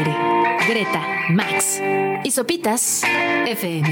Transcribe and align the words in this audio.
aire. 0.00 0.16
Greta, 0.68 1.02
Max 1.30 1.80
y 2.24 2.30
Sopitas 2.30 3.02
FM. 3.46 3.88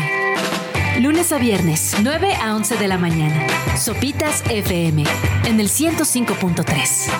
Lunes 1.00 1.32
a 1.32 1.38
viernes, 1.38 1.96
9 2.02 2.34
a 2.34 2.54
11 2.56 2.76
de 2.76 2.88
la 2.88 2.98
mañana. 2.98 3.46
Sopitas 3.76 4.42
FM 4.48 5.04
en 5.46 5.60
el 5.60 5.68
105.3. 5.68 7.10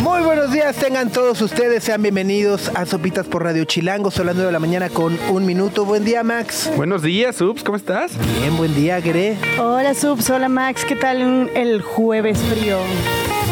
Muy 0.00 0.22
buenos 0.22 0.52
días, 0.52 0.76
tengan 0.76 1.10
todos 1.10 1.40
ustedes, 1.40 1.84
sean 1.84 2.02
bienvenidos 2.02 2.70
a 2.74 2.84
Sopitas 2.84 3.26
por 3.26 3.42
Radio 3.42 3.64
Chilango, 3.64 4.10
son 4.10 4.26
las 4.26 4.34
9 4.34 4.48
de 4.48 4.52
la 4.52 4.58
mañana 4.58 4.88
con 4.90 5.18
un 5.30 5.46
minuto. 5.46 5.84
Buen 5.84 6.04
día, 6.04 6.22
Max. 6.22 6.70
Buenos 6.76 7.02
días, 7.02 7.40
Ups, 7.40 7.62
¿cómo 7.62 7.76
estás? 7.76 8.12
Bien, 8.40 8.56
buen 8.56 8.74
día, 8.74 9.00
Gre. 9.00 9.36
Hola 9.58 9.94
Subs, 9.94 10.28
hola 10.30 10.48
Max, 10.48 10.84
¿qué 10.84 10.96
tal 10.96 11.50
el 11.54 11.80
jueves 11.80 12.38
frío? 12.38 12.78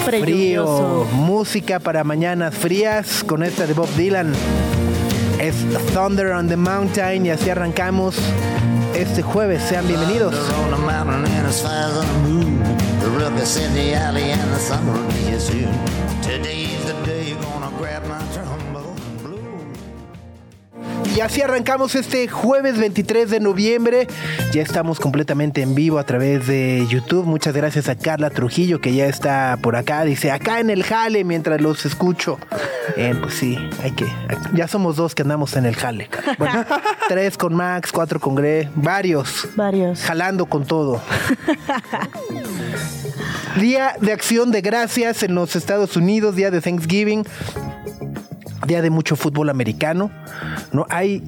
Frío, 0.04 1.06
música 1.12 1.78
para 1.78 2.02
mañanas 2.02 2.54
frías 2.54 3.22
con 3.24 3.42
esta 3.42 3.66
de 3.66 3.74
Bob 3.74 3.88
Dylan. 3.96 4.32
Es 5.38 5.54
Thunder 5.94 6.32
on 6.32 6.48
the 6.48 6.56
Mountain 6.56 7.26
y 7.26 7.30
así 7.30 7.50
arrancamos 7.50 8.16
este 8.94 9.22
jueves. 9.22 9.62
Sean 9.62 9.86
bienvenidos. 9.86 10.34
Y 21.14 21.20
así 21.20 21.42
arrancamos 21.42 21.94
este 21.94 22.26
jueves 22.26 22.78
23 22.78 23.28
de 23.28 23.40
noviembre. 23.40 24.08
Ya 24.52 24.62
estamos 24.62 24.98
completamente 24.98 25.60
en 25.60 25.74
vivo 25.74 25.98
a 25.98 26.04
través 26.04 26.46
de 26.46 26.86
YouTube. 26.88 27.26
Muchas 27.26 27.54
gracias 27.54 27.90
a 27.90 27.96
Carla 27.96 28.30
Trujillo 28.30 28.80
que 28.80 28.94
ya 28.94 29.06
está 29.06 29.58
por 29.60 29.76
acá. 29.76 30.04
Dice, 30.04 30.30
acá 30.30 30.60
en 30.60 30.70
el 30.70 30.84
jale 30.84 31.24
mientras 31.24 31.60
los 31.60 31.84
escucho. 31.84 32.38
Eh, 32.96 33.14
pues 33.20 33.34
sí, 33.34 33.58
hay 33.82 33.92
que... 33.92 34.06
Ya 34.54 34.68
somos 34.68 34.96
dos 34.96 35.14
que 35.14 35.20
andamos 35.20 35.54
en 35.56 35.66
el 35.66 35.76
jale. 35.76 36.08
Bueno, 36.38 36.64
tres 37.08 37.36
con 37.36 37.54
Max, 37.54 37.92
cuatro 37.92 38.18
con 38.18 38.34
Gre, 38.34 38.70
varios. 38.74 39.48
Varios. 39.54 40.00
Jalando 40.00 40.46
con 40.46 40.64
todo. 40.64 41.02
Día 43.56 43.96
de 44.00 44.12
acción 44.12 44.50
de 44.50 44.62
gracias 44.62 45.22
en 45.22 45.34
los 45.34 45.56
Estados 45.56 45.96
Unidos, 45.96 46.36
día 46.36 46.50
de 46.50 46.62
Thanksgiving, 46.62 47.24
día 48.66 48.82
de 48.82 48.90
mucho 48.90 49.16
fútbol 49.16 49.50
americano. 49.50 50.10
¿No? 50.72 50.86
Hay 50.88 51.22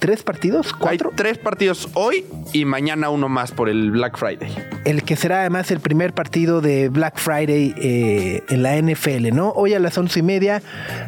tres 0.00 0.22
partidos, 0.24 0.72
cuatro. 0.72 1.10
Hay 1.10 1.16
tres 1.16 1.38
partidos 1.38 1.88
hoy 1.94 2.24
y 2.52 2.64
mañana 2.64 3.10
uno 3.10 3.28
más 3.28 3.52
por 3.52 3.68
el 3.68 3.90
Black 3.92 4.16
Friday. 4.18 4.52
El 4.84 5.02
que 5.04 5.14
será 5.14 5.40
además 5.40 5.70
el 5.70 5.78
primer 5.80 6.14
partido 6.14 6.60
de 6.62 6.88
Black 6.88 7.18
Friday 7.18 7.74
eh, 7.76 8.42
en 8.48 8.62
la 8.62 8.76
NFL, 8.80 9.28
¿no? 9.34 9.50
Hoy 9.50 9.74
a 9.74 9.78
las 9.78 9.96
once 9.98 10.18
y 10.18 10.22
media, 10.22 10.62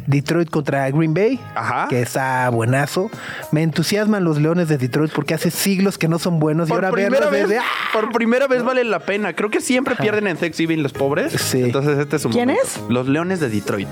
Detroit 0.05 0.49
contra 0.49 0.89
Green 0.91 1.13
Bay, 1.13 1.39
Ajá. 1.55 1.87
que 1.89 2.01
está 2.01 2.47
buenazo. 2.49 3.09
Me 3.51 3.63
entusiasman 3.63 4.23
los 4.23 4.39
Leones 4.39 4.67
de 4.69 4.77
Detroit 4.77 5.11
porque 5.11 5.33
hace 5.33 5.49
siglos 5.49 5.97
que 5.97 6.07
no 6.07 6.19
son 6.19 6.39
buenos 6.39 6.69
y 6.69 6.71
Por 6.71 6.85
ahora 6.85 6.91
primera, 6.95 7.29
vez, 7.31 7.49
desde- 7.49 7.57
¡ah! 7.59 7.63
por 7.93 8.11
primera 8.11 8.47
vez 8.47 8.63
vale 8.63 8.83
la 8.83 8.99
pena. 8.99 9.33
Creo 9.33 9.49
que 9.49 9.59
siempre 9.59 9.95
pierden 9.95 10.27
en 10.27 10.37
Thanksgiving 10.37 10.83
los 10.83 10.93
pobres. 10.93 11.33
Sí. 11.33 11.63
Entonces 11.63 11.97
este 11.97 12.17
es 12.17 12.25
un 12.25 12.31
¿Quiénes? 12.31 12.79
Los 12.89 13.07
Leones 13.07 13.39
de 13.39 13.49
Detroit. 13.49 13.89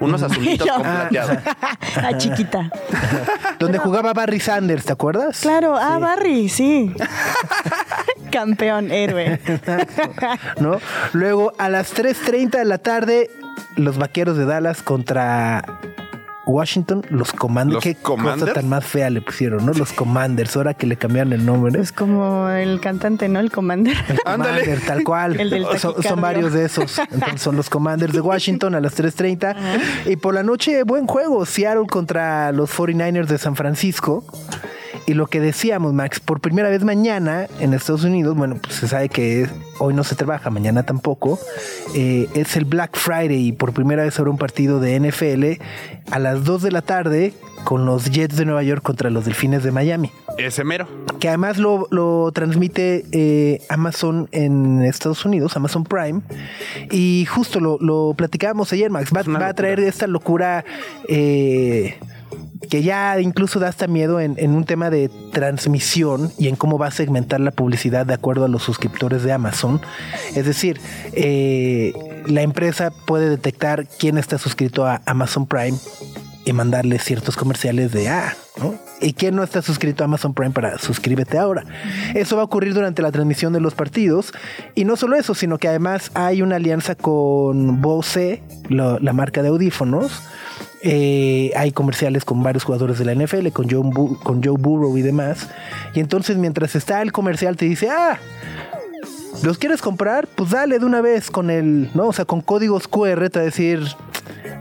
Unos 0.00 0.22
azulitos 0.22 0.68
con 0.74 0.82
plateado. 0.82 1.36
Ah, 1.96 2.16
chiquita. 2.16 2.70
donde 3.58 3.78
jugaba 3.78 3.99
Barry 4.00 4.40
Sanders, 4.40 4.84
¿te 4.84 4.92
acuerdas? 4.92 5.40
Claro, 5.40 5.76
ah, 5.76 5.98
Barry, 5.98 6.48
sí. 6.48 6.92
Campeón, 8.32 8.90
héroe. 8.90 9.40
¿no? 10.60 10.80
Luego 11.12 11.52
a 11.58 11.68
las 11.68 11.94
3.30 11.94 12.58
de 12.58 12.64
la 12.64 12.78
tarde, 12.78 13.30
los 13.76 13.98
vaqueros 13.98 14.36
de 14.36 14.46
Dallas 14.46 14.82
contra 14.82 15.64
Washington, 16.50 17.04
los 17.10 17.32
Commanders. 17.32 17.74
¿Los 17.74 17.84
Qué 17.84 17.94
Commanders? 17.94 18.40
cosa 18.40 18.52
tan 18.52 18.68
más 18.68 18.84
fea 18.84 19.10
le 19.10 19.20
pusieron, 19.20 19.64
¿no? 19.64 19.72
Los 19.72 19.92
Commanders, 19.92 20.56
ahora 20.56 20.74
que 20.74 20.86
le 20.86 20.96
cambiaron 20.96 21.32
el 21.32 21.44
nombre. 21.46 21.80
Es 21.80 21.92
como 21.92 22.48
el 22.48 22.80
cantante, 22.80 23.28
¿no? 23.28 23.40
El 23.40 23.50
commander. 23.50 23.96
Ándale. 24.24 24.60
Commander, 24.60 24.86
tal 24.86 25.04
cual. 25.04 25.40
El 25.40 25.50
del 25.50 25.66
son, 25.78 26.20
varios 26.20 26.52
de 26.52 26.64
esos. 26.64 26.98
Entonces 26.98 27.40
son 27.40 27.56
los 27.56 27.70
Commanders 27.70 28.12
de 28.12 28.20
Washington 28.20 28.74
a 28.74 28.80
las 28.80 28.98
3.30. 28.98 29.56
Y 30.06 30.16
por 30.16 30.34
la 30.34 30.42
noche, 30.42 30.82
buen 30.82 31.06
juego. 31.06 31.46
Seattle 31.46 31.86
contra 31.86 32.52
los 32.52 32.70
49ers 32.70 33.26
de 33.26 33.38
San 33.38 33.56
Francisco. 33.56 34.24
Y 35.06 35.14
lo 35.14 35.26
que 35.26 35.40
decíamos, 35.40 35.92
Max, 35.92 36.20
por 36.20 36.40
primera 36.40 36.68
vez 36.68 36.84
mañana 36.84 37.46
en 37.58 37.74
Estados 37.74 38.04
Unidos, 38.04 38.36
bueno, 38.36 38.56
pues 38.62 38.74
se 38.76 38.88
sabe 38.88 39.08
que 39.08 39.48
hoy 39.78 39.94
no 39.94 40.04
se 40.04 40.14
trabaja, 40.14 40.50
mañana 40.50 40.84
tampoco, 40.84 41.38
eh, 41.94 42.28
es 42.34 42.56
el 42.56 42.64
Black 42.64 42.96
Friday 42.96 43.48
y 43.48 43.52
por 43.52 43.72
primera 43.72 44.04
vez 44.04 44.18
habrá 44.18 44.30
un 44.30 44.38
partido 44.38 44.78
de 44.78 45.00
NFL 45.00 45.62
a 46.12 46.18
las 46.18 46.44
2 46.44 46.62
de 46.62 46.70
la 46.70 46.82
tarde 46.82 47.32
con 47.64 47.86
los 47.86 48.10
Jets 48.10 48.36
de 48.36 48.44
Nueva 48.44 48.62
York 48.62 48.82
contra 48.82 49.10
los 49.10 49.24
Delfines 49.24 49.62
de 49.62 49.70
Miami 49.70 50.10
Ese 50.38 50.64
mero. 50.64 50.86
que 51.18 51.28
además 51.28 51.58
lo, 51.58 51.86
lo 51.90 52.30
transmite 52.32 53.04
eh, 53.12 53.62
Amazon 53.68 54.28
en 54.32 54.82
Estados 54.82 55.24
Unidos, 55.24 55.56
Amazon 55.56 55.84
Prime. 55.84 56.20
Y 56.90 57.26
justo 57.26 57.60
lo, 57.60 57.78
lo 57.80 58.14
platicábamos 58.16 58.72
ayer, 58.72 58.90
Max. 58.90 59.10
Va, 59.14 59.22
va 59.22 59.48
a 59.48 59.54
traer 59.54 59.80
esta 59.80 60.06
locura 60.06 60.64
eh, 61.08 61.98
que 62.68 62.82
ya 62.82 63.18
incluso 63.20 63.58
da 63.58 63.68
hasta 63.68 63.86
miedo 63.86 64.20
en, 64.20 64.36
un 64.54 64.64
tema 64.64 64.90
de 64.90 65.08
transmisión 65.32 66.30
y 66.38 66.48
en 66.48 66.56
cómo 66.56 66.78
va 66.78 66.88
a 66.88 66.90
segmentar 66.90 67.40
la 67.40 67.50
publicidad 67.50 68.04
de 68.06 68.14
acuerdo 68.14 68.44
a 68.44 68.48
los 68.48 68.62
suscriptores 68.62 69.22
de 69.22 69.32
Amazon. 69.32 69.80
Es 70.34 70.44
decir, 70.44 70.80
eh, 71.12 71.92
la 72.26 72.42
empresa 72.42 72.90
puede 73.06 73.30
detectar 73.30 73.86
quién 73.98 74.18
está 74.18 74.38
suscrito 74.38 74.86
a 74.86 75.00
Amazon 75.06 75.46
Prime 75.46 75.78
y 76.44 76.52
mandarle 76.52 76.98
ciertos 76.98 77.36
comerciales 77.36 77.92
de 77.92 78.08
ah, 78.08 78.34
¿no? 78.58 78.74
¿Y 79.00 79.14
quién 79.14 79.36
no 79.36 79.42
está 79.42 79.62
suscrito 79.62 80.04
a 80.04 80.06
Amazon 80.06 80.34
Prime 80.34 80.50
para 80.50 80.78
suscríbete 80.78 81.38
ahora? 81.38 81.64
Eso 82.14 82.36
va 82.36 82.42
a 82.42 82.44
ocurrir 82.44 82.74
durante 82.74 83.00
la 83.00 83.10
transmisión 83.10 83.52
de 83.54 83.60
los 83.60 83.74
partidos. 83.74 84.32
Y 84.74 84.84
no 84.84 84.96
solo 84.96 85.16
eso, 85.16 85.34
sino 85.34 85.56
que 85.56 85.68
además 85.68 86.10
hay 86.12 86.42
una 86.42 86.56
alianza 86.56 86.94
con 86.94 87.80
Bose, 87.80 88.42
la 88.68 89.12
marca 89.14 89.42
de 89.42 89.48
audífonos. 89.48 90.22
Eh, 90.82 91.52
hay 91.56 91.72
comerciales 91.72 92.24
con 92.24 92.42
varios 92.42 92.64
jugadores 92.64 92.98
de 92.98 93.04
la 93.04 93.12
NFL, 93.14 93.48
con 93.48 93.68
Joe, 93.68 93.80
Bu- 93.82 94.18
con 94.22 94.42
Joe 94.42 94.56
Burrow 94.58 94.96
y 94.96 95.02
demás. 95.02 95.48
Y 95.94 96.00
entonces 96.00 96.36
mientras 96.38 96.74
está 96.74 97.02
el 97.02 97.12
comercial 97.12 97.56
te 97.56 97.66
dice, 97.66 97.90
ah, 97.90 98.18
¿los 99.42 99.58
quieres 99.58 99.82
comprar? 99.82 100.26
Pues 100.26 100.50
dale 100.50 100.78
de 100.78 100.86
una 100.86 101.00
vez 101.02 101.30
con 101.30 101.50
el, 101.50 101.90
¿no? 101.94 102.06
O 102.08 102.12
sea, 102.12 102.24
con 102.24 102.40
códigos 102.40 102.88
QR 102.88 103.28
te 103.28 103.38
va 103.38 103.42
a 103.42 103.44
decir, 103.44 103.80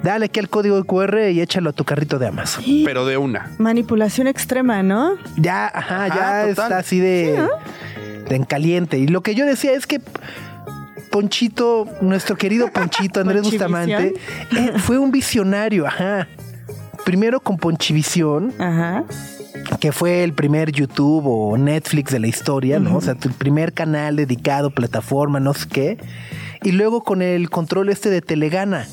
dale 0.04 0.26
aquí 0.26 0.40
el 0.40 0.50
código 0.50 0.84
QR 0.84 1.30
y 1.32 1.40
échalo 1.42 1.70
a 1.70 1.74
tu 1.74 1.86
carrito 1.86 2.20
de 2.20 2.28
Amazon. 2.28 2.64
Pero 2.84 3.06
de 3.06 3.16
una. 3.18 3.52
Manipulación 3.58 4.28
extrema, 4.28 4.84
¿no? 4.84 5.14
Ya, 5.38 5.68
ajá, 5.74 6.06
Ajá, 6.06 6.08
ya 6.08 6.50
total. 6.50 6.50
está 6.50 6.78
así 6.80 7.00
de, 7.00 7.48
de 8.28 8.36
en 8.36 8.44
caliente. 8.44 8.98
Y 8.98 9.08
lo 9.08 9.22
que 9.22 9.36
yo 9.36 9.46
decía 9.46 9.72
es 9.72 9.88
que 9.88 10.02
Ponchito, 11.12 11.88
nuestro 12.02 12.36
querido 12.36 12.72
Ponchito, 12.72 13.20
Andrés. 13.22 13.44
Bustamante, 13.44 14.14
eh, 14.56 14.74
fue 14.78 14.98
un 14.98 15.12
visionario, 15.12 15.88
ajá. 15.88 16.28
Primero 17.06 17.40
con 17.40 17.58
Ponchivisión, 17.58 18.54
Ajá. 18.60 19.04
que 19.80 19.92
fue 19.92 20.24
el 20.24 20.34
primer 20.34 20.72
YouTube 20.72 21.24
o 21.26 21.58
Netflix 21.58 22.12
de 22.12 22.20
la 22.20 22.28
historia, 22.28 22.78
¿no? 22.80 22.98
O 22.98 23.02
sea, 23.02 23.16
tu 23.16 23.30
primer 23.30 23.74
canal 23.74 24.16
dedicado, 24.18 24.70
plataforma, 24.70 25.40
no 25.40 25.54
sé 25.54 25.68
qué. 25.70 25.98
Y 26.62 26.72
luego 26.74 27.02
con 27.04 27.22
el 27.22 27.50
control 27.50 27.90
este 27.90 28.10
de 28.10 28.22
Telegana, 28.22 28.86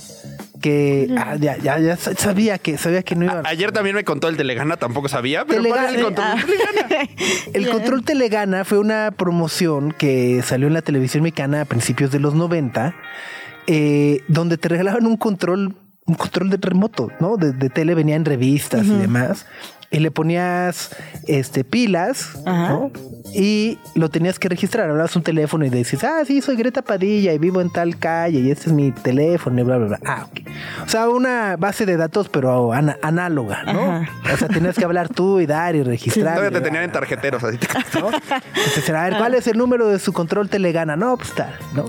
que 0.60 1.08
ah, 1.18 1.36
ya, 1.38 1.56
ya, 1.58 1.78
ya 1.78 1.96
sabía 1.96 2.58
que 2.58 2.78
sabía 2.78 3.02
que 3.02 3.14
no 3.16 3.24
iba 3.24 3.40
A- 3.40 3.48
Ayer 3.48 3.72
también 3.72 3.94
me 3.96 4.04
contó 4.04 4.28
el 4.28 4.36
Telegana, 4.36 4.76
tampoco 4.76 5.08
sabía, 5.08 5.44
pero 5.44 5.62
¿cuál 5.64 5.84
es 5.86 5.94
el 5.94 6.02
control? 6.02 6.26
Ah. 6.26 6.36
El 7.54 7.68
control 7.68 8.04
Telegana 8.04 8.64
fue 8.64 8.78
una 8.78 9.10
promoción 9.16 9.92
que 9.92 10.42
salió 10.42 10.66
en 10.68 10.74
la 10.74 10.82
televisión 10.82 11.22
mexicana 11.22 11.62
a 11.62 11.64
principios 11.64 12.10
de 12.10 12.20
los 12.20 12.34
90, 12.34 12.94
eh, 13.66 14.20
donde 14.28 14.56
te 14.58 14.68
regalaban 14.68 15.06
un 15.06 15.16
control, 15.16 15.74
un 16.06 16.14
control 16.14 16.50
de 16.50 16.58
remoto, 16.60 17.10
¿no? 17.20 17.36
De, 17.36 17.52
de 17.52 17.68
tele 17.70 17.94
venía 17.94 18.16
en 18.16 18.24
revistas 18.24 18.86
y 18.86 18.90
demás. 18.96 19.46
Y 19.90 20.00
le 20.00 20.10
ponías 20.10 20.90
este, 21.26 21.62
pilas, 21.64 22.30
Ajá. 22.44 22.68
¿no? 22.70 22.90
Y 23.34 23.78
lo 23.94 24.08
tenías 24.08 24.38
que 24.38 24.48
registrar. 24.48 24.88
Hablabas 24.90 25.14
un 25.16 25.22
teléfono 25.22 25.64
y 25.64 25.70
decís, 25.70 26.02
ah, 26.04 26.22
sí, 26.26 26.40
soy 26.42 26.56
Greta 26.56 26.82
Padilla 26.82 27.32
y 27.32 27.38
vivo 27.38 27.60
en 27.60 27.70
tal 27.70 27.98
calle 27.98 28.40
y 28.40 28.50
este 28.50 28.66
es 28.70 28.72
mi 28.72 28.90
teléfono 28.92 29.60
y 29.60 29.64
bla, 29.64 29.76
bla, 29.76 29.86
bla. 29.86 29.98
Ah, 30.04 30.26
ok. 30.30 30.40
O 30.84 30.88
sea, 30.88 31.08
una 31.08 31.56
base 31.56 31.86
de 31.86 31.96
datos, 31.96 32.28
pero 32.28 32.72
análoga, 32.72 33.62
¿no? 33.64 33.80
Ajá. 33.92 34.10
O 34.32 34.36
sea, 34.36 34.48
tenías 34.48 34.76
que 34.76 34.84
hablar 34.84 35.08
tú 35.08 35.40
y 35.40 35.46
dar 35.46 35.76
y 35.76 35.82
registrar. 35.82 36.36
Todavía 36.36 36.50
te 36.50 36.58
y- 36.58 36.62
tenían 36.64 36.84
en 36.84 36.92
tarjeteros, 36.92 37.42
así. 37.44 37.58
¿no? 38.00 38.08
Entonces, 38.10 38.90
a 38.90 39.04
ver, 39.04 39.16
¿cuál 39.18 39.34
es 39.34 39.46
el 39.46 39.56
número 39.58 39.88
de 39.88 39.98
su 39.98 40.12
control 40.12 40.48
telegana? 40.48 40.96
No, 40.96 41.16
pues 41.16 41.32
tal, 41.32 41.54
¿no? 41.74 41.84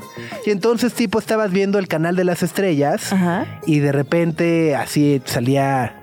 Y 0.45 0.51
entonces, 0.51 0.93
tipo, 0.93 1.19
estabas 1.19 1.51
viendo 1.51 1.79
el 1.79 1.87
canal 1.87 2.15
de 2.15 2.23
las 2.25 2.43
estrellas 2.43 3.11
Ajá. 3.13 3.45
y 3.65 3.79
de 3.79 3.91
repente 3.91 4.75
así 4.75 5.21
salía, 5.25 5.99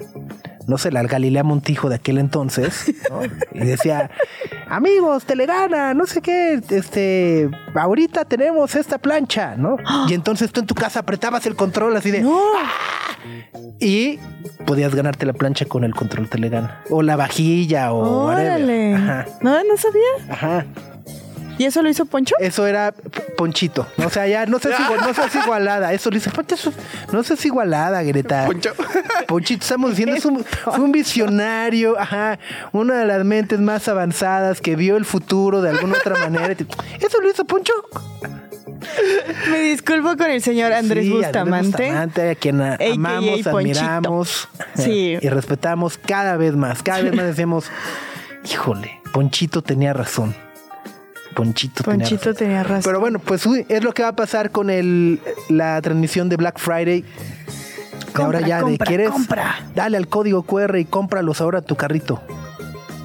no 0.66 0.78
sé, 0.78 0.90
la 0.90 1.02
Galilea 1.02 1.42
Montijo 1.44 1.88
de 1.88 1.96
aquel 1.96 2.18
entonces, 2.18 2.92
¿no? 3.10 3.20
Y 3.52 3.64
decía, 3.64 4.10
amigos, 4.68 5.24
Telegana, 5.24 5.94
no 5.94 6.06
sé 6.06 6.20
qué, 6.22 6.60
este, 6.70 7.50
ahorita 7.74 8.24
tenemos 8.24 8.74
esta 8.74 8.98
plancha, 8.98 9.56
¿no? 9.56 9.76
Y 10.08 10.14
entonces 10.14 10.50
tú 10.52 10.60
en 10.60 10.66
tu 10.66 10.74
casa 10.74 11.00
apretabas 11.00 11.46
el 11.46 11.54
control 11.56 11.96
así 11.96 12.10
de... 12.10 12.22
No. 12.22 12.40
Y 13.80 14.18
podías 14.66 14.94
ganarte 14.94 15.24
la 15.26 15.32
plancha 15.32 15.64
con 15.66 15.84
el 15.84 15.94
control 15.94 16.28
Telegana. 16.28 16.82
O 16.90 17.02
la 17.02 17.16
vajilla 17.16 17.92
o... 17.92 18.26
Órale. 18.26 18.94
Ajá, 18.94 19.26
No, 19.40 19.52
no 19.64 19.76
sabía. 19.76 20.32
ajá. 20.32 20.66
¿Y 21.58 21.64
eso 21.64 21.82
lo 21.82 21.88
hizo 21.88 22.04
Poncho? 22.06 22.34
Eso 22.40 22.66
era 22.66 22.92
Ponchito. 23.36 23.86
O 24.04 24.10
sea, 24.10 24.26
ya 24.26 24.44
no 24.46 24.58
seas, 24.58 24.80
igual, 24.80 25.00
no 25.06 25.14
seas 25.14 25.34
igualada. 25.36 25.92
Eso 25.92 26.10
dice, 26.10 26.30
"Ponte 26.30 26.54
eso- 26.56 26.72
no 27.12 27.22
seas 27.22 27.44
igualada, 27.46 28.02
Greta. 28.02 28.46
Poncho. 28.46 28.72
Ponchito, 29.28 29.62
estamos 29.62 29.90
diciendo, 29.90 30.16
es 30.16 30.24
un, 30.24 30.44
fue 30.44 30.80
un 30.80 30.90
visionario, 30.92 31.98
ajá, 31.98 32.38
una 32.72 32.94
de 32.96 33.06
las 33.06 33.24
mentes 33.24 33.60
más 33.60 33.86
avanzadas 33.88 34.60
que 34.60 34.74
vio 34.76 34.96
el 34.96 35.04
futuro 35.04 35.62
de 35.62 35.70
alguna 35.70 35.96
otra 35.98 36.16
manera. 36.18 36.54
Eso 37.00 37.20
lo 37.20 37.30
hizo 37.30 37.44
Poncho. 37.44 37.72
Me 39.50 39.60
disculpo 39.60 40.16
con 40.16 40.30
el 40.30 40.42
señor 40.42 40.72
Andrés 40.72 41.04
Sí, 41.04 41.10
Bustamante. 41.10 41.84
Bustamante, 41.86 42.30
a 42.30 42.34
quien 42.34 42.60
a- 42.60 42.78
amamos, 42.92 43.46
admiramos 43.46 44.48
Sí. 44.74 45.16
y 45.20 45.28
respetamos 45.28 45.98
cada 45.98 46.36
vez 46.36 46.54
más. 46.54 46.82
Cada 46.82 47.00
vez 47.02 47.14
más 47.14 47.26
decimos, 47.26 47.66
híjole, 48.50 49.00
Ponchito 49.12 49.62
tenía 49.62 49.92
razón. 49.92 50.34
Ponchito, 51.34 51.84
tenía 51.84 51.98
Ponchito 51.98 52.30
razón. 52.30 52.34
tenía 52.36 52.62
razón. 52.62 52.82
Pero 52.84 53.00
bueno, 53.00 53.18
pues 53.18 53.44
uy, 53.46 53.66
es 53.68 53.82
lo 53.82 53.92
que 53.92 54.02
va 54.02 54.10
a 54.10 54.16
pasar 54.16 54.50
con 54.50 54.70
el, 54.70 55.20
la 55.48 55.80
transmisión 55.82 56.28
de 56.28 56.36
Black 56.36 56.58
Friday. 56.58 57.04
Compra, 58.12 58.24
ahora 58.24 58.40
ya 58.40 58.60
compra, 58.60 58.84
de 58.84 58.88
quieres, 58.88 59.10
compra. 59.10 59.66
dale 59.74 59.96
al 59.96 60.06
código 60.08 60.44
QR 60.44 60.78
y 60.78 60.84
cómpralos 60.84 61.40
ahora 61.40 61.58
a 61.58 61.62
tu 61.62 61.74
carrito. 61.76 62.22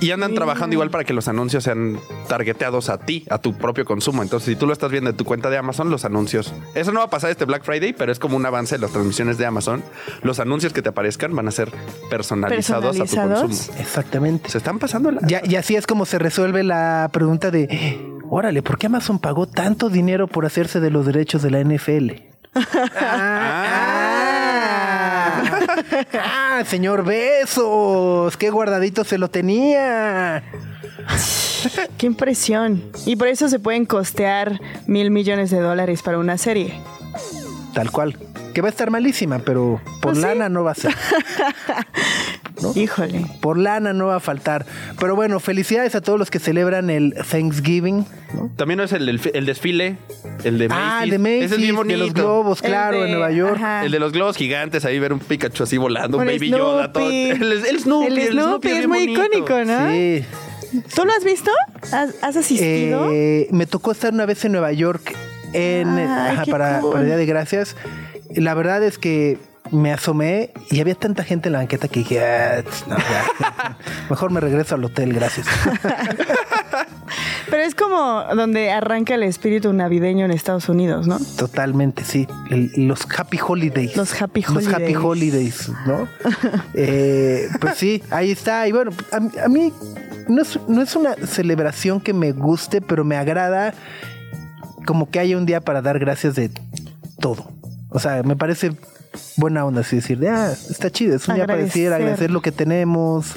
Y 0.01 0.11
andan 0.11 0.33
trabajando 0.33 0.73
igual 0.75 0.89
para 0.89 1.03
que 1.03 1.13
los 1.13 1.27
anuncios 1.27 1.65
sean 1.65 1.99
targeteados 2.29 2.89
a 2.89 2.99
ti, 2.99 3.25
a 3.29 3.39
tu 3.39 3.53
propio 3.53 3.83
consumo. 3.83 4.23
Entonces, 4.23 4.47
si 4.47 4.55
tú 4.55 4.65
lo 4.65 4.71
estás 4.71 4.91
viendo 4.91 5.09
en 5.09 5.17
tu 5.17 5.25
cuenta 5.25 5.49
de 5.49 5.57
Amazon, 5.57 5.89
los 5.89 6.05
anuncios. 6.05 6.53
Eso 6.73 6.93
no 6.93 6.99
va 6.99 7.07
a 7.07 7.09
pasar 7.09 7.31
este 7.31 7.43
Black 7.43 7.63
Friday, 7.63 7.91
pero 7.91 8.11
es 8.11 8.19
como 8.19 8.37
un 8.37 8.45
avance 8.45 8.75
de 8.75 8.81
las 8.81 8.91
transmisiones 8.91 9.37
de 9.37 9.45
Amazon. 9.45 9.83
Los 10.21 10.39
anuncios 10.39 10.71
que 10.71 10.81
te 10.81 10.89
aparezcan 10.89 11.35
van 11.35 11.49
a 11.49 11.51
ser 11.51 11.71
personalizados, 12.09 12.97
a 12.99 13.05
tu 13.05 13.15
consumo. 13.15 13.77
Exactamente. 13.77 14.49
Se 14.49 14.59
están 14.59 14.79
pasando 14.79 15.11
la. 15.11 15.19
Ya, 15.27 15.41
y 15.43 15.55
así 15.55 15.75
es 15.75 15.85
como 15.85 16.05
se 16.05 16.17
resuelve 16.17 16.63
la 16.63 17.09
pregunta 17.11 17.51
de, 17.51 17.67
órale, 18.29 18.61
¿por 18.61 18.77
qué 18.77 18.87
Amazon 18.87 19.19
pagó 19.19 19.47
tanto 19.47 19.89
dinero 19.89 20.27
por 20.27 20.45
hacerse 20.45 20.79
de 20.79 20.91
los 20.91 21.05
derechos 21.05 21.41
de 21.41 21.51
la 21.51 21.63
NFL? 21.63 22.11
ah, 24.51 25.43
ah, 26.13 26.63
señor 26.65 27.03
Besos, 27.05 28.35
qué 28.37 28.49
guardadito 28.49 29.03
se 29.03 29.17
lo 29.17 29.29
tenía. 29.29 30.43
Qué 31.97 32.05
impresión. 32.05 32.83
Y 33.05 33.15
por 33.15 33.27
eso 33.27 33.49
se 33.49 33.59
pueden 33.59 33.85
costear 33.85 34.59
mil 34.87 35.11
millones 35.11 35.49
de 35.49 35.59
dólares 35.59 36.01
para 36.01 36.17
una 36.17 36.37
serie. 36.37 36.73
Tal 37.73 37.91
cual. 37.91 38.17
Que 38.53 38.61
va 38.61 38.67
a 38.67 38.71
estar 38.71 38.89
malísima, 38.89 39.39
pero 39.39 39.79
por 40.01 40.13
Pues 40.13 40.17
sí. 40.17 40.23
lana 40.23 40.49
no 40.49 40.63
va 40.63 40.71
a 40.71 40.75
ser. 40.75 40.95
Híjole. 42.75 43.25
Por 43.41 43.57
lana 43.57 43.93
no 43.93 44.07
va 44.07 44.17
a 44.17 44.19
faltar. 44.19 44.65
Pero 44.99 45.15
bueno, 45.15 45.39
felicidades 45.39 45.95
a 45.95 46.01
todos 46.01 46.17
los 46.19 46.29
que 46.31 46.39
celebran 46.39 46.89
el 46.89 47.13
Thanksgiving. 47.29 48.05
¿no? 48.33 48.51
También 48.55 48.79
es 48.79 48.91
el, 48.93 49.07
el, 49.09 49.19
el 49.33 49.45
desfile, 49.45 49.97
el 50.43 50.57
de 50.57 50.67
Macy's. 50.69 50.83
Ah, 50.85 51.03
el 51.03 51.09
de 51.11 51.19
Macy's, 51.19 51.43
Ese 51.43 51.55
es 51.55 51.61
bien 51.61 51.75
de 51.87 51.97
los 51.97 52.07
bonito. 52.09 52.21
globos, 52.21 52.61
claro, 52.61 52.97
de- 52.99 53.05
en 53.05 53.11
Nueva 53.11 53.31
York. 53.31 53.55
ajá. 53.57 53.85
El 53.85 53.91
de 53.91 53.99
los 53.99 54.11
globos 54.11 54.37
gigantes, 54.37 54.85
ahí 54.85 54.99
ver 54.99 55.13
un 55.13 55.19
Pikachu 55.19 55.63
así 55.63 55.77
volando, 55.77 56.17
un 56.17 56.25
Baby 56.25 56.49
Yoda, 56.49 56.91
todo. 56.91 57.09
El, 57.09 57.41
el 57.41 57.79
Snoopy, 57.79 58.07
El 58.07 58.17
el 58.19 58.31
Snoopy 58.33 58.67
es 58.69 58.87
muy 58.87 58.99
bonito. 59.15 59.23
icónico, 59.25 59.65
¿no? 59.65 59.89
Sí. 59.91 60.23
¿Tú 60.95 61.03
lo 61.05 61.11
has 61.13 61.23
visto? 61.23 61.49
¿Has, 61.91 62.15
has 62.21 62.35
asistido? 62.37 63.09
Eh, 63.11 63.47
me 63.51 63.65
tocó 63.65 63.91
estar 63.91 64.13
una 64.13 64.25
vez 64.27 64.45
en 64.45 64.51
Nueva 64.51 64.71
York 64.71 65.15
en, 65.53 65.87
Ay, 65.89 66.33
ajá, 66.33 66.43
qué 66.43 66.51
para, 66.51 66.79
cool. 66.81 66.91
para 66.91 67.01
el 67.01 67.07
Día 67.07 67.17
de 67.17 67.25
Gracias. 67.25 67.75
La 68.35 68.53
verdad 68.53 68.83
es 68.83 68.99
que 68.99 69.39
me 69.71 69.91
asomé 69.93 70.51
y 70.71 70.79
había 70.79 70.95
tanta 70.95 71.23
gente 71.23 71.49
en 71.49 71.53
la 71.53 71.59
banqueta 71.59 71.87
que 71.87 71.99
dije, 71.99 72.23
"Ah, 72.23 72.63
no, 72.87 72.95
mejor 74.09 74.31
me 74.31 74.39
regreso 74.39 74.75
al 74.75 74.83
hotel, 74.85 75.13
gracias. 75.13 75.45
Pero 77.49 77.63
es 77.63 77.73
como 77.75 78.23
donde 78.35 78.71
arranca 78.71 79.15
el 79.15 79.23
espíritu 79.23 79.73
navideño 79.73 80.25
en 80.25 80.31
Estados 80.31 80.69
Unidos, 80.69 81.07
¿no? 81.07 81.17
Totalmente, 81.37 82.03
sí. 82.03 82.27
El- 82.51 82.71
los 82.87 83.07
Happy 83.17 83.39
Holidays. 83.45 83.95
Los 83.95 84.19
Happy 84.21 84.41
Los 84.53 84.67
Happy 84.67 84.95
Holidays. 84.95 85.67
Holidays, 85.69 85.71
¿no? 85.87 86.07
Eh, 86.73 87.47
pues 87.59 87.75
sí, 87.77 88.03
ahí 88.11 88.31
está. 88.31 88.67
Y 88.67 88.71
bueno, 88.71 88.91
a, 89.11 89.19
mí- 89.19 89.31
a 89.43 89.47
mí 89.49 89.73
no 90.27 90.41
es, 90.41 90.59
no 90.67 90.81
es 90.81 90.95
una 90.95 91.15
celebración 91.15 91.99
que 92.01 92.13
me 92.13 92.31
guste, 92.31 92.81
pero 92.81 93.03
me 93.03 93.17
agrada 93.17 93.73
como 94.85 95.09
que 95.09 95.19
haya 95.19 95.37
un 95.37 95.45
día 95.45 95.61
para 95.61 95.81
dar 95.81 95.97
gracias 95.99 96.35
de 96.35 96.51
todo. 97.19 97.51
O 97.89 97.99
sea, 97.99 98.21
me 98.23 98.35
parece 98.35 98.73
buena 99.37 99.65
onda 99.65 99.81
así 99.81 99.97
decir, 99.97 100.19
de, 100.19 100.29
ah, 100.29 100.51
está 100.51 100.89
chido, 100.89 101.15
es 101.15 101.27
un 101.27 101.35
día 101.35 101.45
para 101.47 101.59
decir, 101.59 101.87
Agradecer. 101.87 101.93
agradecer 101.93 102.31
lo 102.31 102.41
que 102.41 102.51
tenemos, 102.51 103.33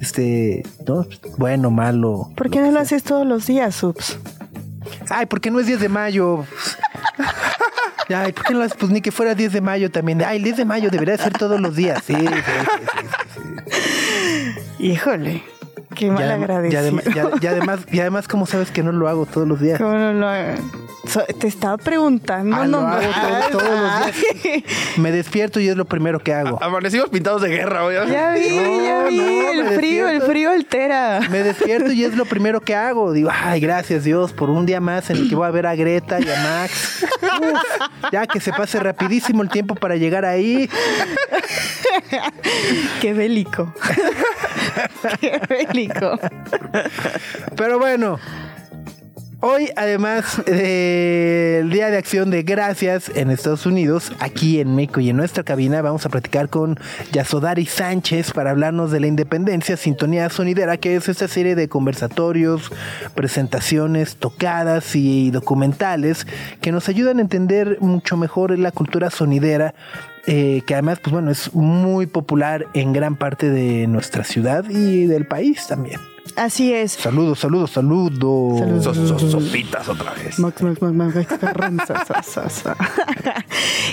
este, 0.00 0.62
¿no? 0.86 1.06
Bueno, 1.36 1.70
malo. 1.70 2.30
¿Por 2.36 2.50
qué 2.50 2.60
no 2.60 2.70
lo 2.70 2.80
haces 2.80 3.02
todos 3.02 3.26
los 3.26 3.46
días, 3.46 3.74
Subs? 3.74 4.18
Ay, 5.10 5.26
¿por 5.26 5.40
qué 5.40 5.50
no 5.50 5.60
es 5.60 5.66
10 5.66 5.80
de 5.80 5.88
mayo? 5.88 6.44
Ay, 8.08 8.32
¿por 8.32 8.44
qué 8.44 8.52
no 8.54 8.60
lo 8.60 8.64
haces? 8.64 8.78
Pues 8.78 8.90
ni 8.90 9.00
que 9.02 9.10
fuera 9.12 9.34
10 9.34 9.52
de 9.52 9.60
mayo 9.60 9.90
también. 9.90 10.22
Ay, 10.22 10.38
el 10.38 10.44
10 10.44 10.56
de 10.58 10.64
mayo 10.64 10.88
debería 10.90 11.18
ser 11.18 11.32
todos 11.34 11.60
los 11.60 11.76
días. 11.76 12.02
Sí, 12.06 12.14
sí, 12.14 12.26
sí, 12.26 13.42
sí. 14.78 14.84
Híjole, 14.86 15.42
qué 15.98 16.10
mal 16.10 16.24
Y 16.24 16.30
agradecido. 16.30 16.82
adem- 16.82 17.14
y 17.14 17.18
ad- 17.18 17.42
y 17.42 17.46
además, 17.46 17.80
y 17.90 18.00
además, 18.00 18.28
¿cómo 18.28 18.46
sabes 18.46 18.70
que 18.70 18.82
no 18.82 18.92
lo 18.92 19.08
hago 19.08 19.26
todos 19.26 19.46
los 19.48 19.60
días? 19.60 19.78
¿Cómo 19.78 19.92
no 19.94 20.12
lo 20.12 20.28
So- 21.08 21.24
Te 21.38 21.46
estaba 21.48 21.76
preguntando. 21.78 22.54
Ah, 22.56 22.66
lo 22.66 22.80
nomás. 22.80 23.04
hago 23.04 23.48
todo- 23.50 23.58
todos 23.60 23.80
los 23.80 23.92
Ay. 24.44 24.64
Me 24.98 25.10
despierto 25.10 25.58
y 25.60 25.68
es 25.68 25.76
lo 25.76 25.86
primero 25.86 26.18
que 26.20 26.34
hago. 26.34 26.62
Amanecimos 26.62 27.08
pintados 27.08 27.40
de 27.42 27.48
guerra, 27.48 27.82
güey. 27.84 27.96
Ya 28.10 28.32
vi, 28.32 28.48
No, 28.56 28.84
ya 28.84 29.04
vi. 29.04 29.16
no, 29.18 29.50
el 29.52 29.68
frío, 29.76 30.08
el 30.08 30.22
frío 30.22 30.50
altera. 30.50 31.20
Me 31.30 31.42
despierto 31.42 31.92
y 31.92 32.04
es 32.04 32.14
lo 32.16 32.24
primero 32.26 32.60
que 32.60 32.74
hago. 32.74 33.12
Digo, 33.12 33.30
ay, 33.32 33.60
gracias 33.60 34.04
Dios 34.04 34.32
por 34.32 34.50
un 34.50 34.66
día 34.66 34.80
más 34.80 35.08
en 35.10 35.16
el 35.16 35.28
que 35.28 35.34
voy 35.34 35.46
a 35.46 35.50
ver 35.50 35.66
a 35.66 35.74
Greta 35.74 36.20
y 36.20 36.28
a 36.30 36.42
Max. 36.42 37.04
Uf, 37.22 38.10
ya 38.12 38.26
que 38.26 38.38
se 38.40 38.52
pase 38.52 38.78
rapidísimo 38.78 39.42
el 39.42 39.48
tiempo 39.48 39.74
para 39.74 39.96
llegar 39.96 40.24
ahí. 40.24 40.68
Qué 43.00 43.12
bélico. 43.12 43.72
Qué 45.20 45.40
bélico. 45.48 46.18
Pero 47.56 47.78
bueno, 47.78 48.18
hoy 49.40 49.70
además 49.76 50.42
del 50.44 51.70
Día 51.70 51.90
de 51.90 51.96
Acción 51.96 52.30
de 52.30 52.42
Gracias 52.42 53.10
en 53.14 53.30
Estados 53.30 53.66
Unidos, 53.66 54.12
aquí 54.18 54.60
en 54.60 54.74
México 54.74 55.00
y 55.00 55.10
en 55.10 55.16
nuestra 55.16 55.42
cabina 55.44 55.82
vamos 55.82 56.04
a 56.06 56.08
platicar 56.08 56.48
con 56.48 56.78
Yasodari 57.12 57.66
Sánchez 57.66 58.32
para 58.32 58.50
hablarnos 58.50 58.90
de 58.90 59.00
la 59.00 59.06
independencia 59.06 59.76
Sintonía 59.76 60.28
Sonidera, 60.30 60.76
que 60.76 60.96
es 60.96 61.08
esta 61.08 61.28
serie 61.28 61.54
de 61.54 61.68
conversatorios, 61.68 62.70
presentaciones, 63.14 64.16
tocadas 64.16 64.94
y 64.94 65.30
documentales 65.30 66.26
que 66.60 66.72
nos 66.72 66.88
ayudan 66.88 67.18
a 67.18 67.22
entender 67.22 67.78
mucho 67.80 68.16
mejor 68.16 68.58
la 68.58 68.72
cultura 68.72 69.10
sonidera 69.10 69.74
eh, 70.30 70.60
que 70.66 70.74
además, 70.74 71.00
pues 71.02 71.10
bueno, 71.10 71.30
es 71.30 71.54
muy 71.54 72.06
popular 72.06 72.66
en 72.74 72.92
gran 72.92 73.16
parte 73.16 73.48
de 73.48 73.86
nuestra 73.86 74.24
ciudad 74.24 74.68
y 74.68 75.06
del 75.06 75.26
país 75.26 75.66
también. 75.66 75.98
Así 76.38 76.72
es. 76.72 76.92
Saludos, 76.92 77.40
saludos, 77.40 77.70
saludos. 77.72 78.58
Saludos. 78.60 78.84
So- 78.96 79.18
so- 79.18 79.30
sopitas 79.40 79.88
otra 79.88 80.12
vez. 80.14 80.38
Max, 80.38 80.62
Max, 80.62 80.80
Max, 80.80 80.94
Max, 80.94 81.14
Max 81.16 81.38
Carranza, 81.40 82.04
sa. 82.22 82.76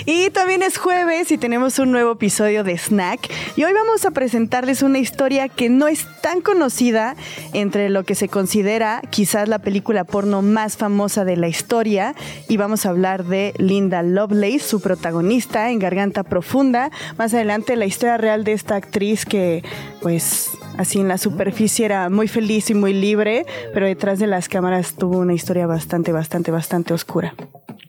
y 0.06 0.30
también 0.30 0.62
es 0.62 0.78
jueves 0.78 1.30
y 1.32 1.38
tenemos 1.38 1.78
un 1.78 1.90
nuevo 1.90 2.12
episodio 2.12 2.62
de 2.64 2.78
Snack. 2.78 3.28
Y 3.56 3.64
hoy 3.64 3.72
vamos 3.72 4.04
a 4.04 4.10
presentarles 4.12 4.82
una 4.82 4.98
historia 4.98 5.48
que 5.48 5.68
no 5.68 5.88
es 5.88 6.06
tan 6.22 6.40
conocida 6.40 7.16
entre 7.52 7.88
lo 7.88 8.04
que 8.04 8.14
se 8.14 8.28
considera 8.28 9.02
quizás 9.10 9.48
la 9.48 9.58
película 9.58 10.04
porno 10.04 10.42
más 10.42 10.76
famosa 10.76 11.24
de 11.24 11.36
la 11.36 11.48
historia. 11.48 12.14
Y 12.48 12.56
vamos 12.56 12.86
a 12.86 12.90
hablar 12.90 13.24
de 13.24 13.54
Linda 13.58 14.02
Lovelace, 14.02 14.60
su 14.60 14.80
protagonista 14.80 15.70
en 15.70 15.78
Garganta 15.78 16.22
Profunda. 16.22 16.90
Más 17.18 17.34
adelante 17.34 17.74
la 17.76 17.86
historia 17.86 18.16
real 18.16 18.44
de 18.44 18.52
esta 18.52 18.76
actriz 18.76 19.24
que 19.26 19.64
pues 20.00 20.50
así 20.78 21.00
en 21.00 21.08
la 21.08 21.18
superficie 21.18 21.84
era 21.86 22.08
muy 22.10 22.28
feliz 22.36 22.68
y 22.68 22.74
muy 22.74 22.92
libre, 22.92 23.46
pero 23.72 23.86
detrás 23.86 24.18
de 24.18 24.26
las 24.26 24.48
cámaras 24.50 24.94
tuvo 24.94 25.16
una 25.20 25.32
historia 25.32 25.66
bastante, 25.66 26.12
bastante, 26.12 26.50
bastante 26.50 26.92
oscura. 26.92 27.34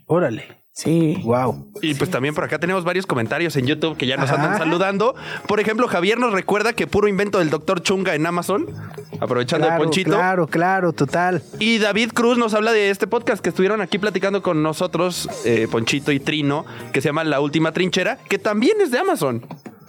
Órale. 0.06 0.56
Sí. 0.72 1.18
Wow. 1.24 1.72
Y 1.82 1.96
pues 1.96 2.10
también 2.10 2.34
por 2.36 2.44
acá 2.46 2.60
tenemos 2.60 2.84
varios 2.86 3.06
comentarios 3.08 3.56
en 3.58 3.66
YouTube 3.66 3.98
que 3.98 4.06
ya 4.08 4.16
nos 4.16 4.30
Ajá. 4.30 4.44
andan 4.44 4.58
saludando. 4.60 5.16
Por 5.48 5.60
ejemplo, 5.60 5.88
Javier 5.88 6.18
nos 6.20 6.32
recuerda 6.32 6.72
que 6.74 6.88
puro 6.88 7.08
invento 7.10 7.40
del 7.40 7.50
doctor 7.50 7.82
Chunga 7.82 8.14
en 8.16 8.26
Amazon, 8.26 8.68
aprovechando 9.20 9.66
Claro, 9.68 9.82
el 9.82 9.88
ponchito. 9.88 10.12
claro, 10.12 10.48
claro, 10.48 10.94
total. 10.94 11.42
Y 11.60 11.80
David 11.80 12.12
Cruz 12.14 12.38
nos 12.38 12.54
habla 12.54 12.72
de 12.72 12.90
este 12.92 13.08
podcast 13.08 13.42
que 13.44 13.50
estuvieron 13.50 13.82
aquí 13.82 13.98
platicando 13.98 14.42
con 14.44 14.62
nosotros, 14.64 15.28
eh, 15.46 15.68
Ponchito 15.70 16.12
y 16.14 16.20
Trino, 16.22 16.64
que 16.94 17.02
se 17.02 17.10
llama 17.10 17.24
La 17.26 17.42
Última 17.42 17.72
Trinchera, 17.74 18.20
que 18.30 18.38
también 18.38 18.80
es 18.80 18.92
de 18.92 19.00
Amazon. 19.00 19.44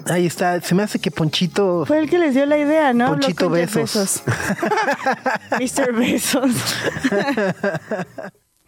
Ahí 0.09 0.27
está. 0.27 0.61
Se 0.61 0.75
me 0.75 0.83
hace 0.83 0.99
que 0.99 1.11
Ponchito. 1.11 1.85
Fue 1.87 1.99
el 1.99 2.09
que 2.09 2.19
les 2.19 2.35
dio 2.35 2.47
la 2.47 2.59
idea, 2.59 2.93
¿no? 2.93 3.09
Ponchito 3.09 3.51
Besos. 3.51 4.23
Mr. 5.53 5.93
Besos. 5.93 6.51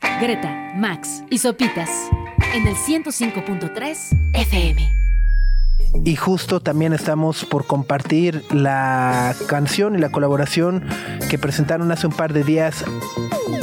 Greta, 0.21 0.73
Max 0.77 1.23
y 1.31 1.39
Sopitas 1.39 1.91
en 2.55 2.67
el 2.67 2.75
105.3 2.75 3.97
FM. 4.35 4.93
Y 6.05 6.17
justo 6.17 6.61
también 6.61 6.93
estamos 6.93 7.45
por 7.45 7.67
compartir 7.67 8.45
la 8.53 9.35
canción 9.49 9.97
y 9.97 9.99
la 9.99 10.11
colaboración 10.11 10.85
que 11.29 11.39
presentaron 11.39 11.91
hace 11.91 12.07
un 12.07 12.13
par 12.13 12.33
de 12.33 12.45
días 12.45 12.85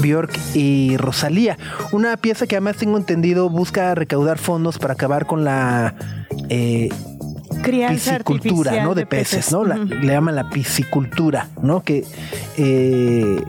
Bjork 0.01 0.37
y 0.53 0.97
Rosalía. 0.97 1.57
Una 1.91 2.17
pieza 2.17 2.45
que 2.45 2.55
además 2.55 2.77
tengo 2.77 2.97
entendido 2.97 3.49
busca 3.49 3.95
recaudar 3.95 4.37
fondos 4.37 4.77
para 4.77 4.93
acabar 4.93 5.25
con 5.25 5.45
la 5.45 5.95
eh, 6.49 6.89
Crianza 7.61 8.17
piscicultura, 8.19 8.83
¿no? 8.83 8.95
De, 8.95 9.05
peces, 9.05 9.51
¿no? 9.51 9.63
La- 9.65 9.75
le 9.77 10.07
llaman 10.13 10.35
la 10.35 10.49
piscicultura, 10.49 11.47
¿no? 11.61 11.83
Que 11.83 12.05
eh, 12.57 13.41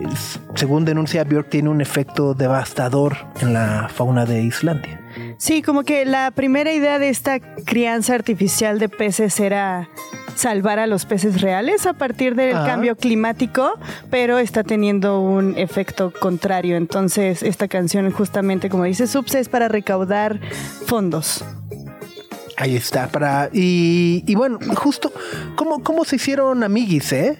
según 0.55 0.85
denuncia 0.85 1.23
Bjork 1.23 1.49
tiene 1.49 1.69
un 1.69 1.81
efecto 1.81 2.33
devastador 2.33 3.17
en 3.41 3.53
la 3.53 3.89
fauna 3.93 4.25
de 4.25 4.43
Islandia. 4.43 4.99
Sí, 5.37 5.61
como 5.61 5.83
que 5.83 6.05
la 6.05 6.31
primera 6.31 6.71
idea 6.73 6.99
de 6.99 7.09
esta 7.09 7.39
crianza 7.39 8.13
artificial 8.13 8.79
de 8.79 8.89
peces 8.89 9.39
era 9.39 9.89
salvar 10.35 10.79
a 10.79 10.87
los 10.87 11.05
peces 11.05 11.41
reales 11.41 11.85
a 11.85 11.93
partir 11.93 12.35
del 12.35 12.55
Ajá. 12.55 12.65
cambio 12.67 12.95
climático, 12.95 13.73
pero 14.09 14.37
está 14.37 14.63
teniendo 14.63 15.19
un 15.19 15.57
efecto 15.57 16.13
contrario. 16.17 16.77
Entonces, 16.77 17.43
esta 17.43 17.67
canción 17.67 18.09
justamente, 18.11 18.69
como 18.69 18.83
dice 18.85 19.07
Subs, 19.07 19.35
es 19.35 19.49
para 19.49 19.67
recaudar 19.67 20.39
fondos. 20.85 21.43
Ahí 22.59 22.75
está, 22.75 23.07
para. 23.07 23.49
Y, 23.53 24.23
y 24.27 24.35
bueno, 24.35 24.59
justo, 24.75 25.11
¿cómo, 25.55 25.81
¿cómo 25.83 26.03
se 26.05 26.17
hicieron 26.17 26.63
amiguis, 26.63 27.11
eh? 27.13 27.39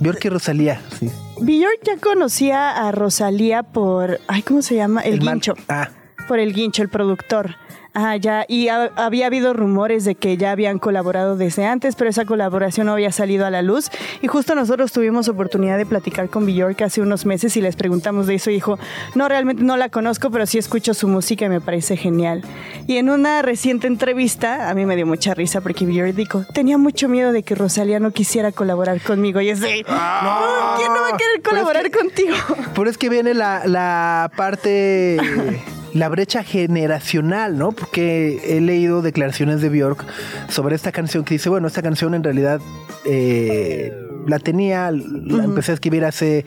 Bjork 0.00 0.24
y 0.24 0.28
Rosalía, 0.28 0.80
sí. 0.98 1.10
Björk 1.40 1.80
ya 1.84 1.96
conocía 1.98 2.86
a 2.86 2.92
Rosalía 2.92 3.62
por, 3.64 4.20
ay, 4.28 4.42
¿cómo 4.42 4.62
se 4.62 4.76
llama? 4.76 5.00
El, 5.02 5.20
man- 5.22 5.34
guincho. 5.34 5.54
Ah, 5.68 5.88
Por 6.28 6.38
el 6.38 6.52
guincho, 6.54 6.82
el 6.82 6.88
productor. 6.88 7.56
Ah, 7.94 8.16
ya, 8.16 8.46
y 8.48 8.68
ha- 8.68 8.90
había 8.96 9.26
habido 9.26 9.52
rumores 9.52 10.04
de 10.06 10.14
que 10.14 10.38
ya 10.38 10.50
habían 10.52 10.78
colaborado 10.78 11.36
desde 11.36 11.66
antes, 11.66 11.94
pero 11.94 12.08
esa 12.08 12.24
colaboración 12.24 12.86
no 12.86 12.94
había 12.94 13.12
salido 13.12 13.44
a 13.44 13.50
la 13.50 13.60
luz. 13.60 13.90
Y 14.22 14.28
justo 14.28 14.54
nosotros 14.54 14.92
tuvimos 14.92 15.28
oportunidad 15.28 15.76
de 15.76 15.84
platicar 15.84 16.30
con 16.30 16.46
Bjork 16.46 16.80
hace 16.82 17.02
unos 17.02 17.26
meses 17.26 17.54
y 17.56 17.60
les 17.60 17.76
preguntamos 17.76 18.26
de 18.26 18.36
eso 18.36 18.50
y 18.50 18.54
dijo, 18.54 18.78
no, 19.14 19.28
realmente 19.28 19.62
no 19.62 19.76
la 19.76 19.90
conozco, 19.90 20.30
pero 20.30 20.46
sí 20.46 20.56
escucho 20.56 20.94
su 20.94 21.06
música 21.06 21.44
y 21.44 21.48
me 21.50 21.60
parece 21.60 21.98
genial. 21.98 22.42
Y 22.86 22.96
en 22.96 23.10
una 23.10 23.42
reciente 23.42 23.88
entrevista, 23.88 24.70
a 24.70 24.74
mí 24.74 24.86
me 24.86 24.96
dio 24.96 25.04
mucha 25.06 25.34
risa 25.34 25.60
porque 25.60 25.84
Bjork 25.84 26.14
dijo, 26.14 26.44
tenía 26.54 26.78
mucho 26.78 27.10
miedo 27.10 27.30
de 27.32 27.42
que 27.42 27.54
Rosalía 27.54 28.00
no 28.00 28.10
quisiera 28.12 28.52
colaborar 28.52 29.02
conmigo. 29.02 29.40
Y 29.42 29.50
es 29.50 29.60
de, 29.60 29.82
no, 29.82 30.76
¿quién 30.78 30.92
no 30.94 31.00
va 31.02 31.08
a 31.12 31.16
querer 31.18 31.42
colaborar 31.44 31.90
contigo? 31.90 32.34
pero 32.74 32.88
es 32.88 32.96
que 32.96 33.10
viene 33.10 33.34
la, 33.34 33.66
la 33.66 34.30
parte, 34.34 35.18
la 35.94 36.08
brecha 36.08 36.42
generacional, 36.42 37.58
¿no? 37.58 37.72
Porque 37.72 38.56
he 38.56 38.60
leído 38.60 39.02
declaraciones 39.02 39.60
de 39.60 39.68
Bjork 39.68 40.04
sobre 40.48 40.74
esta 40.74 40.92
canción 40.92 41.24
que 41.24 41.34
dice, 41.34 41.48
bueno, 41.48 41.66
esta 41.66 41.82
canción 41.82 42.14
en 42.14 42.24
realidad 42.24 42.60
eh, 43.04 43.92
la 44.26 44.38
tenía, 44.38 44.90
la 44.90 45.44
empecé 45.44 45.72
a 45.72 45.74
escribir 45.74 46.04
hace 46.04 46.44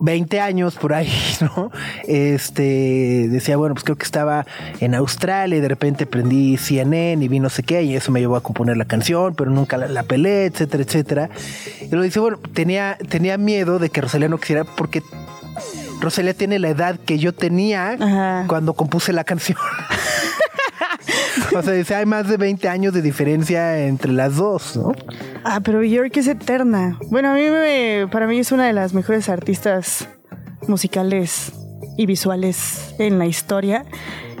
20 0.00 0.40
años 0.40 0.76
por 0.76 0.92
ahí, 0.92 1.10
¿no? 1.40 1.70
Este 2.06 3.28
decía, 3.30 3.56
bueno, 3.56 3.74
pues 3.74 3.84
creo 3.84 3.96
que 3.96 4.04
estaba 4.04 4.46
en 4.80 4.94
Australia 4.94 5.56
y 5.56 5.60
de 5.60 5.68
repente 5.68 6.06
prendí 6.06 6.56
CNN 6.56 7.24
y 7.24 7.28
vi 7.28 7.40
no 7.40 7.50
sé 7.50 7.62
qué, 7.62 7.82
y 7.82 7.96
eso 7.96 8.12
me 8.12 8.20
llevó 8.20 8.36
a 8.36 8.42
componer 8.42 8.76
la 8.76 8.84
canción, 8.84 9.34
pero 9.34 9.50
nunca 9.50 9.76
la, 9.76 9.88
la 9.88 10.02
pelé, 10.02 10.46
etcétera, 10.46 10.82
etcétera. 10.84 11.30
Y 11.80 11.94
lo 11.94 12.02
dice, 12.02 12.20
bueno, 12.20 12.38
tenía, 12.52 12.98
tenía 13.08 13.38
miedo 13.38 13.78
de 13.78 13.90
que 13.90 14.02
Rosalía 14.02 14.28
no 14.28 14.38
quisiera, 14.38 14.64
porque 14.64 15.02
Rosalía 16.04 16.34
tiene 16.34 16.58
la 16.58 16.68
edad 16.68 16.98
que 16.98 17.18
yo 17.18 17.32
tenía 17.34 17.92
Ajá. 17.92 18.44
cuando 18.46 18.74
compuse 18.74 19.12
la 19.12 19.24
canción. 19.24 19.58
o 21.56 21.62
sea, 21.62 21.72
dice, 21.72 21.94
hay 21.94 22.06
más 22.06 22.28
de 22.28 22.36
20 22.36 22.68
años 22.68 22.92
de 22.94 23.02
diferencia 23.02 23.78
entre 23.86 24.12
las 24.12 24.36
dos, 24.36 24.76
¿no? 24.76 24.92
Ah, 25.44 25.60
pero 25.62 25.80
Björk 25.80 26.16
es 26.16 26.28
eterna. 26.28 26.98
Bueno, 27.10 27.30
a 27.30 27.34
mí 27.34 27.48
me, 27.50 28.06
para 28.10 28.26
mí 28.26 28.38
es 28.38 28.52
una 28.52 28.66
de 28.66 28.72
las 28.72 28.94
mejores 28.94 29.28
artistas 29.28 30.08
musicales 30.66 31.52
y 31.96 32.06
visuales 32.06 32.94
en 32.98 33.18
la 33.18 33.26
historia. 33.26 33.84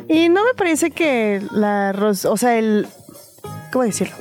Y 0.08 0.28
no 0.28 0.44
me 0.44 0.54
parece 0.54 0.90
que 0.90 1.42
la 1.50 1.92
Ros- 1.92 2.24
o 2.26 2.36
sea, 2.36 2.58
el 2.58 2.86
¿cómo 3.72 3.84
decirlo? 3.84 4.14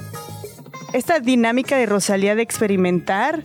Esta 0.94 1.20
dinámica 1.20 1.76
de 1.78 1.86
Rosalía 1.88 2.36
de 2.36 2.42
experimentar 2.44 3.42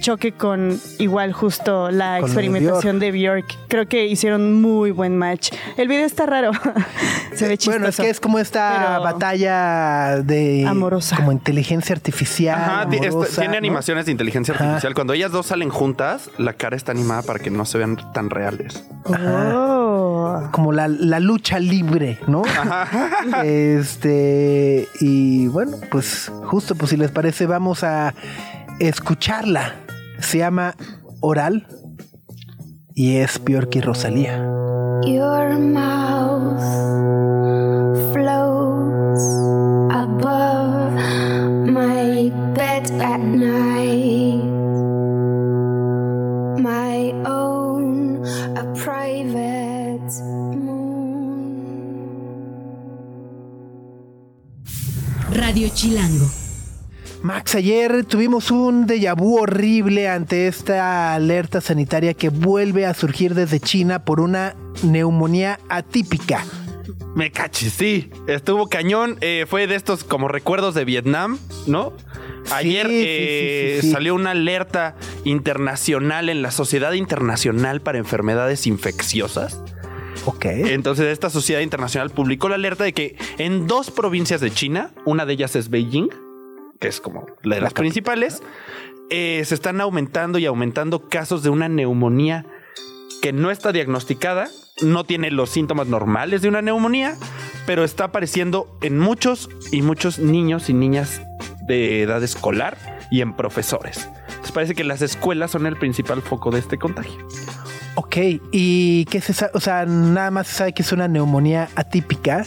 choque 0.00 0.32
con 0.32 0.78
igual 0.98 1.32
justo 1.32 1.90
la 1.90 2.16
Con 2.20 2.24
experimentación 2.28 2.98
de 2.98 3.10
Björk. 3.12 3.44
Creo 3.68 3.86
que 3.88 4.06
hicieron 4.06 4.60
muy 4.60 4.90
buen 4.90 5.16
match. 5.16 5.50
El 5.76 5.88
video 5.88 6.06
está 6.06 6.26
raro. 6.26 6.52
Se 7.34 7.46
ve 7.48 7.56
chistoso. 7.58 7.78
Bueno, 7.78 7.88
es 7.88 7.96
que 7.96 8.08
es 8.10 8.20
como 8.20 8.38
esta 8.38 8.96
pero- 8.98 9.02
batalla 9.02 10.22
de 10.22 10.64
Amorosa. 10.66 11.16
como 11.16 11.32
inteligencia 11.32 11.94
artificial. 11.94 12.58
Ajá, 12.60 12.88
tiene 12.88 13.08
¿no? 13.10 13.56
animaciones 13.56 14.06
de 14.06 14.12
inteligencia 14.12 14.54
Ajá. 14.54 14.64
artificial. 14.64 14.94
Cuando 14.94 15.12
ellas 15.12 15.30
dos 15.32 15.46
salen 15.46 15.68
juntas, 15.70 16.30
la 16.38 16.52
cara 16.54 16.76
está 16.76 16.92
animada 16.92 17.22
para 17.22 17.38
que 17.38 17.50
no 17.50 17.64
se 17.64 17.78
vean 17.78 17.96
tan 18.12 18.30
reales. 18.30 18.84
Oh. 19.04 20.48
Como 20.52 20.72
la, 20.72 20.88
la 20.88 21.20
lucha 21.20 21.58
libre, 21.58 22.18
¿no? 22.26 22.42
Este, 23.44 24.88
y 25.00 25.46
bueno, 25.48 25.76
pues 25.90 26.30
justo, 26.46 26.74
pues 26.74 26.90
si 26.90 26.96
les 26.96 27.10
parece, 27.10 27.46
vamos 27.46 27.84
a 27.84 28.14
escucharla. 28.78 29.74
Se 30.20 30.38
llama 30.38 30.74
Oral 31.20 31.66
y 32.94 33.16
es 33.16 33.42
Bjork 33.42 33.76
y 33.76 33.80
Rosalía. 33.80 34.36
Your 35.04 35.58
mouth 35.58 36.60
floats 38.12 39.24
above 39.92 40.92
my 41.70 42.30
bed 42.54 42.90
at 43.00 43.20
night. 43.20 44.42
My 46.60 47.12
own, 47.24 48.24
a 48.56 48.64
private 48.74 50.12
moon. 50.56 51.78
Radio 55.30 55.68
Chilango. 55.68 56.47
Max, 57.22 57.56
ayer 57.56 58.04
tuvimos 58.04 58.50
un 58.50 58.86
déjà 58.86 59.14
vu 59.14 59.38
horrible 59.38 60.08
ante 60.08 60.46
esta 60.46 61.14
alerta 61.14 61.60
sanitaria 61.60 62.14
que 62.14 62.28
vuelve 62.28 62.86
a 62.86 62.94
surgir 62.94 63.34
desde 63.34 63.58
China 63.58 64.04
por 64.04 64.20
una 64.20 64.54
neumonía 64.84 65.58
atípica. 65.68 66.44
Me 67.16 67.32
caches, 67.32 67.72
sí. 67.72 68.10
Estuvo 68.28 68.68
cañón. 68.68 69.16
eh, 69.20 69.46
fue 69.48 69.66
de 69.66 69.74
estos 69.74 70.04
como 70.04 70.28
recuerdos 70.28 70.74
de 70.74 70.84
Vietnam, 70.84 71.38
¿no? 71.66 71.92
Ayer 72.52 72.86
Sí, 72.86 73.02
eh, 73.04 73.70
sí, 73.74 73.80
sí, 73.80 73.86
sí. 73.88 73.92
salió 73.92 74.14
una 74.14 74.30
alerta 74.30 74.94
internacional 75.24 76.28
en 76.28 76.40
la 76.40 76.52
Sociedad 76.52 76.92
Internacional 76.92 77.80
para 77.80 77.98
Enfermedades 77.98 78.66
Infecciosas. 78.68 79.60
Ok. 80.24 80.44
Entonces, 80.46 81.06
esta 81.06 81.30
sociedad 81.30 81.60
internacional 81.62 82.10
publicó 82.10 82.48
la 82.48 82.54
alerta 82.54 82.84
de 82.84 82.92
que 82.92 83.16
en 83.38 83.66
dos 83.66 83.90
provincias 83.90 84.40
de 84.40 84.50
China, 84.52 84.92
una 85.04 85.26
de 85.26 85.32
ellas 85.34 85.56
es 85.56 85.68
Beijing, 85.68 86.08
que 86.78 86.88
es 86.88 87.00
como 87.00 87.26
la 87.42 87.56
de 87.56 87.60
las 87.60 87.74
principales, 87.74 88.42
eh, 89.10 89.42
se 89.44 89.54
están 89.54 89.80
aumentando 89.80 90.38
y 90.38 90.46
aumentando 90.46 91.08
casos 91.08 91.42
de 91.42 91.50
una 91.50 91.68
neumonía 91.68 92.44
que 93.22 93.32
no 93.32 93.50
está 93.50 93.72
diagnosticada, 93.72 94.48
no 94.82 95.04
tiene 95.04 95.30
los 95.30 95.50
síntomas 95.50 95.88
normales 95.88 96.42
de 96.42 96.48
una 96.48 96.62
neumonía, 96.62 97.16
pero 97.66 97.84
está 97.84 98.04
apareciendo 98.04 98.78
en 98.82 98.98
muchos 98.98 99.48
y 99.72 99.82
muchos 99.82 100.18
niños 100.18 100.68
y 100.68 100.74
niñas 100.74 101.22
de 101.66 102.02
edad 102.02 102.22
escolar 102.22 102.76
y 103.10 103.20
en 103.20 103.34
profesores. 103.34 104.08
Entonces 104.28 104.52
parece 104.52 104.74
que 104.74 104.84
las 104.84 105.02
escuelas 105.02 105.50
son 105.50 105.66
el 105.66 105.76
principal 105.76 106.22
foco 106.22 106.50
de 106.50 106.60
este 106.60 106.78
contagio. 106.78 107.26
Ok, 107.94 108.16
¿y 108.52 109.06
qué 109.06 109.20
se 109.20 109.32
sabe? 109.32 109.52
O 109.54 109.60
sea, 109.60 109.84
nada 109.84 110.30
más 110.30 110.46
se 110.46 110.54
sabe 110.54 110.72
que 110.72 110.82
es 110.82 110.92
una 110.92 111.08
neumonía 111.08 111.68
atípica. 111.74 112.46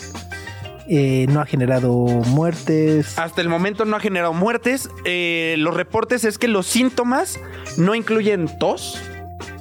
Eh, 0.93 1.25
no 1.29 1.39
ha 1.39 1.45
generado 1.45 1.89
muertes. 1.93 3.17
Hasta 3.17 3.39
el 3.41 3.48
momento 3.48 3.86
no 3.86 3.95
ha 3.95 4.00
generado 4.01 4.33
muertes. 4.33 4.89
Eh, 5.05 5.55
los 5.57 5.74
reportes 5.74 6.25
es 6.25 6.38
que 6.38 6.50
los 6.50 6.67
síntomas 6.67 7.39
no 7.77 7.95
incluyen 7.95 8.50
tos 8.60 9.01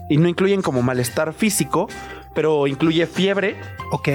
y 0.09 0.17
no 0.17 0.29
incluyen 0.29 0.61
como 0.61 0.83
malestar 0.83 1.33
físico, 1.33 1.87
pero 2.35 2.67
incluye 2.67 3.07
fiebre 3.07 3.57
Ok. 3.93 4.09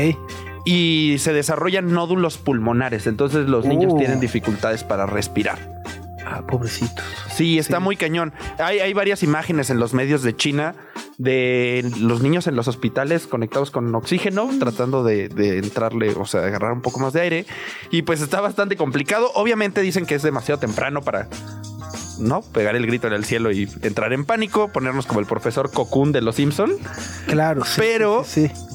y 0.65 1.15
se 1.19 1.31
desarrollan 1.31 1.93
nódulos 1.93 2.37
pulmonares. 2.37 3.07
Entonces 3.07 3.47
los 3.47 3.65
niños 3.65 3.93
Oh. 3.93 3.97
tienen 3.97 4.19
dificultades 4.19 4.83
para 4.83 5.05
respirar. 5.05 5.74
Ah, 6.25 6.41
pobrecitos. 6.47 7.05
Sí, 7.33 7.59
está 7.59 7.77
Sí. 7.77 7.83
muy 7.83 7.95
cañón. 7.95 8.33
Hay, 8.57 8.79
hay 8.79 8.93
varias 8.93 9.21
imágenes 9.23 9.69
en 9.69 9.79
los 9.79 9.93
medios 9.93 10.23
de 10.23 10.35
China 10.35 10.75
de 11.17 11.89
los 11.99 12.21
niños 12.21 12.47
en 12.47 12.55
los 12.57 12.67
hospitales 12.67 13.25
conectados 13.27 13.71
con 13.71 13.93
oxígeno, 13.95 14.49
tratando 14.59 15.03
de, 15.03 15.29
de 15.29 15.59
entrarle, 15.59 16.09
o 16.17 16.25
sea, 16.25 16.41
de 16.41 16.47
agarrar 16.47 16.73
un 16.73 16.81
poco 16.81 16.99
más 16.99 17.13
de 17.13 17.21
aire. 17.21 17.45
Y 17.91 18.01
pues 18.01 18.21
está 18.21 18.41
bastante 18.41 18.75
complicado. 18.75 19.31
Obviamente 19.35 19.81
dicen 19.81 20.05
que 20.05 20.15
es 20.15 20.23
demasiado 20.23 20.59
temprano 20.59 21.01
para 21.01 21.27
¿no? 22.19 22.41
Pegar 22.41 22.75
el 22.75 22.85
grito 22.87 23.07
en 23.07 23.13
el 23.13 23.25
cielo 23.25 23.51
y 23.51 23.69
entrar 23.81 24.13
en 24.13 24.23
pánico, 24.25 24.69
ponernos 24.69 25.05
como 25.05 25.19
el 25.19 25.25
profesor 25.25 25.69
Cocoon 25.71 26.11
de 26.11 26.21
los 26.21 26.35
Simpson. 26.35 26.71
Claro, 27.27 27.63
sí. 27.65 27.73
Pero- 27.77 28.23
sí, 28.25 28.47
sí. 28.47 28.53
Sí 28.55 28.74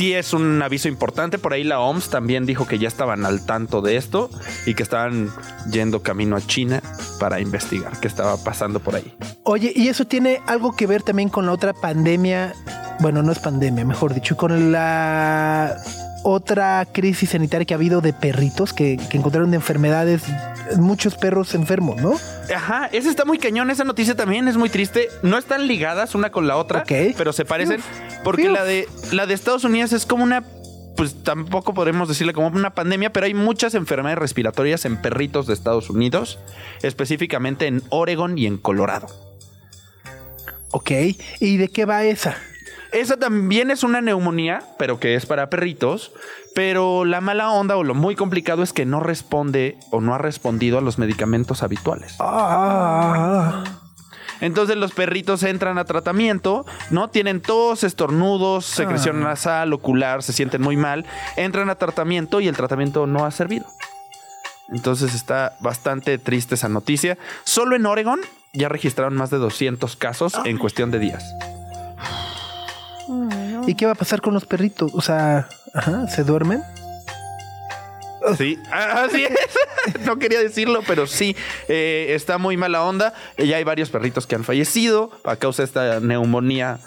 es 0.00 0.32
un 0.32 0.62
aviso 0.62 0.88
importante. 0.88 1.38
Por 1.38 1.52
ahí 1.52 1.64
la 1.64 1.80
OMS 1.80 2.08
también 2.08 2.46
dijo 2.46 2.66
que 2.66 2.78
ya 2.78 2.88
estaban 2.88 3.26
al 3.26 3.44
tanto 3.44 3.82
de 3.82 3.96
esto 3.96 4.30
y 4.66 4.74
que 4.74 4.82
estaban 4.82 5.30
yendo 5.70 6.02
camino 6.02 6.36
a 6.36 6.40
China 6.40 6.82
para 7.18 7.40
investigar 7.40 7.98
qué 8.00 8.08
estaba 8.08 8.42
pasando 8.42 8.80
por 8.80 8.96
ahí. 8.96 9.14
Oye, 9.44 9.72
y 9.74 9.88
eso 9.88 10.06
tiene 10.06 10.40
algo 10.46 10.74
que 10.74 10.86
ver 10.86 11.02
también 11.02 11.28
con 11.28 11.46
la 11.46 11.52
otra 11.52 11.72
pandemia. 11.72 12.54
Bueno, 13.00 13.22
no 13.22 13.32
es 13.32 13.38
pandemia, 13.38 13.84
mejor 13.84 14.14
dicho, 14.14 14.36
con 14.36 14.72
la 14.72 15.76
otra 16.22 16.86
crisis 16.92 17.30
sanitaria 17.30 17.64
que 17.64 17.74
ha 17.74 17.76
habido 17.76 18.00
de 18.00 18.12
perritos 18.12 18.72
que, 18.72 18.98
que 19.10 19.16
encontraron 19.16 19.54
enfermedades, 19.54 20.22
muchos 20.76 21.14
perros 21.16 21.54
enfermos, 21.54 22.00
¿no? 22.00 22.14
Ajá, 22.54 22.86
esa 22.92 23.08
está 23.10 23.24
muy 23.24 23.38
cañón. 23.38 23.70
Esa 23.70 23.84
noticia 23.84 24.14
también 24.14 24.46
es 24.48 24.56
muy 24.56 24.68
triste. 24.68 25.08
No 25.22 25.38
están 25.38 25.66
ligadas 25.66 26.14
una 26.14 26.30
con 26.30 26.46
la 26.46 26.56
otra, 26.56 26.80
Ok. 26.80 27.14
pero 27.16 27.32
se 27.32 27.44
parecen. 27.44 27.80
Uf. 27.80 27.86
Porque 28.22 28.48
Uf. 28.48 28.52
la 28.52 28.64
de, 28.64 28.88
la 29.12 29.26
de 29.26 29.34
Estados 29.34 29.64
Unidos 29.64 29.92
es 29.92 30.06
como 30.06 30.24
una. 30.24 30.44
Pues 30.96 31.22
tampoco 31.22 31.72
podemos 31.72 32.08
decirle 32.08 32.34
como 32.34 32.48
una 32.48 32.74
pandemia, 32.74 33.10
pero 33.10 33.24
hay 33.24 33.32
muchas 33.32 33.74
enfermedades 33.74 34.18
respiratorias 34.18 34.84
en 34.84 34.98
perritos 35.00 35.46
de 35.46 35.54
Estados 35.54 35.88
Unidos, 35.88 36.38
específicamente 36.82 37.66
en 37.66 37.82
Oregon 37.88 38.36
y 38.36 38.44
en 38.46 38.58
Colorado. 38.58 39.06
Ok, 40.72 40.90
¿y 41.40 41.56
de 41.56 41.68
qué 41.68 41.84
va 41.86 42.04
esa? 42.04 42.36
Esa 42.92 43.16
también 43.16 43.70
es 43.70 43.82
una 43.82 44.00
neumonía, 44.00 44.62
pero 44.78 44.98
que 44.98 45.14
es 45.14 45.26
para 45.26 45.50
perritos. 45.50 46.12
Pero 46.54 47.04
la 47.04 47.20
mala 47.20 47.50
onda 47.50 47.76
o 47.76 47.84
lo 47.84 47.94
muy 47.94 48.16
complicado 48.16 48.62
es 48.62 48.72
que 48.72 48.84
no 48.84 49.00
responde 49.00 49.78
o 49.90 50.00
no 50.00 50.14
ha 50.14 50.18
respondido 50.18 50.78
a 50.78 50.80
los 50.80 50.98
medicamentos 50.98 51.62
habituales. 51.62 52.16
Ah, 52.18 53.64
Entonces 54.40 54.76
los 54.76 54.92
perritos 54.92 55.42
entran 55.44 55.78
a 55.78 55.84
tratamiento, 55.84 56.66
¿no? 56.90 57.08
Tienen 57.08 57.40
tos, 57.40 57.84
estornudos, 57.84 58.64
secreción 58.64 59.20
nasal, 59.20 59.72
ocular, 59.72 60.22
se 60.22 60.32
sienten 60.32 60.62
muy 60.62 60.76
mal. 60.76 61.06
Entran 61.36 61.70
a 61.70 61.76
tratamiento 61.76 62.40
y 62.40 62.48
el 62.48 62.56
tratamiento 62.56 63.06
no 63.06 63.24
ha 63.24 63.30
servido. 63.30 63.66
Entonces 64.70 65.14
está 65.14 65.56
bastante 65.60 66.18
triste 66.18 66.54
esa 66.54 66.68
noticia. 66.68 67.18
Solo 67.44 67.76
en 67.76 67.86
Oregon 67.86 68.20
ya 68.52 68.68
registraron 68.68 69.14
más 69.14 69.30
de 69.30 69.38
200 69.38 69.94
casos 69.96 70.34
en 70.44 70.58
cuestión 70.58 70.90
de 70.90 70.98
días. 70.98 71.24
¿Y 73.66 73.74
qué 73.74 73.86
va 73.86 73.92
a 73.92 73.96
pasar 73.96 74.20
con 74.20 74.34
los 74.34 74.46
perritos? 74.46 74.92
O 74.94 75.00
sea, 75.00 75.48
ajá, 75.74 76.08
¿se 76.08 76.24
duermen? 76.24 76.62
Sí, 78.36 78.58
así 78.70 79.24
es. 79.24 79.30
No 80.04 80.18
quería 80.18 80.40
decirlo, 80.40 80.82
pero 80.86 81.06
sí, 81.06 81.34
eh, 81.66 82.08
está 82.10 82.36
muy 82.36 82.58
mala 82.58 82.84
onda. 82.84 83.14
Ya 83.38 83.56
hay 83.56 83.64
varios 83.64 83.88
perritos 83.88 84.26
que 84.26 84.34
han 84.34 84.44
fallecido 84.44 85.10
a 85.24 85.36
causa 85.36 85.62
de 85.62 85.66
esta 85.66 86.00
neumonía. 86.00 86.78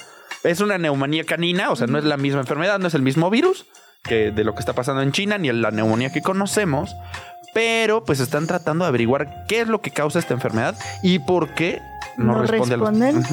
Es 0.44 0.60
una 0.62 0.78
neumonía 0.78 1.24
canina, 1.24 1.72
o 1.72 1.76
sea, 1.76 1.88
no 1.88 1.98
es 1.98 2.04
la 2.04 2.18
misma 2.18 2.42
enfermedad, 2.42 2.78
no 2.80 2.88
es 2.88 2.94
el 2.94 3.02
mismo 3.02 3.32
virus 3.32 3.66
que 4.04 4.32
de 4.32 4.44
lo 4.44 4.54
que 4.54 4.60
está 4.60 4.74
pasando 4.74 5.02
en 5.02 5.12
China, 5.12 5.38
ni 5.38 5.52
la 5.52 5.72
neumonía 5.72 6.12
que 6.12 6.22
conocemos. 6.22 6.96
Pero 7.54 8.04
pues 8.04 8.20
están 8.20 8.48
tratando 8.48 8.86
de 8.86 8.90
averiguar 8.90 9.46
qué 9.48 9.62
es 9.62 9.68
lo 9.68 9.82
que 9.82 9.92
causa 9.92 10.20
esta 10.20 10.34
enfermedad 10.34 10.76
y 11.04 11.20
por 11.20 11.54
qué 11.54 11.82
no, 12.18 12.34
¿No 12.34 12.42
responde 12.44 12.76
a 12.76 12.78
los- 12.78 12.90
responden? 12.90 13.24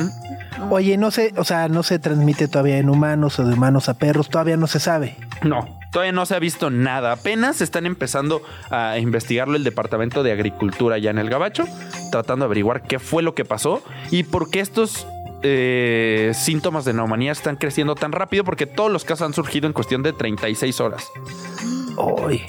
Oye, 0.70 0.96
no 0.96 1.10
se, 1.10 1.32
o 1.36 1.44
sea, 1.44 1.68
no 1.68 1.82
se 1.82 1.98
transmite 1.98 2.48
todavía 2.48 2.78
en 2.78 2.88
humanos 2.90 3.38
o 3.38 3.44
de 3.44 3.54
humanos 3.54 3.88
a 3.88 3.94
perros, 3.94 4.28
todavía 4.28 4.56
no 4.56 4.66
se 4.66 4.78
sabe. 4.80 5.16
No, 5.42 5.66
todavía 5.90 6.12
no 6.12 6.26
se 6.26 6.34
ha 6.34 6.38
visto 6.38 6.70
nada. 6.70 7.12
Apenas 7.12 7.60
están 7.62 7.86
empezando 7.86 8.42
a 8.70 8.98
investigarlo 8.98 9.56
el 9.56 9.64
Departamento 9.64 10.22
de 10.22 10.32
Agricultura 10.32 10.98
ya 10.98 11.10
en 11.10 11.18
el 11.18 11.30
Gabacho, 11.30 11.64
tratando 12.10 12.44
de 12.44 12.46
averiguar 12.46 12.82
qué 12.82 12.98
fue 12.98 13.22
lo 13.22 13.34
que 13.34 13.44
pasó 13.46 13.82
y 14.10 14.24
por 14.24 14.50
qué 14.50 14.60
estos 14.60 15.06
eh, 15.42 16.32
síntomas 16.34 16.84
de 16.84 16.92
neumonía 16.92 17.32
están 17.32 17.56
creciendo 17.56 17.94
tan 17.94 18.12
rápido, 18.12 18.44
porque 18.44 18.66
todos 18.66 18.92
los 18.92 19.04
casos 19.04 19.26
han 19.26 19.32
surgido 19.32 19.66
en 19.66 19.72
cuestión 19.72 20.02
de 20.02 20.12
36 20.12 20.78
horas. 20.80 21.06
Uy. 21.96 22.42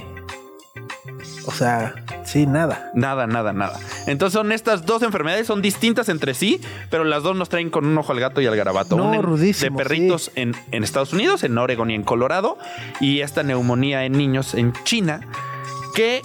O 1.48 1.52
sea, 1.52 1.94
sí, 2.24 2.46
nada. 2.46 2.92
Nada, 2.94 3.26
nada, 3.28 3.52
nada. 3.54 3.80
Entonces 4.08 4.34
son 4.34 4.52
estas 4.52 4.86
dos 4.86 5.02
enfermedades, 5.02 5.48
son 5.48 5.62
distintas 5.62 6.08
entre 6.10 6.34
sí, 6.34 6.62
pero 6.90 7.04
las 7.04 7.24
dos 7.24 7.36
nos 7.36 7.50
traen 7.50 7.70
con 7.70 7.86
un 7.86 7.98
ojo 7.98 8.12
al 8.12 8.20
gato 8.20 8.42
y 8.42 8.46
al 8.48 8.56
garabato. 8.56 8.96
No, 8.96 9.14
en- 9.14 9.24
rudísimo, 9.24 9.78
de 9.78 9.84
perritos 9.84 10.32
en, 10.36 10.56
en 10.72 10.84
Estados 10.84 11.14
Unidos, 11.14 11.44
en 11.44 11.58
Oregon 11.58 11.90
y 11.90 11.96
en 11.96 12.04
Colorado, 12.04 12.58
y 13.00 13.22
esta 13.22 13.42
neumonía 13.44 14.06
en 14.06 14.14
niños 14.14 14.54
en 14.54 14.74
China, 14.84 15.22
que 15.96 16.22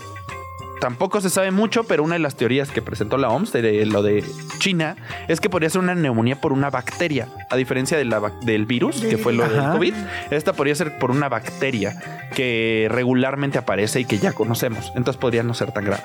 tampoco 0.80 1.20
se 1.20 1.30
sabe 1.30 1.50
mucho, 1.50 1.84
pero 1.84 2.02
una 2.04 2.14
de 2.14 2.18
las 2.20 2.36
teorías 2.36 2.70
que 2.70 2.82
presentó 2.82 3.16
la 3.18 3.28
OMS 3.30 3.52
de 3.52 3.86
lo 3.86 4.02
de 4.02 4.24
China 4.58 4.96
es 5.28 5.40
que 5.40 5.48
podría 5.50 5.70
ser 5.70 5.80
una 5.80 5.94
neumonía 5.94 6.40
por 6.40 6.52
una 6.52 6.70
bacteria, 6.70 7.28
a 7.50 7.56
diferencia 7.56 7.96
de 7.96 8.04
la 8.04 8.20
bac- 8.20 8.40
del 8.40 8.66
virus, 8.66 9.00
que 9.00 9.16
fue 9.18 9.32
lo 9.32 9.48
del. 9.48 9.62
COVID. 9.72 9.94
Esta 10.30 10.52
podría 10.52 10.74
ser 10.74 10.98
por 10.98 11.10
una 11.10 11.28
bacteria 11.28 12.00
que 12.34 12.88
regularmente 12.90 13.58
aparece 13.58 14.00
y 14.00 14.04
que 14.04 14.18
ya 14.18 14.32
conocemos. 14.32 14.92
Entonces 14.96 15.16
podría 15.20 15.42
no 15.42 15.54
ser 15.54 15.72
tan 15.72 15.84
grave. 15.84 16.04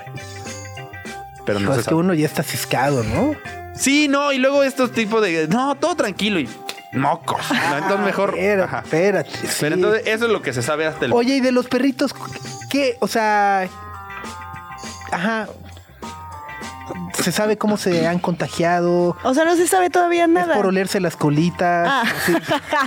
Pero 1.46 1.60
no 1.60 1.74
es 1.74 1.88
que 1.88 1.94
uno 1.96 2.14
ya 2.14 2.26
está 2.26 2.44
ciscado, 2.44 3.04
¿no? 3.04 3.36
Sí, 3.76 4.08
no, 4.08 4.32
y 4.32 4.38
luego 4.38 4.64
estos 4.64 4.92
tipos 4.92 5.22
de. 5.22 5.48
No, 5.48 5.76
todo 5.76 5.96
tranquilo 5.96 6.40
y 6.40 6.48
mocos. 6.94 7.42
¿no? 7.52 7.78
Entonces 7.78 8.06
mejor. 8.06 8.30
Espérate, 8.38 8.64
ajá. 8.64 8.80
espérate. 8.84 9.30
sí. 9.32 9.48
Pero 9.60 9.76
entonces 9.76 10.04
eso 10.06 10.26
es 10.26 10.32
lo 10.32 10.42
que 10.42 10.54
se 10.54 10.62
sabe 10.62 10.86
hasta 10.86 11.06
el. 11.06 11.14
Oye, 11.14 11.38
y 11.38 11.40
de 11.40 11.52
los 11.52 11.68
perritos, 11.68 12.14
¿qué? 12.70 12.96
O 13.00 13.08
sea, 13.08 13.68
ajá. 15.12 15.48
¿Se 17.14 17.32
sabe 17.32 17.58
cómo 17.58 17.78
se 17.78 18.08
han 18.08 18.20
contagiado? 18.20 19.16
O 19.24 19.34
sea, 19.34 19.46
no 19.46 19.56
se 19.56 19.68
sabe 19.68 19.90
todavía 19.90 20.24
¿Es 20.26 20.30
nada. 20.30 20.56
por 20.56 20.66
olerse 20.66 21.00
las 21.00 21.16
colitas? 21.16 21.88
Ah. 21.90 22.04
Sí. 22.26 22.34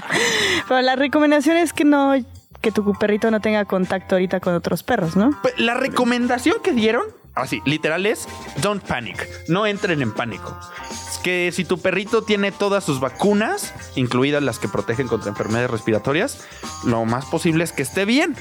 Pero 0.69 0.83
la 0.83 0.97
recomendación 0.97 1.57
es 1.57 1.73
que 1.73 1.85
no, 1.85 2.13
que 2.61 2.73
tu 2.73 2.93
perrito 2.95 3.31
no 3.31 3.41
tenga 3.41 3.65
contacto 3.65 4.17
ahorita 4.17 4.41
con 4.41 4.55
otros 4.55 4.83
perros, 4.83 5.17
¿no? 5.17 5.31
La 5.57 5.75
recomendación 5.75 6.57
que 6.63 6.73
dieron, 6.73 7.05
así, 7.35 7.63
literal 7.65 8.07
es: 8.07 8.27
don't 8.61 8.83
panic. 8.83 9.27
No 9.49 9.67
entren 9.67 10.03
en 10.03 10.13
pánico. 10.13 10.59
Es 10.91 11.19
que 11.19 11.51
si 11.53 11.65
tu 11.65 11.79
perrito 11.79 12.23
tiene 12.23 12.53
todas 12.53 12.85
sus 12.85 13.01
vacunas, 13.01 13.73
incluidas 13.95 14.43
las 14.43 14.59
que 14.59 14.69
protegen 14.69 15.09
contra 15.09 15.31
enfermedades 15.31 15.71
respiratorias, 15.71 16.45
lo 16.85 17.05
más 17.05 17.25
posible 17.27 17.65
es 17.65 17.73
que 17.73 17.83
esté 17.83 18.05
bien. 18.05 18.35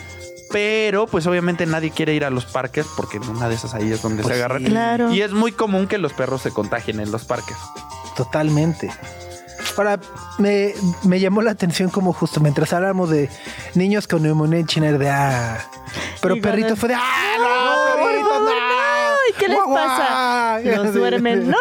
Pero, 0.53 1.07
pues 1.07 1.27
obviamente 1.27 1.65
nadie 1.65 1.91
quiere 1.91 2.13
ir 2.13 2.23
a 2.23 2.29
los 2.29 2.45
parques 2.45 2.85
porque 2.95 3.17
en 3.17 3.27
una 3.27 3.49
de 3.49 3.55
esas 3.55 3.73
ahí 3.73 3.91
es 3.91 4.01
donde 4.01 4.23
Pues 4.23 4.35
se 4.35 4.39
agarran. 4.41 4.63
sí. 4.63 4.69
Claro. 4.69 5.11
Y 5.11 5.21
es 5.21 5.33
muy 5.33 5.51
común 5.51 5.87
que 5.87 5.97
los 5.97 6.13
perros 6.13 6.43
se 6.43 6.51
contagien 6.51 6.99
en 7.01 7.11
los 7.11 7.25
parques. 7.25 7.57
Totalmente. 8.15 8.89
Ahora, 9.75 9.99
me, 10.37 10.73
me 11.03 11.19
llamó 11.19 11.41
la 11.41 11.51
atención 11.51 11.89
como 11.89 12.13
justo 12.13 12.39
mientras 12.39 12.71
hablamos 12.73 13.09
de 13.09 13.29
niños 13.73 14.07
con 14.07 14.21
neumonía 14.21 14.59
en 14.59 14.67
China, 14.67 14.91
de 14.91 15.09
ah. 15.09 15.57
Pero 16.21 16.39
perritos 16.39 16.77
fue 16.77 16.89
de 16.89 16.95
ah, 16.95 17.01
no, 17.39 18.03
perritos, 18.03 18.41
no. 18.41 18.92
Ay, 19.25 19.33
¿qué 19.39 19.47
les 19.47 19.57
Guau, 19.57 19.73
pasa? 19.73 20.59
guau. 20.63 20.75
Nos 20.85 20.93
duermen. 20.93 21.49
No. 21.53 21.57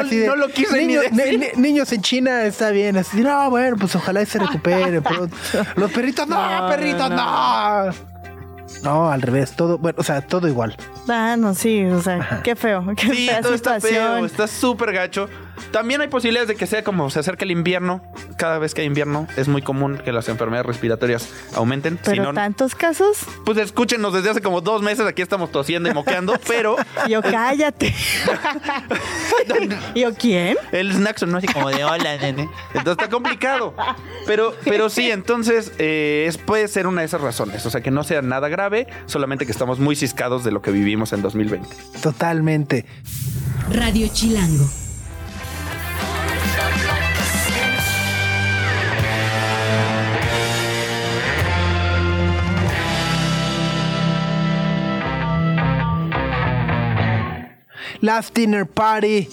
Así 0.00 0.18
de, 0.18 0.26
no 0.26 0.36
lo 0.36 0.48
quise 0.48 0.78
ni 0.78 0.86
niños, 0.86 1.04
decir. 1.10 1.38
ni- 1.38 1.46
ni- 1.46 1.62
niños 1.72 1.92
en 1.92 2.02
China 2.02 2.44
está 2.44 2.70
bien. 2.70 2.96
Así, 2.96 3.20
no, 3.20 3.50
bueno, 3.50 3.76
pues 3.78 3.94
ojalá 3.96 4.22
y 4.22 4.26
se 4.26 4.38
recuperen. 4.46 5.02
pero 5.02 5.28
los 5.76 5.90
perritos, 5.92 6.26
no, 6.28 6.60
No, 6.62 6.68
perritos, 6.68 7.10
no. 7.10 7.90
no. 8.82 9.10
al 9.10 9.22
revés, 9.22 9.52
todo, 9.56 9.78
bueno, 9.78 9.96
o 9.98 10.02
sea, 10.02 10.20
todo 10.22 10.46
igual. 10.48 10.76
Ah, 11.08 11.36
no, 11.38 11.54
sí, 11.54 11.84
o 11.86 12.00
sea, 12.02 12.40
qué 12.44 12.54
feo. 12.56 12.84
Qué 12.96 13.08
Sí, 13.08 13.26
fea 13.28 13.40
todo 13.42 13.54
está 13.54 13.80
feo, 13.80 13.90
situación. 13.90 14.26
está 14.26 14.46
súper 14.46 14.92
gacho. 14.92 15.28
También 15.72 16.00
hay 16.00 16.08
posibilidades 16.08 16.48
de 16.48 16.56
que 16.56 16.66
sea 16.66 16.82
como 16.84 17.10
se 17.10 17.20
acerca 17.20 17.44
el 17.44 17.50
invierno. 17.50 18.02
Cada 18.36 18.58
vez 18.58 18.74
que 18.74 18.82
hay 18.82 18.86
invierno 18.86 19.26
es 19.36 19.48
muy 19.48 19.62
común 19.62 19.98
que 20.04 20.12
las 20.12 20.28
enfermedades 20.28 20.66
respiratorias 20.66 21.28
aumenten. 21.54 21.98
Si 21.98 22.10
Pero 22.10 22.24
no, 22.24 22.34
tantos 22.34 22.74
casos. 22.74 23.18
pues 23.44 23.58
escúchenos 23.58 24.12
desde 24.12 24.30
hace 24.30 24.40
como 24.40 24.60
dos 24.60 24.82
meses. 24.82 25.06
Aquí 25.06 25.22
estamos 25.22 25.50
tosiendo 25.52 25.88
y 25.88 25.94
moqueando, 25.94 26.34
pero 26.46 26.76
Yo, 27.08 27.22
cállate. 27.22 27.94
Yo, 29.94 30.14
¿quién? 30.14 30.56
el 30.72 30.92
snack 30.92 31.18
sonó 31.18 31.38
así 31.38 31.46
como 31.46 31.70
de 31.70 31.84
hola, 31.84 32.16
nene. 32.18 32.48
Entonces 32.74 32.92
está 32.92 33.08
complicado. 33.08 33.74
Pero, 34.26 34.54
pero 34.64 34.88
sí, 34.88 35.10
entonces 35.10 35.72
eh, 35.78 36.26
es, 36.28 36.38
puede 36.38 36.68
ser 36.68 36.86
una 36.86 37.00
de 37.02 37.06
esas 37.06 37.20
razones. 37.20 37.64
O 37.66 37.70
sea, 37.70 37.80
que 37.80 37.90
no 37.90 38.04
sea 38.04 38.22
nada 38.22 38.48
grave, 38.48 38.86
solamente 39.06 39.46
que 39.46 39.52
estamos 39.52 39.78
muy 39.78 39.96
ciscados 39.96 40.44
de 40.44 40.50
lo 40.50 40.62
que 40.62 40.70
vivimos 40.70 41.12
en 41.12 41.22
2020. 41.22 41.68
Totalmente. 42.02 42.86
Radio 43.72 44.08
Chilango. 44.12 44.68
Last 58.00 58.36
Dinner 58.36 58.66
Party. 58.66 59.28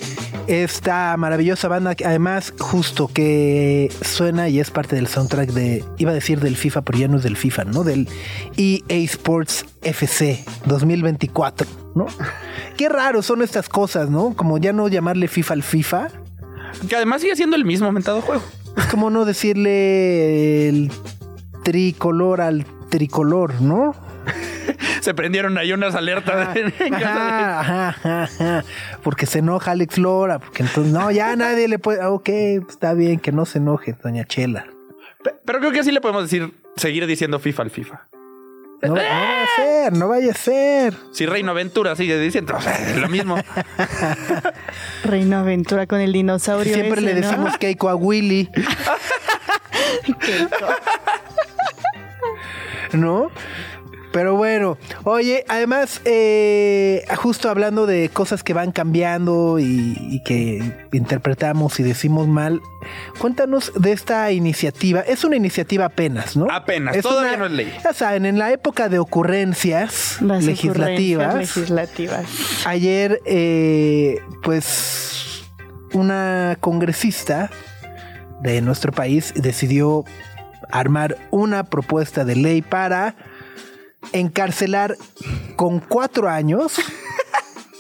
esta 0.48 1.16
maravillosa 1.18 1.68
banda, 1.68 1.94
que 1.96 2.06
además, 2.06 2.54
justo 2.58 3.10
que 3.10 3.92
suena 4.02 4.48
y 4.48 4.60
es 4.62 4.72
parte 4.72 4.96
del 4.96 5.08
soundtrack 5.08 5.52
de, 5.52 5.84
iba 5.98 6.12
a 6.12 6.14
decir 6.14 6.40
del 6.40 6.56
FIFA, 6.56 6.84
pero 6.84 7.00
ya 7.00 7.08
no 7.10 7.18
es 7.18 7.24
del 7.24 7.36
FIFA, 7.36 7.66
¿no? 7.66 7.84
Del 7.84 8.08
EA 8.56 8.96
Sports 9.04 9.66
FC 9.82 10.46
2024, 10.66 11.68
¿no? 11.96 12.06
Qué 12.78 12.88
raro 12.88 13.22
son 13.24 13.42
estas 13.42 13.68
cosas, 13.68 14.10
¿no? 14.10 14.36
Como 14.36 14.58
ya 14.58 14.72
no 14.72 14.88
llamarle 14.88 15.28
FIFA 15.28 15.54
al 15.56 15.64
FIFA, 15.64 16.08
Que 16.88 16.96
además 16.96 17.22
sigue 17.22 17.36
siendo 17.36 17.56
el 17.58 17.66
mismo 17.66 17.92
mentado 17.92 18.22
juego. 18.22 18.44
es 18.78 18.86
como 18.86 19.10
no 19.10 19.26
decirle 19.26 20.70
el 20.70 20.92
tricolor 21.64 22.40
al 22.40 22.66
tricolor, 22.90 23.62
¿no? 23.62 23.96
Se 25.02 25.14
prendieron 25.14 25.58
ahí 25.58 25.72
unas 25.74 25.96
alertas 25.96 26.56
en, 26.56 26.74
en 26.80 26.90
casa 26.94 27.00
de- 27.00 27.04
Ajá, 27.06 27.60
ajá, 27.60 27.90
ajá, 27.90 28.24
ajá. 28.24 28.64
Porque 29.04 29.26
se 29.26 29.40
enoja 29.40 29.72
Alex 29.72 29.98
Lora, 29.98 30.40
porque 30.40 30.64
entonces 30.64 30.92
no, 30.94 31.10
ya 31.12 31.36
nadie 31.36 31.68
le 31.68 31.80
puede. 31.80 32.02
ah, 32.02 32.10
Ok, 32.12 32.30
está 32.70 32.94
bien 32.94 33.20
que 33.20 33.32
no 33.32 33.46
se 33.46 33.60
enoje, 33.60 33.96
doña 34.04 34.26
Chela. 34.26 34.66
Pe- 35.24 35.36
Pero 35.46 35.60
creo 35.60 35.72
que 35.72 35.84
sí 35.84 35.92
le 35.92 36.02
podemos 36.02 36.24
decir, 36.24 36.54
seguir 36.76 37.06
diciendo 37.08 37.40
FIFA 37.40 37.64
al 37.64 37.72
FIFA. 37.72 38.08
No, 38.84 38.90
no 38.90 38.94
vaya 38.96 39.44
a 39.44 39.48
ser, 39.56 39.94
no 39.94 40.08
vaya 40.08 40.32
a 40.32 40.36
ser. 40.36 40.94
Si 41.12 41.26
Reino 41.26 41.50
Aventura 41.50 41.96
sigue 41.96 42.20
diciendo 42.20 42.56
o 42.56 42.62
sea, 42.62 42.76
es 42.76 42.98
lo 42.98 43.10
mismo. 43.10 43.36
Reino 45.04 45.38
Aventura 45.40 45.88
con 45.88 46.00
el 46.00 46.14
dinosaurio. 46.14 46.74
Siempre 46.76 47.02
ese, 47.02 47.14
le 47.14 47.22
¿no? 47.22 47.28
decimos 47.28 47.58
Keiko 47.58 47.90
a 47.90 47.96
Willy, 47.96 48.48
Keiko. 50.20 50.68
¿no? 52.94 53.32
Pero 54.12 54.36
bueno, 54.36 54.78
oye, 55.04 55.44
además, 55.48 56.02
eh, 56.06 57.04
justo 57.18 57.50
hablando 57.50 57.86
de 57.86 58.10
cosas 58.10 58.44
que 58.44 58.54
van 58.54 58.72
cambiando 58.72 59.60
y, 59.60 59.98
y 60.00 60.24
que 60.24 60.88
interpretamos 60.92 61.80
y 61.80 61.84
decimos 61.84 62.28
mal, 62.28 62.62
cuéntanos 63.20 63.72
de 63.76 63.92
esta 63.92 64.32
iniciativa. 64.32 65.02
Es 65.02 65.24
una 65.24 65.36
iniciativa 65.36 65.86
apenas, 65.86 66.36
¿no? 66.36 66.48
Apenas, 66.50 66.98
todavía 67.02 67.38
no 67.38 67.46
es 67.46 67.52
ley. 67.52 67.74
Ya 67.84 67.94
saben, 67.94 68.26
en 68.26 68.40
la 68.40 68.52
época 68.52 68.90
de 68.90 69.00
ocurrencias 69.00 70.22
Las 70.22 70.44
legislativas, 70.44 71.28
ocurrencias 71.28 71.58
legislativas. 71.70 72.26
ayer, 72.66 73.22
eh, 73.26 74.20
pues, 74.44 75.44
una 75.94 76.58
congresista 76.60 77.50
de 78.42 78.62
nuestro 78.62 78.92
país 78.92 79.34
decidió 79.36 80.06
armar 80.70 81.18
una 81.32 81.64
propuesta 81.64 82.26
de 82.26 82.36
ley 82.36 82.62
para 82.62 83.16
encarcelar 84.14 84.96
con 85.56 85.80
cuatro 85.80 86.30
años 86.30 86.74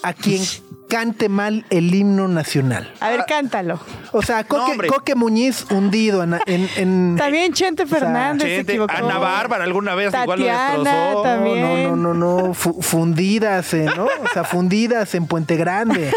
a 0.04 0.14
quien 0.14 0.42
cante 0.90 1.28
mal 1.28 1.66
el 1.70 1.94
himno 1.94 2.30
nacional. 2.30 2.94
A 3.02 3.10
ver, 3.10 3.26
cántalo. 3.28 3.78
O 4.14 4.22
sea, 4.22 4.46
Coque, 4.46 5.16
Muñiz 5.16 5.66
hundido 5.70 6.24
en... 6.24 6.36
en- 6.46 6.70
en- 6.78 7.16
También 7.18 7.52
Chente 7.52 7.86
Fernández 7.86 8.48
se 8.48 8.56
Chente, 8.58 8.72
equivocó. 8.74 8.94
Ana 8.96 9.18
Bárbara 9.18 9.66
alguna 9.66 9.96
vez 9.96 10.14
igual 10.14 10.40
lo 10.40 10.46
Tatiana 10.46 10.74
destrozó. 11.02 11.22
también. 11.24 11.62
No, 11.62 11.96
no, 11.98 12.14
no, 12.14 12.44
no, 12.48 12.54
fu- 12.54 12.82
fundidas, 12.82 13.74
¿no? 13.74 14.06
O 14.06 14.28
sea, 14.34 14.46
fundidas 14.46 15.14
en 15.14 15.28
Puente 15.28 15.58
Grande. 15.58 16.10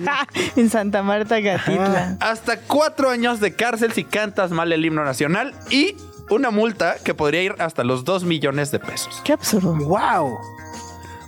en 0.56 0.70
Santa 0.70 1.02
Marta, 1.02 1.40
Gatitla. 1.40 2.16
Hasta 2.20 2.58
cuatro 2.60 3.10
años 3.10 3.40
de 3.40 3.54
cárcel 3.56 3.92
si 3.92 4.04
cantas 4.04 4.52
mal 4.52 4.72
el 4.72 4.84
himno 4.84 5.04
nacional 5.04 5.52
y 5.68 5.96
una 6.32 6.50
multa 6.50 6.96
que 7.02 7.14
podría 7.14 7.42
ir 7.42 7.54
hasta 7.58 7.84
los 7.84 8.04
dos 8.04 8.24
millones 8.24 8.70
de 8.70 8.78
pesos. 8.78 9.20
Qué 9.24 9.32
absurdo. 9.32 9.74
¡Wow! 9.74 10.38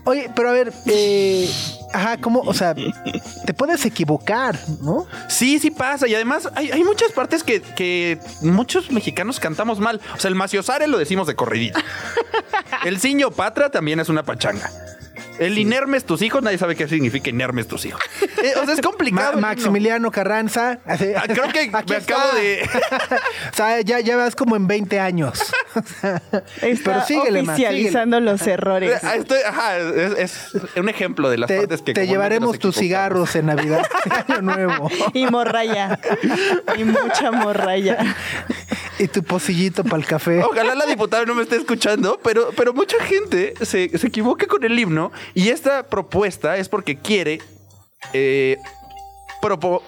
Oye, 0.06 0.30
pero 0.36 0.50
a 0.50 0.52
ver, 0.52 0.72
eh, 0.86 1.48
ajá, 1.94 2.18
¿cómo? 2.18 2.40
O 2.40 2.52
sea, 2.52 2.74
te 2.74 3.54
puedes 3.54 3.86
equivocar, 3.86 4.58
¿no? 4.82 5.06
Sí, 5.28 5.58
sí 5.58 5.70
pasa. 5.70 6.06
Y 6.06 6.14
además 6.14 6.48
hay, 6.54 6.70
hay 6.70 6.84
muchas 6.84 7.10
partes 7.12 7.42
que, 7.42 7.62
que 7.62 8.18
muchos 8.42 8.90
mexicanos 8.90 9.40
cantamos 9.40 9.80
mal. 9.80 10.02
O 10.14 10.20
sea, 10.20 10.28
el 10.28 10.34
maciosare 10.34 10.88
lo 10.88 10.98
decimos 10.98 11.26
de 11.26 11.34
corridito. 11.34 11.80
el 12.84 13.00
ciño 13.00 13.30
patra 13.30 13.70
también 13.70 13.98
es 13.98 14.10
una 14.10 14.22
pachanga. 14.22 14.70
El 15.38 15.58
inermes 15.58 16.04
tus 16.04 16.22
hijos, 16.22 16.42
nadie 16.42 16.58
sabe 16.58 16.76
qué 16.76 16.86
significa 16.88 17.30
inermes 17.30 17.66
tus 17.68 17.84
hijos. 17.86 18.00
Eh, 18.44 18.52
o 18.60 18.64
sea, 18.66 18.74
es 18.74 18.82
complicado. 18.82 19.40
Maximiliano 19.40 20.10
Carranza. 20.10 20.78
así- 20.84 21.14
Ah, 21.16 21.22
creo 21.26 21.44
que 21.50 21.70
me 21.88 21.96
está. 21.96 21.96
acabo 21.96 22.36
de- 22.36 22.68
o 23.52 23.56
sea, 23.56 23.80
ya, 23.80 24.00
ya 24.00 24.18
vas 24.18 24.36
como 24.36 24.54
en 24.56 24.66
20 24.66 25.00
años. 25.00 25.40
Está 26.60 26.92
Pero 26.92 27.06
síguele, 27.06 27.42
ma, 27.42 27.54
oficializando 27.54 28.20
los 28.20 28.46
errores. 28.46 29.02
Ah, 29.02 29.16
estoy- 29.16 29.40
ajá, 29.46 29.78
es, 29.78 30.52
es 30.54 30.62
un 30.76 30.90
ejemplo 30.90 31.30
de 31.30 31.38
las 31.38 31.48
Te, 31.48 31.56
partes 31.56 31.80
que 31.80 31.94
te 31.94 32.06
llevaremos 32.06 32.58
tus 32.58 32.76
cigarros 32.76 33.34
en 33.34 33.46
Navidad, 33.46 33.86
Año 34.28 34.42
Nuevo. 34.42 34.90
Y 35.14 35.26
morraya. 35.28 35.98
Y 36.76 36.84
mucha 36.84 37.30
morraya. 37.32 38.14
Y 39.04 39.08
tu 39.08 39.22
pocillito 39.22 39.84
para 39.84 39.98
el 39.98 40.06
café. 40.06 40.42
Ojalá 40.50 40.74
la 40.74 40.86
diputada 40.86 41.26
no 41.26 41.34
me 41.34 41.42
esté 41.42 41.56
escuchando, 41.56 42.18
pero, 42.22 42.50
pero 42.56 42.72
mucha 42.72 42.98
gente 43.04 43.52
se, 43.60 43.98
se 43.98 44.06
equivoca 44.06 44.46
con 44.46 44.64
el 44.64 44.78
himno 44.78 45.12
y 45.34 45.50
esta 45.50 45.82
propuesta 45.82 46.56
es 46.56 46.70
porque 46.70 46.96
quiere 46.96 47.40
eh, 48.14 48.56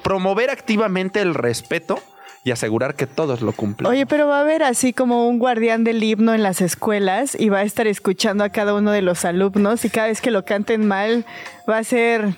promover 0.03 0.51
activamente 0.51 1.21
el 1.21 1.35
respeto 1.35 1.99
y 2.45 2.51
asegurar 2.51 2.95
que 2.95 3.07
todos 3.07 3.41
lo 3.41 3.53
cumplan. 3.53 3.91
Oye, 3.91 4.07
pero 4.07 4.29
va 4.29 4.39
a 4.39 4.41
haber 4.43 4.63
así 4.63 4.93
como 4.93 5.29
un 5.29 5.39
guardián 5.39 5.83
del 5.83 6.03
himno 6.03 6.35
en 6.35 6.43
las 6.43 6.61
escuelas 6.61 7.37
y 7.39 7.49
va 7.49 7.59
a 7.59 7.63
estar 7.63 7.87
escuchando 7.87 8.45
a 8.45 8.51
cada 8.51 8.75
uno 8.75 8.93
de 8.93 9.03
los 9.03 9.25
alumnos 9.25 9.85
y 9.85 9.91
cada 9.91 10.09
vez 10.09 10.21
que 10.21 10.31
lo 10.31 10.45
canten 10.45 10.87
mal 10.87 11.25
va 11.69 11.79
a 11.79 11.85
ser 11.85 12.37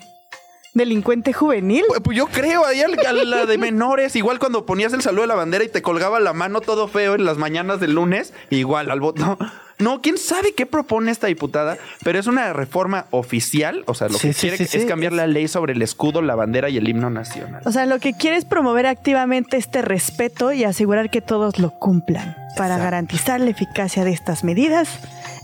delincuente 0.78 1.34
juvenil. 1.34 1.84
Pues, 1.88 2.00
pues 2.02 2.16
yo 2.16 2.26
creo, 2.28 2.64
ahí 2.64 2.80
al- 2.80 2.98
a 3.06 3.12
la 3.12 3.44
de 3.44 3.58
menores, 3.58 4.16
igual 4.16 4.38
cuando 4.38 4.64
ponías 4.64 4.92
el 4.94 5.02
saludo 5.02 5.22
de 5.22 5.28
la 5.28 5.34
bandera 5.34 5.62
y 5.64 5.68
te 5.68 5.82
colgaba 5.82 6.18
la 6.20 6.32
mano 6.32 6.62
todo 6.62 6.88
feo 6.88 7.14
en 7.14 7.26
las 7.26 7.36
mañanas 7.36 7.80
del 7.80 7.94
lunes, 7.94 8.32
igual 8.48 8.90
al 8.90 9.00
voto. 9.00 9.22
No, 9.22 9.38
no, 9.78 10.00
quién 10.00 10.18
sabe 10.18 10.54
qué 10.54 10.66
propone 10.66 11.10
esta 11.12 11.26
diputada, 11.28 11.76
pero 12.02 12.18
es 12.18 12.26
una 12.26 12.52
reforma 12.52 13.06
oficial, 13.10 13.84
o 13.86 13.94
sea, 13.94 14.08
lo 14.08 14.18
Sí, 14.18 14.28
que 14.28 14.32
sí, 14.34 14.40
quiere 14.48 14.56
sí, 14.56 14.64
es 14.64 14.82
sí. 14.82 14.88
cambiar 14.88 15.12
la 15.12 15.26
ley 15.26 15.46
sobre 15.46 15.72
el 15.74 15.82
escudo, 15.82 16.20
la 16.22 16.34
bandera 16.34 16.68
y 16.68 16.78
el 16.78 16.88
himno 16.88 17.10
nacional. 17.10 17.62
O 17.64 17.70
sea, 17.70 17.86
lo 17.86 17.98
que 18.00 18.12
quiere 18.14 18.36
es 18.38 18.44
promover 18.44 18.86
activamente 18.86 19.56
este 19.56 19.82
respeto 19.82 20.52
y 20.52 20.64
asegurar 20.64 21.10
que 21.10 21.20
todos 21.20 21.58
lo 21.60 21.70
cumplan. 21.78 22.36
Para 22.56 22.74
Exacto. 22.74 22.84
garantizar 22.84 23.40
la 23.40 23.50
eficacia 23.50 24.04
de 24.04 24.10
estas 24.10 24.42
medidas, 24.42 24.88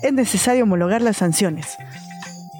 es 0.02 0.12
necesario 0.12 0.64
homologar 0.64 1.00
las 1.00 1.18
sanciones. 1.18 1.76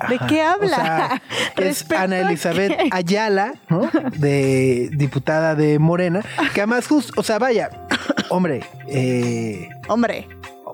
¿De 0.08 0.16
Ajá. 0.16 0.26
qué 0.26 0.42
habla? 0.42 0.76
O 0.76 0.80
sea, 0.84 1.22
es 1.56 1.56
¿Respecto 1.56 2.02
Ana 2.04 2.18
Elizabeth? 2.20 2.72
Ayala, 2.90 3.54
¿no? 3.68 3.90
De 4.16 4.90
diputada 4.92 5.54
de 5.54 5.78
Morena, 5.78 6.22
que 6.52 6.60
además 6.60 6.86
justo, 6.86 7.12
o 7.16 7.22
sea, 7.22 7.38
vaya, 7.38 7.70
hombre, 8.30 8.60
eh, 8.88 9.68
Hombre. 9.88 10.28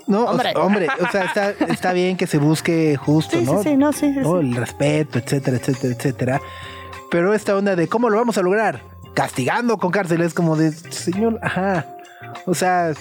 no, 0.06 0.24
o 0.24 0.30
Hombre. 0.30 0.52
sea, 0.52 0.62
hombre, 0.62 0.86
o 1.00 1.10
sea, 1.10 1.24
está, 1.24 1.50
está 1.66 1.92
bien 1.92 2.16
que 2.16 2.26
se 2.26 2.38
busque 2.38 2.96
justo, 2.96 3.38
Sí, 3.38 3.44
sí, 3.46 3.52
¿no? 3.52 3.62
sí, 3.62 3.76
no, 3.76 3.92
sí, 3.92 4.12
sí, 4.14 4.20
¿no? 4.20 4.40
sí. 4.40 4.46
El 4.48 4.56
respeto, 4.56 5.18
etcétera, 5.18 5.56
etcétera, 5.58 5.94
etcétera. 5.94 6.40
Pero 7.10 7.34
esta 7.34 7.56
onda 7.56 7.74
de 7.76 7.88
cómo 7.88 8.08
lo 8.08 8.16
vamos 8.18 8.38
a 8.38 8.42
lograr, 8.42 8.82
castigando 9.14 9.78
con 9.78 9.90
cárcel, 9.90 10.20
es 10.22 10.32
como 10.34 10.56
de, 10.56 10.70
señor, 10.72 11.38
ajá. 11.42 11.86
O 12.46 12.54
sea, 12.54 12.92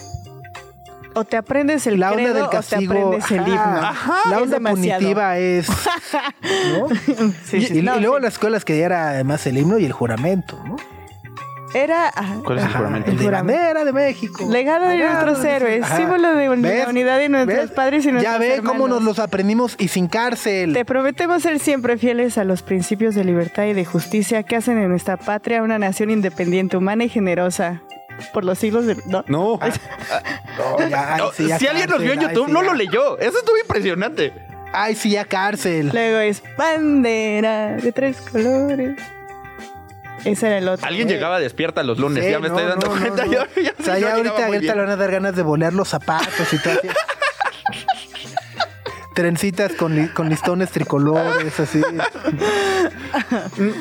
O 1.15 1.23
te 1.25 1.37
aprendes 1.37 1.87
el 1.87 1.99
la 1.99 2.11
onda 2.11 2.21
credo 2.23 2.33
del 2.35 2.43
o 2.43 2.49
te 2.49 2.55
castigo, 2.57 2.93
aprendes 2.93 3.31
el 3.31 3.39
ajá, 3.39 3.49
himno. 3.49 4.31
la 4.31 4.35
Es 4.37 4.41
onda 4.43 4.57
demasiado. 4.57 4.99
punitiva 4.99 5.37
es, 5.37 5.67
¿no? 6.79 6.87
Sí, 7.45 7.57
y, 7.57 7.61
sí, 7.65 7.79
y- 7.79 7.81
no, 7.81 7.97
y 7.97 7.99
luego 8.01 8.17
sí. 8.17 8.21
las 8.23 8.33
escuelas 8.33 8.63
que 8.65 8.77
ya 8.77 8.85
era 8.85 9.09
además 9.09 9.45
el 9.47 9.57
himno 9.57 9.79
y 9.79 9.85
el 9.85 9.91
juramento, 9.91 10.61
¿no? 10.65 10.75
Era 11.71 12.07
ajá, 12.07 12.37
¿Cuál 12.43 12.57
es 12.57 12.63
el 12.63 12.69
Ajá, 12.71 12.77
juramento? 12.79 13.11
El 13.11 13.17
de 13.19 13.23
juramento. 13.25 13.61
bandera 13.61 13.85
de 13.85 13.93
México. 13.93 14.47
Legado 14.49 14.87
de 14.87 14.97
nuestros 14.97 15.45
héroes, 15.45 15.85
símbolo 15.85 16.33
de 16.33 16.45
la 16.47 16.89
unidad 16.89 17.19
de 17.19 17.29
nuestros 17.29 17.69
padres 17.71 18.03
y 18.05 18.07
Ya 18.07 18.13
nuestros 18.13 18.39
ve 18.39 18.61
cómo 18.65 18.87
nos 18.87 19.03
los 19.03 19.19
aprendimos 19.19 19.75
y 19.77 19.87
sin 19.89 20.07
cárcel. 20.07 20.73
Te 20.73 20.83
prometemos 20.83 21.43
ser 21.43 21.59
siempre 21.59 21.97
fieles 21.99 22.39
a 22.39 22.43
los 22.43 22.63
principios 22.63 23.13
de 23.13 23.23
libertad 23.23 23.65
y 23.65 23.73
de 23.73 23.85
justicia 23.85 24.41
que 24.41 24.55
hacen 24.55 24.81
de 24.81 24.87
nuestra 24.87 25.17
patria 25.17 25.61
una 25.61 25.77
nación 25.77 26.09
independiente, 26.09 26.75
humana 26.75 27.03
y 27.03 27.09
generosa. 27.09 27.83
Por 28.33 28.43
los 28.45 28.59
siglos 28.59 28.85
de... 28.85 28.95
No. 29.05 29.23
No. 29.27 29.59
No, 30.59 30.89
ya, 30.89 31.13
ay, 31.15 31.21
No, 31.21 31.31
sí, 31.31 31.47
ya 31.47 31.57
si 31.57 31.67
alguien 31.67 31.89
nos 31.89 32.01
vio 32.01 32.11
en 32.11 32.19
ay, 32.19 32.27
YouTube, 32.27 32.47
sí, 32.47 32.51
no 32.51 32.61
lo 32.61 32.73
leyó. 32.73 33.17
Eso 33.19 33.37
estuvo 33.39 33.57
impresionante. 33.57 34.33
Ay, 34.73 34.93
sí, 34.93 35.11
ya 35.11 35.23
cárcel. 35.23 35.89
Luego 35.93 36.17
es 36.19 36.43
bandera 36.57 37.77
de 37.77 37.91
tres 37.93 38.17
colores. 38.29 38.97
Ese 40.25 40.47
era 40.47 40.57
el 40.57 40.67
otro. 40.67 40.85
Alguien 40.85 41.07
llegaba 41.07 41.39
despierta 41.39 41.81
los 41.83 41.97
lunes, 41.97 42.25
Sí, 42.25 42.31
ya 42.31 42.39
me 42.39 42.49
no, 42.49 42.57
estoy 42.59 42.69
dando 42.69 42.89
cuenta. 42.89 43.25
no. 43.25 43.31
Yo, 43.31 43.43
yo- 43.55 43.71
o 43.79 43.83
sea, 43.83 43.97
ya 43.99 44.15
ahorita 44.15 44.45
a 44.45 44.49
bien. 44.49 44.65
le 44.65 44.73
van 44.73 44.89
a 44.89 44.95
dar 44.97 45.11
ganas 45.11 45.33
de 45.35 45.43
volear 45.43 45.71
los 45.71 45.87
zapatos 45.87 46.51
y 46.51 46.57
todo. 46.61 46.73
así. 46.73 46.87
Trencitas 49.15 49.73
con, 49.73 49.95
li- 49.95 50.07
con 50.09 50.29
listones 50.29 50.69
tricolores, 50.71 51.59
así. 51.59 51.81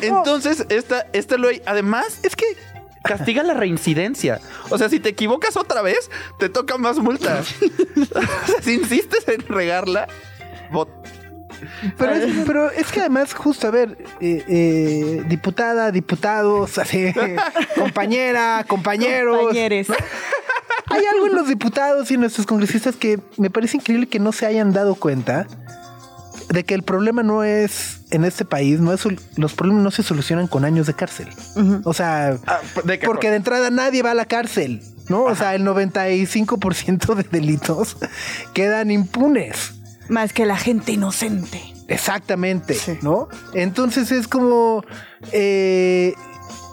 Entonces, 0.02 0.64
esta, 0.68 1.06
esta 1.12 1.36
ley, 1.36 1.62
además, 1.66 2.18
es 2.22 2.34
que 2.34 2.46
castiga 3.08 3.42
la 3.42 3.54
reincidencia. 3.54 4.40
O 4.70 4.78
sea, 4.78 4.88
si 4.88 5.00
te 5.00 5.08
equivocas 5.08 5.56
otra 5.56 5.82
vez, 5.82 6.10
te 6.38 6.48
toca 6.48 6.76
más 6.78 6.98
multas. 6.98 7.48
o 8.14 8.46
sea, 8.46 8.62
si 8.62 8.74
insistes 8.74 9.26
en 9.28 9.40
regarla, 9.48 10.06
bot- 10.70 10.88
Pero 11.96 12.12
es, 12.14 12.32
pero 12.46 12.70
es 12.70 12.86
que 12.92 13.00
además, 13.00 13.34
justo, 13.34 13.66
a 13.66 13.70
ver, 13.70 13.98
eh, 14.20 14.44
eh, 14.46 15.22
diputada, 15.26 15.90
diputados, 15.90 16.78
así, 16.84 17.12
compañera, 17.74 18.64
compañeros. 18.68 19.38
Compañeros. 19.38 19.86
Hay 20.90 21.04
algo 21.04 21.26
en 21.26 21.34
los 21.34 21.48
diputados 21.48 22.10
y 22.10 22.14
en 22.14 22.20
nuestros 22.20 22.46
congresistas 22.46 22.96
que 22.96 23.18
me 23.36 23.50
parece 23.50 23.76
increíble 23.76 24.06
que 24.06 24.18
no 24.18 24.32
se 24.32 24.46
hayan 24.46 24.72
dado 24.72 24.94
cuenta 24.94 25.46
de 26.50 26.64
que 26.64 26.74
el 26.74 26.82
problema 26.82 27.22
no 27.22 27.44
es 27.44 28.00
en 28.10 28.24
este 28.24 28.44
país, 28.44 28.80
no 28.80 28.92
es 28.92 29.02
los 29.36 29.52
problemas 29.54 29.82
no 29.82 29.90
se 29.90 30.02
solucionan 30.02 30.46
con 30.46 30.64
años 30.64 30.86
de 30.86 30.94
cárcel. 30.94 31.28
O 31.84 31.92
sea, 31.92 32.38
Ah, 32.46 32.60
¿de 32.84 32.98
qué 32.98 33.06
porque 33.06 33.30
de 33.30 33.36
entrada 33.36 33.70
nadie 33.70 34.02
va 34.02 34.12
a 34.12 34.14
la 34.14 34.24
cárcel, 34.24 34.82
¿no? 35.08 35.24
O 35.24 35.34
sea, 35.36 35.54
el 35.54 35.64
95% 35.64 37.14
de 37.14 37.22
delitos 37.24 37.96
quedan 38.54 38.90
impunes. 38.90 39.74
Más 40.08 40.32
que 40.32 40.46
la 40.46 40.56
gente 40.56 40.92
inocente. 40.92 41.60
Exactamente, 41.88 42.74
Sí. 42.74 42.98
¿no? 43.02 43.28
Entonces 43.54 44.10
es 44.12 44.28
como, 44.28 44.84
eh, 45.32 46.12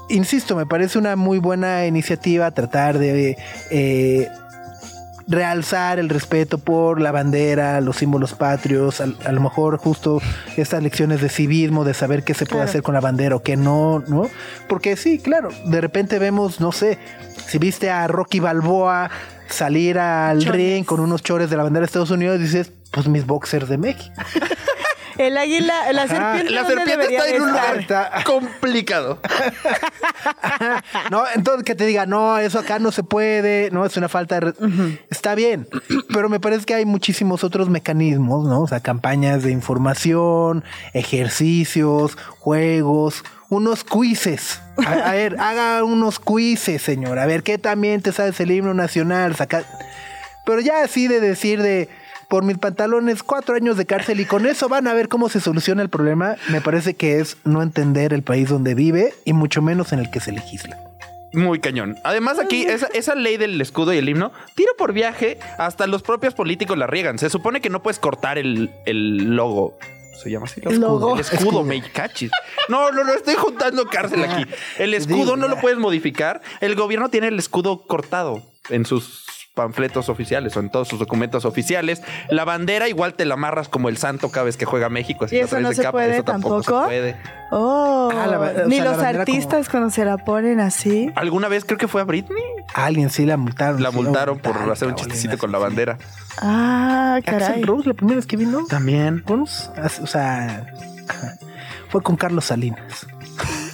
insisto, 0.10 0.56
me 0.56 0.66
parece 0.66 0.98
una 0.98 1.16
muy 1.16 1.40
buena 1.40 1.86
iniciativa 1.86 2.52
tratar 2.52 2.98
de 3.00 3.38
eh, 3.72 4.28
realzar 5.28 5.98
el 6.00 6.10
respeto 6.10 6.58
por 6.60 7.02
la 7.02 7.12
bandera, 7.12 7.82
los 7.82 7.98
símbolos 7.98 8.34
patrios, 8.34 9.02
al- 9.02 9.18
a, 9.26 9.32
lo 9.32 9.42
mejor 9.42 9.78
justo 9.78 10.22
estas 10.56 10.84
lecciones 10.84 11.20
de 11.22 11.30
civismo, 11.30 11.84
de 11.84 11.94
saber 11.94 12.24
qué 12.24 12.34
se 12.34 12.46
puede 12.46 12.58
Claro. 12.60 12.70
hacer 12.70 12.84
con 12.84 12.94
la 12.94 13.02
bandera 13.02 13.36
o 13.36 13.42
qué 13.42 13.58
no, 13.58 14.04
¿no? 14.08 14.30
Porque 14.70 14.96
sí, 14.98 15.18
claro, 15.20 15.50
de 15.66 15.82
repente 15.82 16.20
vemos, 16.20 16.60
no 16.60 16.72
sé, 16.72 17.00
si 17.48 17.58
viste 17.58 17.90
a 17.90 18.08
Rocky 18.08 18.40
Balboa 18.40 19.10
salir 19.48 19.98
al 20.00 20.40
Chores. 20.40 20.56
ring 20.56 20.86
con 20.86 21.00
unos 21.00 21.22
chores 21.24 21.50
de 21.50 21.58
la 21.58 21.64
bandera 21.64 21.82
de 21.82 21.86
Estados 21.88 22.12
Unidos, 22.12 22.40
dices, 22.40 22.72
pues 22.92 23.08
mis 23.08 23.26
boxers 23.26 23.68
de 23.68 23.78
México. 23.78 24.14
El 25.18 25.38
águila, 25.38 25.92
la 25.94 26.04
Ajá. 26.04 26.16
serpiente. 26.34 26.52
La 26.54 26.62
¿dónde 26.64 26.76
serpiente 26.76 27.16
está 27.16 27.30
en 27.30 27.42
un 27.42 27.50
lugar 27.50 28.24
complicado. 28.26 29.20
no, 31.12 31.24
entonces 31.34 31.64
que 31.64 31.76
te 31.76 31.86
diga, 31.86 32.06
no, 32.06 32.38
eso 32.38 32.60
acá 32.60 32.80
no 32.80 32.92
se 32.92 33.04
puede, 33.04 33.70
no, 33.72 33.86
es 33.86 33.96
una 33.98 34.10
falta 34.10 34.36
de... 34.36 34.42
re- 34.52 35.00
Está 35.10 35.36
bien, 35.36 35.68
pero 36.14 36.30
me 36.30 36.40
parece 36.40 36.66
que 36.66 36.74
hay 36.76 36.86
muchísimos 36.86 37.44
otros 37.44 37.70
mecanismos, 37.70 38.48
¿no? 38.48 38.62
O 38.62 38.68
sea, 38.68 38.80
campañas 38.80 39.44
de 39.44 39.52
información, 39.52 40.64
ejercicios, 40.94 42.18
juegos, 42.40 43.24
unos 43.50 43.84
quizzes. 43.84 44.62
A, 44.86 45.10
a 45.10 45.14
ver, 45.14 45.36
haga 45.40 45.84
unos 45.84 46.20
quizzes, 46.20 46.82
señor. 46.82 47.20
A 47.20 47.26
ver, 47.26 47.44
¿qué 47.44 47.58
también 47.58 48.02
te 48.02 48.12
sabes 48.12 48.40
el 48.40 48.52
himno 48.52 48.74
nacional? 48.74 49.36
Saca... 49.36 49.64
Pero 50.46 50.62
ya 50.62 50.84
así 50.84 51.08
de 51.08 51.20
decir 51.20 51.62
de... 51.62 51.90
Por 52.30 52.44
mis 52.44 52.58
pantalones, 52.58 53.24
cuatro 53.24 53.56
años 53.56 53.78
de 53.78 53.86
cárcel 53.86 54.20
y 54.20 54.26
con 54.26 54.46
eso 54.46 54.68
van 54.70 54.88
a 54.88 54.94
ver 54.94 55.08
cómo 55.10 55.30
se 55.30 55.40
soluciona 55.40 55.82
el 55.82 55.90
problema. 55.90 56.36
Me 56.50 56.62
parece 56.62 56.96
que 56.96 57.20
es 57.20 57.38
no 57.44 57.62
entender 57.62 58.14
el 58.14 58.24
país 58.24 58.50
donde 58.50 58.74
vive 58.74 59.14
y 59.26 59.34
mucho 59.34 59.62
menos 59.62 59.94
en 59.94 60.00
el 60.00 60.10
que 60.10 60.20
se 60.20 60.32
legisla. 60.32 60.80
Muy 61.34 61.60
cañón. 61.60 61.98
Además, 62.04 62.40
aquí, 62.40 62.64
esa, 62.64 62.88
esa 62.94 63.14
ley 63.14 63.36
del 63.38 63.60
escudo 63.60 63.94
y 63.94 63.98
el 63.98 64.08
himno, 64.08 64.32
tiro 64.56 64.72
por 64.78 64.94
viaje, 64.94 65.38
hasta 65.58 65.86
los 65.86 66.02
propios 66.02 66.34
políticos 66.34 66.78
la 66.78 66.88
riegan. 66.88 67.20
Se 67.20 67.30
supone 67.30 67.60
que 67.62 67.70
no 67.70 67.84
puedes 67.84 68.00
cortar 68.00 68.38
el, 68.38 68.72
el 68.86 69.36
logo. 69.36 69.78
Se 70.24 70.32
llama 70.32 70.46
así. 70.46 70.62
El 70.64 70.80
logo. 70.80 71.16
El 71.16 71.20
escudo, 71.20 71.40
Escudo. 71.40 71.64
me 71.64 71.82
cachis. 71.82 72.32
No, 72.70 72.90
no, 72.92 73.04
no, 73.04 73.14
estoy 73.14 73.36
juntando 73.36 73.86
cárcel 73.88 74.24
aquí. 74.24 74.46
El 74.80 74.94
escudo 74.96 75.36
no 75.36 75.50
lo 75.50 75.60
puedes 75.60 75.78
modificar. 75.78 76.42
El 76.62 76.76
gobierno 76.76 77.10
tiene 77.10 77.28
el 77.28 77.38
escudo 77.38 77.82
cortado 77.86 78.42
en 78.70 78.86
sus 78.86 79.25
panfletos 79.56 80.10
oficiales 80.10 80.56
o 80.56 80.60
en 80.60 80.70
todos 80.70 80.88
sus 80.88 81.00
documentos 81.00 81.46
oficiales. 81.46 82.04
La 82.30 82.46
bandera 82.46 82.88
igual 82.90 83.16
te 83.16 83.26
la 83.26 83.34
amarras 83.34 83.70
como 83.70 83.90
el 83.90 83.98
santo 83.98 84.30
cada 84.30 84.44
vez 84.44 84.58
que 84.58 84.66
juega 84.66 84.90
México. 84.90 85.26
así 85.26 85.38
¿Y 85.38 85.40
eso 85.40 85.60
no 85.60 85.72
se 85.74 85.82
capa. 85.82 85.94
puede 85.94 86.14
Eso 86.16 86.24
tampoco, 86.24 86.62
tampoco? 86.62 86.82
se 86.82 86.88
puede. 86.88 87.16
Oh, 87.52 88.12
Ah, 88.14 88.28
la 88.28 88.64
ni 88.68 88.76
sea, 88.76 88.86
los 88.86 89.00
artistas 89.02 89.70
cuando 89.70 89.90
se 89.90 90.04
la 90.06 90.18
ponen 90.18 90.60
así. 90.60 91.10
Alguna 91.16 91.48
vez 91.48 91.64
creo 91.66 91.78
que 91.78 91.88
fue 91.88 92.02
a 92.02 92.04
Britney. 92.04 92.44
Alguien 92.74 93.10
sí 93.10 93.26
la 93.26 93.38
multaron. 93.38 93.82
La 93.82 93.90
sí, 93.92 93.96
multaron 93.96 94.38
por 94.40 94.58
hacer 94.72 94.88
un 94.90 94.96
chistecito 94.96 95.38
con 95.38 95.52
la 95.52 95.58
sí. 95.58 95.64
bandera. 95.64 95.98
Ah, 96.42 97.20
caray. 97.26 97.44
Axel 97.50 97.66
Rose, 97.66 97.88
la 97.88 97.94
primera 97.94 98.18
vez 98.18 98.26
que 98.28 98.36
vino. 98.38 98.66
También. 98.68 99.24
Bonus, 99.26 99.70
o 100.02 100.08
sea, 100.08 100.68
fue 101.90 102.04
con 102.04 102.16
Carlos 102.18 102.46
Salinas. 102.46 103.08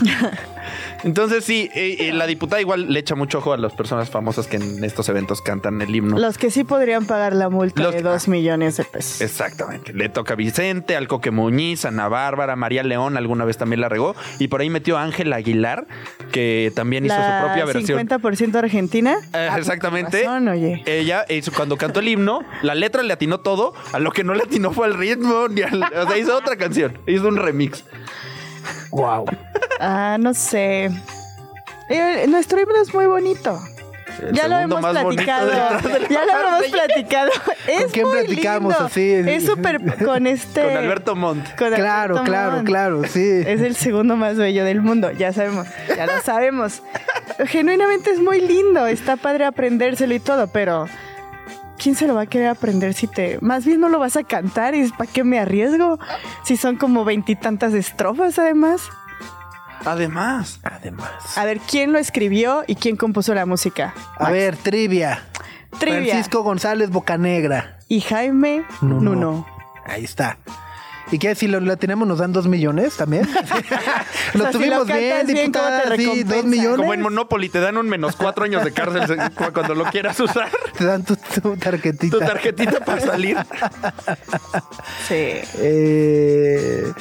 Entonces 1.04 1.44
sí, 1.44 1.70
eh, 1.74 1.98
eh, 2.00 2.14
la 2.14 2.28
diputada 2.28 2.62
igual 2.62 2.92
le 2.92 3.00
echa 3.00 3.16
mucho 3.16 3.40
ojo 3.40 3.54
a 3.54 3.58
las 3.58 3.74
personas 3.74 4.10
famosas 4.10 4.48
que 4.48 4.58
en 4.58 4.84
estos 4.84 5.10
eventos 5.10 5.42
cantan 5.42 5.82
el 5.82 5.96
himno. 5.96 6.18
Los 6.20 6.38
que 6.38 6.52
sí 6.52 6.64
podrían 6.64 7.06
pagar 7.06 7.34
la 7.34 7.50
multa 7.50 7.82
Los- 7.84 7.94
de 7.96 8.02
dos 8.02 8.28
millones 8.28 8.78
de 8.78 8.84
pesos. 8.84 9.22
Exactamente. 9.22 9.94
Le 9.94 10.10
toca 10.10 10.34
a 10.34 10.36
Vicente, 10.36 10.96
al 10.96 11.08
Coque 11.08 11.32
Muñiz, 11.32 11.86
Ana 11.86 12.08
Bárbara, 12.08 12.56
María 12.56 12.84
León, 12.84 13.18
alguna 13.18 13.46
vez 13.46 13.58
también 13.58 13.82
la 13.82 13.90
regó. 13.90 14.16
Y 14.40 14.48
por 14.48 14.62
ahí 14.62 14.70
metió 14.70 14.98
a 14.98 15.04
Ángela 15.04 15.38
Aguilar, 15.38 15.88
que 16.32 16.72
también 16.76 17.06
hizo 17.06 17.16
su 17.16 17.46
propia 17.46 17.66
versión. 17.66 18.00
50% 18.08 18.56
argentina. 18.58 19.16
Eh, 19.34 19.50
Ah, 19.52 19.58
exactamente. 19.58 20.20
razón, 20.24 20.48
oye. 20.48 20.84
Ella 20.86 21.26
hizo, 21.30 21.52
cuando 21.52 21.78
cantó 21.78 22.00
el 22.00 22.08
himno, 22.08 22.42
la 22.62 22.76
letra 22.76 23.04
le 23.04 23.12
atinó 23.14 23.40
todo, 23.40 23.74
a 23.92 24.00
lo 24.00 24.12
que 24.12 24.24
no 24.24 24.34
le 24.34 24.44
atinó 24.44 24.72
fue 24.72 24.86
al 24.88 24.94
ritmo, 24.94 25.48
ni 25.50 25.62
al, 25.62 25.82
o 25.84 26.08
sea, 26.08 26.18
hizo 26.18 26.36
otra 26.38 26.56
canción, 26.56 26.98
hizo 27.08 27.28
un 27.28 27.38
remix. 27.38 27.84
Wow. 28.92 29.26
Ah, 29.80 30.18
no 30.20 30.34
sé. 30.34 30.90
Eh, 31.90 32.26
nuestro 32.30 32.60
himno 32.62 32.82
es 32.82 32.94
muy 32.94 33.06
bonito. 33.06 33.60
El 34.22 34.34
ya 34.34 34.48
lo 34.48 34.58
hemos 34.60 34.80
platicado. 34.86 35.52
Ya 36.10 36.26
lo 36.26 36.48
hemos 36.48 36.68
platicado. 36.70 37.32
Es 37.68 37.92
quién 37.92 38.06
muy 38.08 38.20
platicamos 38.24 38.74
lindo. 38.74 38.86
así? 38.86 39.12
Es 39.12 39.46
súper 39.46 39.80
con 40.04 40.28
este. 40.28 40.62
Con 40.64 40.78
Alberto 40.78 41.16
Montt. 41.16 41.46
con 41.58 41.74
Claro, 41.74 42.16
Alberto 42.18 42.24
claro, 42.24 42.52
Montt. 42.54 42.66
claro, 42.68 43.02
sí. 43.08 43.42
Es 43.46 43.62
el 43.62 43.76
segundo 43.76 44.16
más 44.18 44.36
bello 44.38 44.66
del 44.66 44.82
mundo, 44.82 45.12
ya 45.12 45.32
sabemos, 45.34 45.68
ya 45.96 46.06
lo 46.06 46.22
sabemos. 46.22 46.84
Genuinamente 47.48 48.12
es 48.12 48.20
muy 48.20 48.42
lindo, 48.42 48.86
está 48.86 49.16
padre 49.16 49.46
aprendérselo 49.46 50.14
y 50.14 50.20
todo, 50.20 50.48
pero 50.48 50.88
¿quién 51.82 51.96
se 51.96 52.08
lo 52.08 52.14
va 52.14 52.22
a 52.22 52.26
querer 52.28 52.50
aprender 52.50 52.94
si 52.94 53.08
te... 53.08 53.40
Más 53.42 53.66
bien 53.66 53.80
no 53.82 53.90
lo 53.90 53.98
vas 53.98 54.16
a 54.16 54.24
cantar 54.24 54.76
y 54.76 54.88
¿para 54.92 55.12
qué 55.12 55.24
me 55.24 55.40
arriesgo? 55.40 55.98
Si 56.44 56.56
son 56.56 56.78
como 56.78 57.04
veintitantas 57.04 57.74
estrofas 57.74 58.38
además. 58.38 58.84
Además, 59.84 60.60
Además. 60.64 61.38
A 61.38 61.44
ver, 61.44 61.60
¿quién 61.60 61.92
lo 61.92 61.98
escribió 61.98 62.64
y 62.68 62.76
quién 62.76 62.98
compuso 62.98 63.34
la 63.34 63.48
música? 63.48 63.96
A 64.20 64.30
ver, 64.30 64.56
trivia. 64.56 65.24
Trivia. 65.80 66.14
Francisco 66.14 66.44
González 66.44 66.92
Bocanegra. 66.92 67.80
Y 67.88 68.02
Jaime 68.02 68.64
Nuno. 68.82 69.16
Nuno. 69.16 69.48
Ahí 69.86 70.04
está. 70.04 70.38
¿Y 71.12 71.20
qué? 71.20 71.36
Si 71.36 71.48
lo, 71.48 71.60
lo 71.60 71.78
tenemos, 71.78 72.08
nos 72.08 72.20
dan 72.20 72.32
dos 72.32 72.48
millones 72.48 72.96
también. 72.96 73.28
lo 74.34 74.46
O 74.48 74.52
sea, 74.52 74.52
si 74.52 74.58
tuvimos 74.58 74.88
lo 74.88 74.94
bien, 74.94 75.18
cantas 75.18 75.34
bien, 75.34 75.52
¿cómo 75.52 75.66
te 75.68 75.98
diputada. 75.98 75.98
Sí, 75.98 76.24
dos 76.24 76.46
millones. 76.46 76.78
como 76.78 76.94
en 76.94 77.02
Monopoly, 77.02 77.50
te 77.50 77.60
dan 77.60 77.78
un 77.78 77.88
menos 77.90 78.16
cuatro 78.16 78.46
años 78.46 78.64
de 78.64 78.72
cárcel 78.72 79.20
cuando 79.54 79.76
lo 79.76 79.86
quieras 79.86 80.20
usar. 80.20 80.50
Te 80.78 80.86
dan 80.86 81.04
tu, 81.04 81.16
tu 81.16 81.58
tarjetita. 81.58 82.18
Tu 82.18 82.26
tarjetita 82.26 82.80
para 82.86 83.02
salir. 83.02 83.38
Sí. 85.08 85.42
Eh, 85.60 86.92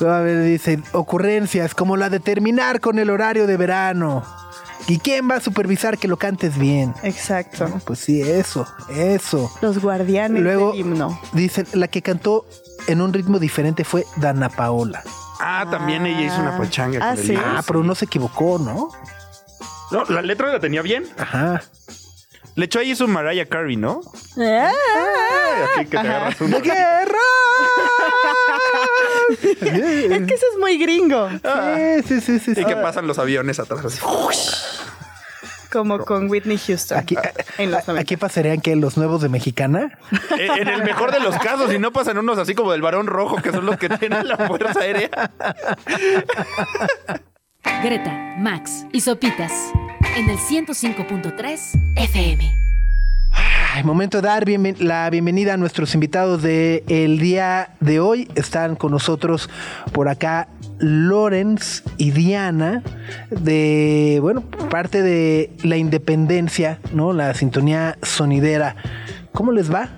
a 0.00 0.20
ver, 0.20 0.42
dice, 0.42 0.80
ocurrencias 0.92 1.74
como 1.74 1.96
la 1.96 2.08
de 2.08 2.20
terminar 2.20 2.80
con 2.80 2.98
el 2.98 3.10
horario 3.10 3.46
de 3.46 3.56
verano. 3.56 4.24
¿Y 4.88 4.98
quién 4.98 5.30
va 5.30 5.36
a 5.36 5.40
supervisar 5.40 5.98
que 5.98 6.08
lo 6.08 6.16
cantes 6.16 6.56
bien? 6.58 6.94
Exacto. 7.02 7.68
No, 7.68 7.78
pues 7.80 7.98
sí, 7.98 8.22
eso, 8.22 8.66
eso. 8.88 9.50
Los 9.60 9.78
guardianes 9.80 10.42
Luego 10.42 10.70
del 10.72 10.80
himno. 10.80 11.20
dicen, 11.34 11.66
la 11.74 11.88
que 11.88 12.00
cantó 12.00 12.46
en 12.86 13.02
un 13.02 13.12
ritmo 13.12 13.38
diferente 13.38 13.84
fue 13.84 14.06
Dana 14.16 14.48
Paola. 14.48 15.02
Ah, 15.40 15.66
también 15.70 16.06
ella 16.06 16.22
hizo 16.22 16.40
una 16.40 16.56
pachanga. 16.56 16.98
Ah, 17.02 17.12
el 17.12 17.18
sí. 17.18 17.34
Ah, 17.36 17.62
pero 17.66 17.84
no 17.84 17.94
se 17.94 18.06
equivocó, 18.06 18.58
¿no? 18.58 18.90
No, 19.90 20.04
la 20.06 20.22
letra 20.22 20.50
la 20.50 20.58
tenía 20.58 20.80
bien. 20.80 21.06
Ajá. 21.18 21.62
Le 22.54 22.64
echó 22.64 22.80
ahí 22.80 22.96
su 22.96 23.06
Mariah 23.06 23.46
Carey, 23.46 23.76
¿no? 23.76 24.00
Ah. 24.38 24.70
Aquí 25.76 25.84
que 25.84 25.90
te 25.90 25.98
agarras. 25.98 26.36
Es 29.60 30.26
que 30.26 30.34
eso 30.34 30.46
es 30.52 30.58
muy 30.58 30.78
gringo. 30.78 31.28
Sí, 31.30 32.20
sí, 32.20 32.38
sí, 32.38 32.54
sí. 32.54 32.60
Y 32.60 32.64
que 32.64 32.76
pasan 32.76 33.06
los 33.06 33.18
aviones 33.18 33.58
atrás. 33.58 33.84
así. 33.84 34.00
Como 35.70 35.98
con 35.98 36.30
Whitney 36.30 36.56
Houston. 36.56 36.96
Aquí, 36.98 37.14
en 37.58 37.70
los 37.70 37.86
90. 37.86 38.00
aquí 38.00 38.16
pasarían 38.16 38.60
que 38.62 38.74
los 38.74 38.96
nuevos 38.96 39.20
de 39.20 39.28
Mexicana. 39.28 39.98
Eh, 40.38 40.48
En 40.60 40.68
el 40.68 40.82
mejor 40.82 41.12
de 41.12 41.20
los 41.20 41.36
casos, 41.38 41.72
y 41.74 41.78
no 41.78 41.92
pasan 41.92 42.16
unos 42.16 42.38
así 42.38 42.54
como 42.54 42.72
del 42.72 42.80
varón 42.80 43.06
rojo, 43.06 43.36
que 43.36 43.52
son 43.52 43.66
los 43.66 43.76
que 43.76 43.90
tienen 43.90 44.26
la 44.26 44.36
fuerza 44.38 44.80
aérea. 44.80 45.10
Greta, 47.82 48.34
Max 48.38 48.86
y 48.92 49.00
Sopitas 49.02 49.52
en 50.16 50.30
el 50.30 50.38
105.3 50.38 51.58
FM. 51.96 52.67
Ay, 53.78 53.84
momento 53.84 54.20
de 54.20 54.26
dar 54.26 54.44
bienven- 54.44 54.78
la 54.80 55.08
bienvenida 55.08 55.54
a 55.54 55.56
nuestros 55.56 55.94
invitados 55.94 56.42
de 56.42 56.82
el 56.88 57.20
día 57.20 57.70
de 57.78 58.00
hoy. 58.00 58.28
Están 58.34 58.74
con 58.74 58.90
nosotros 58.90 59.48
por 59.92 60.08
acá 60.08 60.48
Lorenz 60.80 61.84
y 61.96 62.10
Diana 62.10 62.82
de, 63.30 64.18
bueno, 64.20 64.40
parte 64.68 65.00
de 65.02 65.52
la 65.62 65.76
independencia, 65.76 66.80
¿no? 66.92 67.12
La 67.12 67.32
sintonía 67.34 67.96
sonidera. 68.02 68.74
¿Cómo 69.32 69.52
les 69.52 69.72
va? 69.72 69.88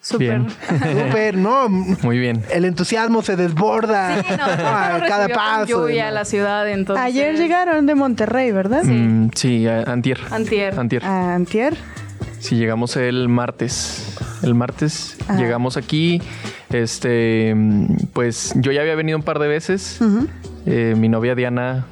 Súper. 0.00 0.42
Súper, 1.08 1.36
¿no? 1.36 1.68
Muy 1.68 2.18
bien. 2.20 2.44
El 2.52 2.66
entusiasmo 2.66 3.22
se 3.22 3.34
desborda 3.34 4.22
Sí, 4.22 4.26
no, 4.30 4.44
a 4.46 5.02
cada 5.08 5.28
paso. 5.28 5.66
lluvia 5.88 6.06
a 6.06 6.10
la 6.12 6.24
ciudad, 6.24 6.70
entonces. 6.70 7.04
Ayer 7.04 7.36
llegaron 7.36 7.84
de 7.86 7.96
Monterrey, 7.96 8.52
¿verdad? 8.52 8.84
Mm, 8.84 9.30
sí, 9.34 9.66
a- 9.66 9.82
antier. 9.82 10.20
Antier. 10.30 10.78
Antier. 11.02 11.74
Antier. 12.38 12.48
Sí, 12.50 12.56
llegamos 12.56 12.96
el 12.96 13.28
martes. 13.28 14.16
El 14.42 14.54
martes 14.54 15.16
Ah. 15.28 15.36
llegamos 15.36 15.76
aquí. 15.76 16.22
Este, 16.70 17.54
pues 18.12 18.52
yo 18.56 18.72
ya 18.72 18.80
había 18.82 18.94
venido 18.94 19.18
un 19.18 19.24
par 19.24 19.38
de 19.38 19.48
veces. 19.48 19.98
Eh, 20.66 20.94
mi 20.96 21.08
novia 21.08 21.34
Diana 21.34 21.86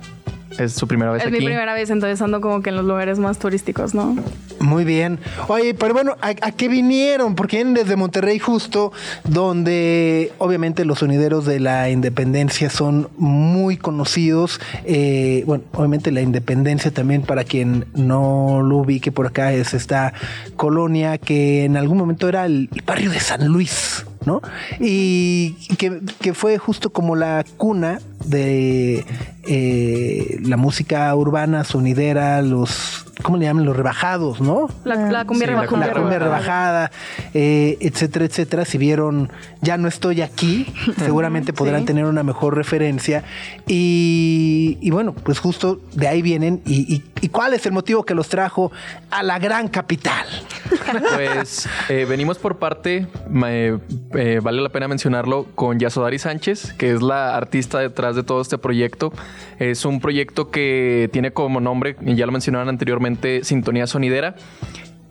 es 0.58 0.72
su 0.72 0.86
primera 0.88 1.12
vez 1.12 1.22
Es 1.22 1.28
aquí. 1.28 1.38
mi 1.38 1.44
primera 1.44 1.74
vez, 1.74 1.90
entonces 1.90 2.20
ando 2.22 2.40
como 2.40 2.62
que 2.62 2.70
en 2.70 2.76
los 2.76 2.84
lugares 2.84 3.18
más 3.18 3.38
turísticos, 3.38 3.94
¿no? 3.94 4.16
Muy 4.60 4.84
bien. 4.84 5.18
Oye, 5.48 5.74
pero 5.74 5.92
bueno, 5.94 6.16
¿a, 6.20 6.28
a 6.28 6.52
qué 6.52 6.68
vinieron? 6.68 7.34
Porque 7.34 7.56
vienen 7.58 7.74
desde 7.74 7.96
Monterrey 7.96 8.38
justo, 8.38 8.92
donde 9.24 10.32
obviamente 10.38 10.84
los 10.84 11.00
sonideros 11.00 11.44
de 11.46 11.60
la 11.60 11.90
independencia 11.90 12.70
son 12.70 13.08
muy 13.16 13.76
conocidos. 13.76 14.60
Eh, 14.84 15.44
bueno, 15.46 15.64
obviamente 15.74 16.10
la 16.12 16.20
independencia 16.22 16.90
también, 16.90 17.22
para 17.22 17.44
quien 17.44 17.86
no 17.94 18.62
lo 18.62 18.78
ubique 18.78 19.12
por 19.12 19.26
acá, 19.26 19.52
es 19.52 19.74
esta 19.74 20.12
colonia 20.56 21.18
que 21.18 21.64
en 21.64 21.76
algún 21.76 21.98
momento 21.98 22.28
era 22.28 22.46
el 22.46 22.68
barrio 22.86 23.10
de 23.10 23.20
San 23.20 23.46
Luis. 23.46 24.04
¿no? 24.24 24.42
Y 24.80 25.52
que, 25.78 26.00
que 26.20 26.34
fue 26.34 26.58
justo 26.58 26.90
como 26.90 27.14
la 27.14 27.44
cuna 27.58 28.00
de 28.24 29.04
eh, 29.44 30.38
la 30.42 30.56
música 30.56 31.14
urbana, 31.14 31.62
sonidera, 31.64 32.42
los, 32.42 33.04
¿cómo 33.22 33.36
le 33.36 33.44
llaman? 33.44 33.64
Los 33.64 33.76
rebajados, 33.76 34.40
¿no? 34.40 34.68
La, 34.84 34.96
la 34.96 35.24
cumbia 35.24 35.46
Sí, 35.46 35.52
la 35.54 35.60
rebajada. 35.60 35.86
la 35.86 35.92
cumbia 36.00 36.18
rebajada, 36.18 36.90
eh, 37.34 37.76
etcétera, 37.80 38.24
etcétera. 38.24 38.64
Si 38.64 38.78
vieron 38.78 39.30
Ya 39.62 39.76
no 39.78 39.88
estoy 39.88 40.22
aquí, 40.22 40.66
seguramente 40.98 41.52
podrán 41.52 41.80
Sí. 41.80 41.86
tener 41.86 42.04
una 42.06 42.22
mejor 42.22 42.54
referencia. 42.56 43.24
Y, 43.66 44.78
y 44.80 44.90
bueno, 44.90 45.12
pues 45.12 45.38
justo 45.38 45.80
de 45.94 46.08
ahí 46.08 46.22
vienen. 46.22 46.62
Y, 46.64 46.92
y- 46.94 47.04
y 47.22 47.28
cuál 47.30 47.54
es 47.54 47.64
el 47.66 47.72
motivo 47.72 48.04
que 48.04 48.14
los 48.14 48.28
trajo 48.28 48.70
a 49.10 49.22
la 49.22 49.38
gran 49.38 49.68
capital? 49.68 50.26
Pues 51.16 51.68
eh, 51.88 52.04
venimos 52.08 52.38
por 52.38 52.58
parte, 52.58 53.08
me- 53.28 53.78
eh, 54.14 54.40
vale 54.42 54.60
la 54.62 54.68
pena 54.68 54.86
mencionarlo, 54.86 55.46
con 55.54 55.78
Yasodari 55.80 56.18
Sánchez, 56.18 56.74
que 56.74 56.92
es 56.92 57.02
la 57.02 57.36
artista 57.36 57.78
detrás 57.80 58.05
de 58.14 58.22
todo 58.22 58.40
este 58.40 58.58
proyecto. 58.58 59.12
Es 59.58 59.84
un 59.84 60.00
proyecto 60.00 60.50
que 60.50 61.08
tiene 61.12 61.32
como 61.32 61.60
nombre, 61.60 61.96
ya 62.00 62.26
lo 62.26 62.32
mencionaron 62.32 62.68
anteriormente, 62.68 63.42
Sintonía 63.44 63.86
Sonidera. 63.86 64.36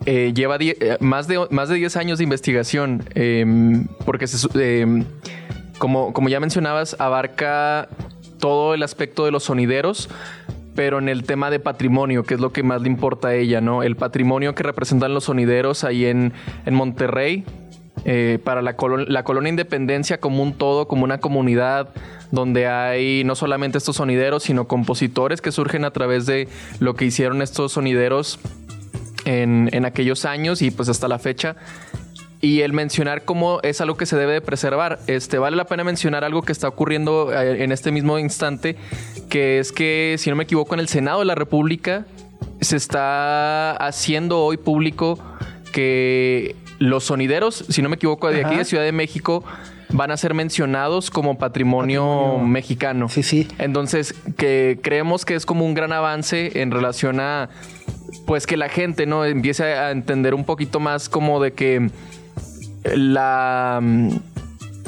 Eh, 0.05 0.33
lleva 0.35 0.57
eh, 0.59 0.97
más, 0.99 1.27
de, 1.27 1.47
más 1.49 1.69
de 1.69 1.75
10 1.75 1.97
años 1.97 2.17
de 2.19 2.23
investigación, 2.23 3.03
eh, 3.15 3.83
porque 4.05 4.25
eh, 4.55 5.03
como, 5.79 6.13
como 6.13 6.29
ya 6.29 6.39
mencionabas, 6.39 6.95
abarca 6.99 7.89
todo 8.39 8.73
el 8.73 8.83
aspecto 8.83 9.25
de 9.25 9.31
los 9.31 9.43
sonideros, 9.43 10.09
pero 10.75 10.99
en 10.99 11.09
el 11.09 11.23
tema 11.23 11.49
de 11.49 11.59
patrimonio, 11.59 12.23
que 12.23 12.35
es 12.35 12.39
lo 12.39 12.51
que 12.51 12.61
más 12.61 12.81
le 12.81 12.89
importa 12.89 13.29
a 13.29 13.35
ella, 13.35 13.61
¿no? 13.61 13.81
El 13.81 13.95
patrimonio 13.95 14.53
que 14.53 14.61
representan 14.61 15.13
los 15.13 15.23
sonideros 15.23 15.83
ahí 15.83 16.05
en, 16.05 16.33
en 16.65 16.75
Monterrey, 16.75 17.45
eh, 18.03 18.39
para 18.43 18.61
la, 18.61 18.75
la 19.07 19.23
colonia 19.23 19.49
Independencia 19.49 20.19
como 20.19 20.43
un 20.43 20.53
todo, 20.53 20.87
como 20.87 21.05
una 21.05 21.19
comunidad 21.19 21.89
donde 22.31 22.67
hay 22.67 23.23
no 23.23 23.35
solamente 23.35 23.77
estos 23.77 23.97
sonideros, 23.97 24.43
sino 24.43 24.67
compositores 24.67 25.41
que 25.41 25.51
surgen 25.51 25.85
a 25.85 25.91
través 25.91 26.25
de 26.25 26.47
lo 26.79 26.95
que 26.95 27.05
hicieron 27.05 27.41
estos 27.41 27.73
sonideros 27.73 28.39
en, 29.25 29.69
en 29.71 29.85
aquellos 29.85 30.25
años 30.25 30.61
y 30.61 30.71
pues 30.71 30.89
hasta 30.89 31.07
la 31.07 31.19
fecha. 31.19 31.55
Y 32.41 32.61
el 32.61 32.73
mencionar 32.73 33.23
cómo 33.23 33.59
es 33.63 33.81
algo 33.81 33.97
que 33.97 34.05
se 34.05 34.17
debe 34.17 34.33
de 34.33 34.41
preservar. 34.41 34.99
Este, 35.07 35.39
vale 35.39 35.55
la 35.57 35.65
pena 35.65 35.83
mencionar 35.83 36.23
algo 36.23 36.43
que 36.43 36.51
está 36.51 36.67
ocurriendo 36.67 37.33
eh, 37.33 37.63
en 37.63 37.71
este 37.71 37.91
mismo 37.91 38.19
instante, 38.19 38.75
que 39.29 39.59
es 39.59 39.71
que, 39.71 40.15
si 40.19 40.29
no 40.29 40.35
me 40.35 40.43
equivoco, 40.43 40.75
en 40.75 40.79
el 40.79 40.87
Senado 40.87 41.19
de 41.19 41.25
la 41.25 41.35
República 41.35 42.05
se 42.61 42.77
está 42.77 43.71
haciendo 43.71 44.41
hoy 44.43 44.57
público 44.57 45.19
que 45.71 46.55
los 46.79 47.05
sonideros, 47.05 47.65
si 47.69 47.81
no 47.81 47.89
me 47.89 47.95
equivoco, 47.95 48.29
de 48.29 48.45
aquí 48.45 48.55
de 48.55 48.65
Ciudad 48.65 48.83
de 48.83 48.91
México, 48.91 49.43
van 49.95 50.11
a 50.11 50.17
ser 50.17 50.33
mencionados 50.33 51.09
como 51.09 51.37
patrimonio, 51.37 52.03
Patrimonio. 52.05 52.47
mexicano. 52.47 53.09
Sí, 53.09 53.23
sí. 53.23 53.47
Entonces, 53.59 54.13
que 54.37 54.77
creemos 54.81 55.23
que 55.23 55.35
es 55.35 55.45
como 55.45 55.65
un 55.65 55.73
gran 55.73 55.93
avance 55.93 56.61
en 56.61 56.71
relación 56.71 57.19
a, 57.19 57.49
pues 58.27 58.45
que 58.45 58.57
la 58.57 58.67
gente, 58.69 59.05
¿no? 59.05 59.23
Empiece 59.23 59.63
a 59.63 59.91
entender 59.91 60.33
un 60.33 60.43
poquito 60.43 60.79
más 60.79 61.07
como 61.07 61.41
de 61.41 61.53
que 61.53 61.89
la, 62.95 63.81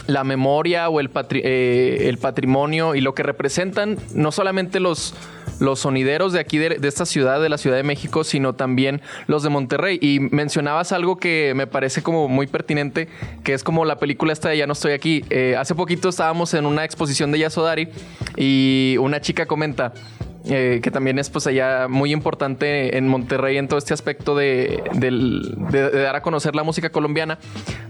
la 0.07 0.23
memoria 0.23 0.89
o 0.89 0.99
el, 0.99 1.11
patri- 1.11 1.41
eh, 1.43 2.09
el 2.09 2.17
patrimonio 2.17 2.95
y 2.95 3.01
lo 3.01 3.13
que 3.15 3.23
representan 3.23 3.97
no 4.13 4.31
solamente 4.31 4.79
los, 4.79 5.13
los 5.59 5.79
sonideros 5.79 6.33
de 6.33 6.39
aquí, 6.39 6.57
de, 6.57 6.69
de 6.77 6.87
esta 6.87 7.05
ciudad, 7.05 7.41
de 7.41 7.49
la 7.49 7.57
Ciudad 7.57 7.77
de 7.77 7.83
México, 7.83 8.23
sino 8.23 8.53
también 8.53 9.01
los 9.27 9.43
de 9.43 9.49
Monterrey. 9.49 9.97
Y 10.01 10.19
mencionabas 10.19 10.91
algo 10.91 11.17
que 11.17 11.53
me 11.55 11.67
parece 11.67 12.03
como 12.03 12.27
muy 12.27 12.47
pertinente, 12.47 13.07
que 13.43 13.53
es 13.53 13.63
como 13.63 13.85
la 13.85 13.97
película 13.97 14.33
esta 14.33 14.49
de 14.49 14.57
Ya 14.57 14.67
no 14.67 14.73
estoy 14.73 14.93
aquí. 14.93 15.23
Eh, 15.29 15.55
hace 15.57 15.75
poquito 15.75 16.09
estábamos 16.09 16.53
en 16.53 16.65
una 16.65 16.83
exposición 16.85 17.31
de 17.31 17.39
Yasodari 17.39 17.89
y 18.35 18.95
una 18.99 19.21
chica 19.21 19.45
comenta, 19.45 19.93
eh, 20.49 20.79
que 20.81 20.91
también 20.91 21.19
es 21.19 21.29
pues 21.29 21.45
allá 21.47 21.87
muy 21.89 22.13
importante 22.13 22.97
en 22.97 23.07
Monterrey 23.09 23.57
en 23.57 23.67
todo 23.67 23.77
este 23.79 23.93
aspecto 23.93 24.33
de, 24.35 24.81
del- 24.93 25.41
de- 25.71 25.89
de 25.89 26.01
dar 26.01 26.15
a 26.15 26.21
conocer 26.21 26.55
la 26.55 26.63
música 26.63 26.89
colombiana, 26.89 27.37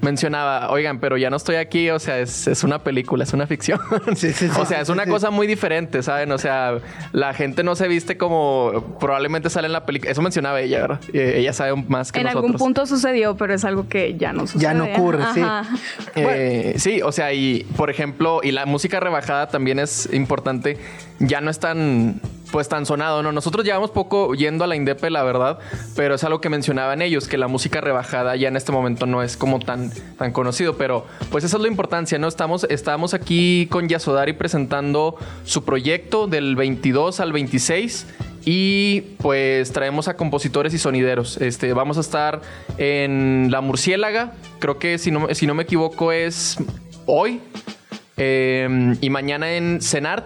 mencionaba, 0.02 0.70
oigan, 0.72 1.00
pero 1.00 1.18
ya 1.18 1.30
no 1.30 1.38
estoy 1.38 1.58
aquí, 1.58 1.90
o 1.92 2.00
sea, 2.00 2.20
es, 2.20 2.48
es 2.48 2.64
una 2.64 2.80
película, 2.84 3.24
es 3.26 3.34
una 3.34 3.46
ficción. 3.46 3.80
Sí, 4.16 4.32
sí, 4.34 4.48
sí, 4.50 4.50
o 4.60 4.66
sea, 4.66 4.82
es 4.82 4.90
una 4.90 5.06
cosa 5.06 5.30
muy 5.30 5.46
diferente, 5.48 6.02
¿saben? 6.02 6.32
O 6.32 6.38
sea, 6.40 6.80
la 7.12 7.34
gente 7.34 7.57
no 7.64 7.76
se 7.76 7.88
viste 7.88 8.18
como 8.18 8.98
probablemente 9.00 9.50
sale 9.50 9.68
en 9.68 9.74
la 9.74 9.86
película. 9.86 10.12
Eso 10.12 10.22
mencionaba 10.22 10.60
ella, 10.62 10.82
¿verdad? 10.82 11.00
Eh, 11.14 11.36
ella 11.38 11.54
sabe 11.54 11.76
más 11.88 12.12
que 12.12 12.20
En 12.20 12.26
nosotros. 12.26 12.46
algún 12.46 12.58
punto 12.58 12.86
sucedió, 12.86 13.36
pero 13.38 13.54
es 13.54 13.64
algo 13.66 13.88
que 13.88 14.16
ya 14.18 14.34
no 14.34 14.48
sucede. 14.48 14.62
Ya 14.62 14.74
no 14.74 14.86
ocurre, 14.86 15.24
sí. 15.34 15.42
Eh, 16.16 16.76
sí, 16.78 17.02
o 17.02 17.12
sea, 17.12 17.34
y 17.34 17.66
por 17.76 17.90
ejemplo, 17.90 18.42
y 18.44 18.52
la 18.52 18.66
música 18.66 19.00
rebajada 19.00 19.48
también 19.50 19.80
es 19.80 20.10
importante, 20.14 20.78
ya 21.20 21.42
no 21.42 21.50
es 21.52 21.60
tan 21.60 22.22
pues 22.52 22.70
tan 22.70 22.86
sonado, 22.86 23.24
¿no? 23.24 23.32
Nosotros 23.32 23.66
llevamos 23.66 23.92
poco 23.92 24.34
yendo 24.34 24.64
a 24.64 24.68
la 24.68 24.76
Indepe, 24.76 25.10
la 25.10 25.24
verdad, 25.24 25.60
pero 25.96 26.16
es 26.16 26.24
algo 26.24 26.42
que 26.42 26.50
mencionaban 26.50 27.02
ellos, 27.02 27.28
que 27.28 27.38
la 27.38 27.48
música 27.48 27.82
rebajada 27.82 28.36
ya 28.36 28.48
en 28.48 28.56
este 28.56 28.72
momento 28.72 29.06
no 29.06 29.22
es 29.24 29.38
como 29.38 29.60
tan, 29.60 29.92
tan 30.18 30.32
conocido, 30.32 30.78
pero 30.78 31.06
pues 31.30 31.44
esa 31.44 31.58
es 31.58 31.62
la 31.62 31.68
importancia, 31.68 32.18
¿no? 32.20 32.28
Estamos, 32.28 33.14
aquí 33.14 33.68
con 33.70 33.90
Yasodari 33.90 34.34
presentando 34.34 35.16
su 35.44 35.64
proyecto 35.64 36.28
del 36.28 36.56
22 36.56 37.20
al 37.20 37.34
26 37.34 38.08
y 38.46 39.02
pues 39.18 39.74
traemos 39.74 40.08
a 40.08 40.16
compositores 40.16 40.74
y 40.74 40.78
sonideros. 40.78 41.38
Este, 41.38 41.74
vamos 41.74 41.98
a 41.98 42.02
estar 42.02 42.42
en 42.78 43.50
La 43.52 43.62
Murciélaga, 43.62 44.34
creo 44.60 44.80
que 44.80 44.98
si 44.98 45.12
no, 45.12 45.34
si 45.34 45.48
no 45.48 45.54
me 45.54 45.64
equivoco 45.64 46.12
es 46.12 46.58
hoy. 47.06 47.42
eh, 48.18 48.96
y 49.00 49.10
mañana 49.10 49.54
en 49.54 49.82
Senart. 49.82 50.26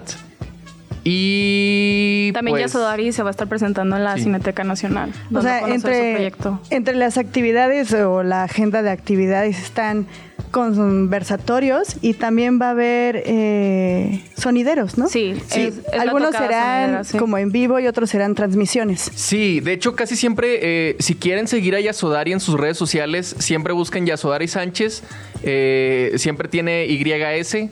Y 1.04 2.32
También 2.34 2.54
pues, 2.54 2.64
Yasodari 2.72 3.12
se 3.12 3.24
va 3.24 3.30
a 3.30 3.32
estar 3.32 3.48
presentando 3.48 3.96
en 3.98 4.04
la 4.04 4.16
Sí. 4.18 4.24
Cineteca 4.24 4.64
Nacional. 4.64 5.12
O 5.34 5.42
sea, 5.42 5.68
entre, 5.68 6.14
proyecto. 6.14 6.60
entre 6.70 6.96
las 6.96 7.18
actividades 7.18 7.94
o 7.94 8.24
la 8.24 8.44
agenda 8.44 8.82
de 8.84 8.92
actividades 8.92 9.58
están 9.60 10.06
conversatorios 10.52 11.96
y 12.02 12.14
también 12.14 12.60
va 12.62 12.68
a 12.68 12.72
haber 12.72 13.24
eh, 13.26 14.22
sonideros, 14.38 14.98
¿no? 14.98 15.08
Sí, 15.08 15.36
Sí, 15.48 15.62
es- 15.62 15.78
es 15.78 15.96
la 15.96 16.02
algunos 16.04 16.32
serán 16.32 16.82
sonidera, 16.88 17.04
sí. 17.06 17.18
como 17.18 17.38
en 17.38 17.52
vivo 17.52 17.80
y 17.80 17.88
otros 17.88 18.10
serán 18.10 18.36
transmisiones. 18.36 19.10
Sí, 19.16 19.62
de 19.62 19.74
hecho 19.74 19.96
casi 19.96 20.16
siempre, 20.18 20.60
eh, 20.62 20.96
si 21.00 21.16
quieren 21.16 21.48
seguir 21.48 21.76
a 21.76 21.80
Yasodari 21.80 22.34
en 22.34 22.40
sus 22.42 22.60
redes 22.60 22.78
sociales, 22.78 23.34
siempre 23.40 23.72
busquen 23.74 24.06
Yasodari 24.06 24.48
Sánchez, 24.50 25.04
eh, 25.44 26.12
siempre 26.18 26.50
tiene 26.50 26.86
YS. 26.86 27.70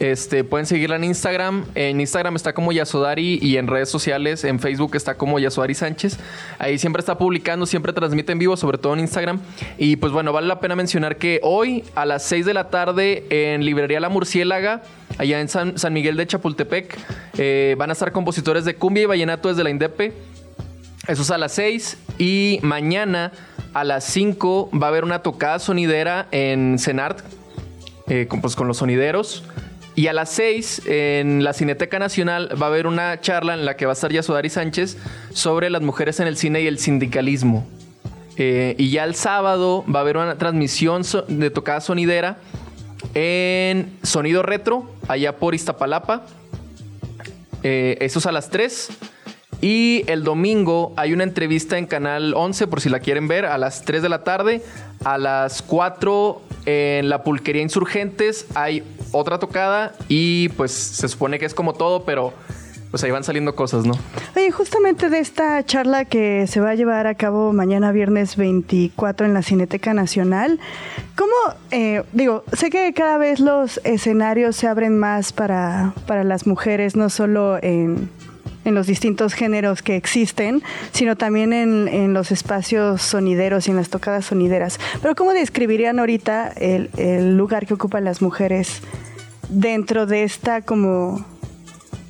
Este, 0.00 0.44
pueden 0.44 0.64
seguirla 0.64 0.96
en 0.96 1.04
Instagram. 1.04 1.66
En 1.74 2.00
Instagram 2.00 2.34
está 2.34 2.54
como 2.54 2.72
Yasodari 2.72 3.38
y 3.42 3.58
en 3.58 3.66
redes 3.66 3.90
sociales, 3.90 4.44
en 4.44 4.58
Facebook 4.58 4.96
está 4.96 5.18
como 5.18 5.38
Yasodari 5.38 5.74
Sánchez. 5.74 6.18
Ahí 6.58 6.78
siempre 6.78 7.00
está 7.00 7.18
publicando, 7.18 7.66
siempre 7.66 7.92
transmite 7.92 8.32
en 8.32 8.38
vivo, 8.38 8.56
sobre 8.56 8.78
todo 8.78 8.94
en 8.94 9.00
Instagram. 9.00 9.40
Y 9.76 9.96
pues 9.96 10.10
bueno, 10.10 10.32
vale 10.32 10.46
la 10.46 10.58
pena 10.58 10.74
mencionar 10.74 11.16
que 11.16 11.38
hoy 11.42 11.84
a 11.94 12.06
las 12.06 12.22
6 12.24 12.46
de 12.46 12.54
la 12.54 12.70
tarde 12.70 13.26
en 13.28 13.62
Librería 13.62 14.00
La 14.00 14.08
Murciélaga, 14.08 14.82
allá 15.18 15.38
en 15.38 15.48
San, 15.48 15.92
Miguel 15.92 16.16
de 16.16 16.26
Chapultepec, 16.26 16.96
eh, 17.36 17.74
van 17.76 17.90
a 17.90 17.92
estar 17.92 18.10
compositores 18.10 18.64
de 18.64 18.76
cumbia 18.76 19.02
y 19.02 19.06
vallenato 19.06 19.50
desde 19.50 19.62
la 19.62 19.68
Indepe. 19.68 20.14
Eso 21.08 21.20
es 21.20 21.30
a 21.30 21.36
las 21.36 21.52
6 21.52 21.98
y 22.16 22.58
mañana 22.62 23.32
a 23.74 23.84
las 23.84 24.04
5 24.04 24.70
va 24.72 24.86
a 24.86 24.88
haber 24.88 25.04
una 25.04 25.22
tocada 25.22 25.58
sonidera 25.58 26.26
en 26.30 26.78
Senart, 26.78 27.20
eh, 28.08 28.26
pues, 28.40 28.56
con 28.56 28.66
los 28.66 28.78
sonideros. 28.78 29.44
Y 30.00 30.06
a 30.06 30.14
las 30.14 30.30
6 30.30 30.80
en 30.86 31.44
la 31.44 31.52
Cineteca 31.52 31.98
Nacional 31.98 32.48
va 32.58 32.68
a 32.68 32.70
haber 32.70 32.86
una 32.86 33.20
charla 33.20 33.52
en 33.52 33.66
la 33.66 33.76
que 33.76 33.84
va 33.84 33.92
a 33.92 33.98
estar 34.00 34.10
Yasodari 34.10 34.48
Sánchez 34.48 34.96
sobre 35.34 35.68
las 35.68 35.82
mujeres 35.82 36.20
en 36.20 36.26
el 36.26 36.38
cine 36.38 36.62
y 36.62 36.66
el 36.66 36.78
sindicalismo. 36.78 37.68
Eh, 38.38 38.76
y 38.78 38.88
ya 38.92 39.04
el 39.04 39.14
sábado 39.14 39.84
va 39.94 39.98
a 39.98 40.02
haber 40.02 40.16
una 40.16 40.38
transmisión 40.38 41.02
de 41.28 41.50
tocada 41.50 41.82
sonidera 41.82 42.38
en 43.12 43.94
Sonido 44.02 44.42
Retro, 44.42 44.90
allá 45.06 45.36
por 45.36 45.54
Iztapalapa. 45.54 46.24
Eh, 47.62 47.98
eso 48.00 48.20
es 48.20 48.26
a 48.26 48.32
las 48.32 48.48
3. 48.48 48.88
Y 49.60 50.04
el 50.06 50.24
domingo 50.24 50.92
hay 50.96 51.12
una 51.12 51.24
entrevista 51.24 51.76
en 51.76 51.86
Canal 51.86 52.32
11, 52.34 52.66
por 52.66 52.80
si 52.80 52.88
la 52.88 53.00
quieren 53.00 53.28
ver, 53.28 53.44
a 53.44 53.58
las 53.58 53.82
3 53.82 54.02
de 54.02 54.08
la 54.08 54.24
tarde. 54.24 54.62
A 55.04 55.18
las 55.18 55.62
4 55.62 56.40
en 56.66 57.08
la 57.08 57.22
Pulquería 57.22 57.62
Insurgentes 57.62 58.46
hay 58.54 58.82
otra 59.12 59.38
tocada. 59.38 59.92
Y 60.08 60.48
pues 60.50 60.72
se 60.72 61.08
supone 61.08 61.38
que 61.38 61.44
es 61.44 61.54
como 61.54 61.74
todo, 61.74 62.04
pero 62.04 62.32
pues 62.90 63.04
ahí 63.04 63.10
van 63.10 63.22
saliendo 63.22 63.54
cosas, 63.54 63.84
¿no? 63.86 63.94
Oye, 64.34 64.50
justamente 64.50 65.10
de 65.10 65.20
esta 65.20 65.64
charla 65.64 66.04
que 66.04 66.46
se 66.48 66.60
va 66.60 66.70
a 66.70 66.74
llevar 66.74 67.06
a 67.06 67.14
cabo 67.14 67.52
mañana 67.52 67.92
viernes 67.92 68.36
24 68.36 69.26
en 69.26 69.34
la 69.34 69.42
Cineteca 69.42 69.94
Nacional, 69.94 70.58
¿cómo, 71.16 71.32
eh, 71.70 72.02
digo, 72.12 72.42
sé 72.52 72.70
que 72.70 72.92
cada 72.92 73.16
vez 73.16 73.38
los 73.38 73.80
escenarios 73.84 74.56
se 74.56 74.66
abren 74.66 74.98
más 74.98 75.32
para, 75.32 75.94
para 76.08 76.24
las 76.24 76.48
mujeres, 76.48 76.96
no 76.96 77.10
solo 77.10 77.58
en, 77.62 78.10
en 78.64 78.74
los 78.74 78.86
distintos 78.86 79.34
géneros 79.34 79.82
que 79.82 79.96
existen, 79.96 80.62
sino 80.92 81.16
también 81.16 81.52
en, 81.52 81.88
en 81.88 82.12
los 82.12 82.30
espacios 82.30 83.00
sonideros 83.02 83.66
y 83.68 83.70
en 83.70 83.76
las 83.76 83.88
tocadas 83.88 84.26
sonideras. 84.26 84.78
Pero 85.00 85.14
¿cómo 85.14 85.32
describirían 85.32 85.98
ahorita 85.98 86.48
el, 86.48 86.90
el 86.96 87.36
lugar 87.36 87.66
que 87.66 87.74
ocupan 87.74 88.04
las 88.04 88.20
mujeres 88.22 88.82
dentro 89.48 90.06
de 90.06 90.24
esta 90.24 90.62
como... 90.62 91.24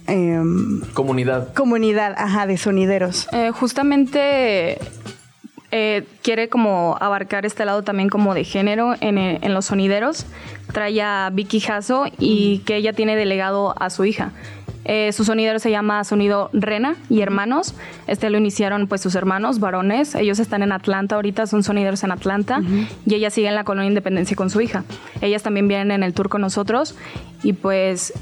em, 0.06 0.80
Comunidad. 0.92 1.54
comunidad, 1.54 2.14
ajá, 2.18 2.46
de 2.46 2.56
sonideros. 2.56 3.28
Eh, 3.32 3.50
justamente 3.52 4.78
eh, 5.72 6.04
quiere 6.22 6.48
como 6.48 6.96
abarcar 7.00 7.46
este 7.46 7.64
lado 7.64 7.82
también 7.84 8.08
como 8.08 8.34
de 8.34 8.42
género 8.42 8.94
en, 9.00 9.18
eh, 9.18 9.38
en 9.42 9.54
los 9.54 9.66
sonideros. 9.66 10.26
Trae 10.72 11.00
a 11.00 11.30
Vicky 11.32 11.60
Jasso 11.60 12.06
y 12.18 12.58
que 12.66 12.76
ella 12.76 12.92
tiene 12.92 13.14
delegado 13.16 13.74
a 13.80 13.88
su 13.90 14.04
hija. 14.04 14.32
Eh, 14.84 15.12
su 15.12 15.24
sonidero 15.24 15.58
se 15.58 15.70
llama 15.70 16.02
Sonido 16.04 16.50
Rena 16.52 16.96
y 17.08 17.20
Hermanos. 17.20 17.74
Este 18.06 18.30
lo 18.30 18.38
iniciaron 18.38 18.86
pues 18.86 19.00
sus 19.00 19.14
hermanos 19.14 19.60
varones. 19.60 20.14
Ellos 20.14 20.38
están 20.38 20.62
en 20.62 20.72
Atlanta 20.72 21.16
ahorita, 21.16 21.46
son 21.46 21.62
sonideros 21.62 22.02
en 22.04 22.12
Atlanta 22.12 22.62
y 23.06 23.14
ella 23.14 23.30
sigue 23.30 23.48
en 23.48 23.54
la 23.54 23.64
colonia 23.64 23.88
Independencia 23.88 24.36
con 24.36 24.50
su 24.50 24.60
hija. 24.60 24.84
Ellas 25.20 25.42
también 25.42 25.68
vienen 25.68 25.90
en 25.90 26.02
el 26.02 26.14
tour 26.14 26.28
con 26.28 26.40
nosotros 26.40 26.96
y 27.42 27.52
pues 27.52 28.12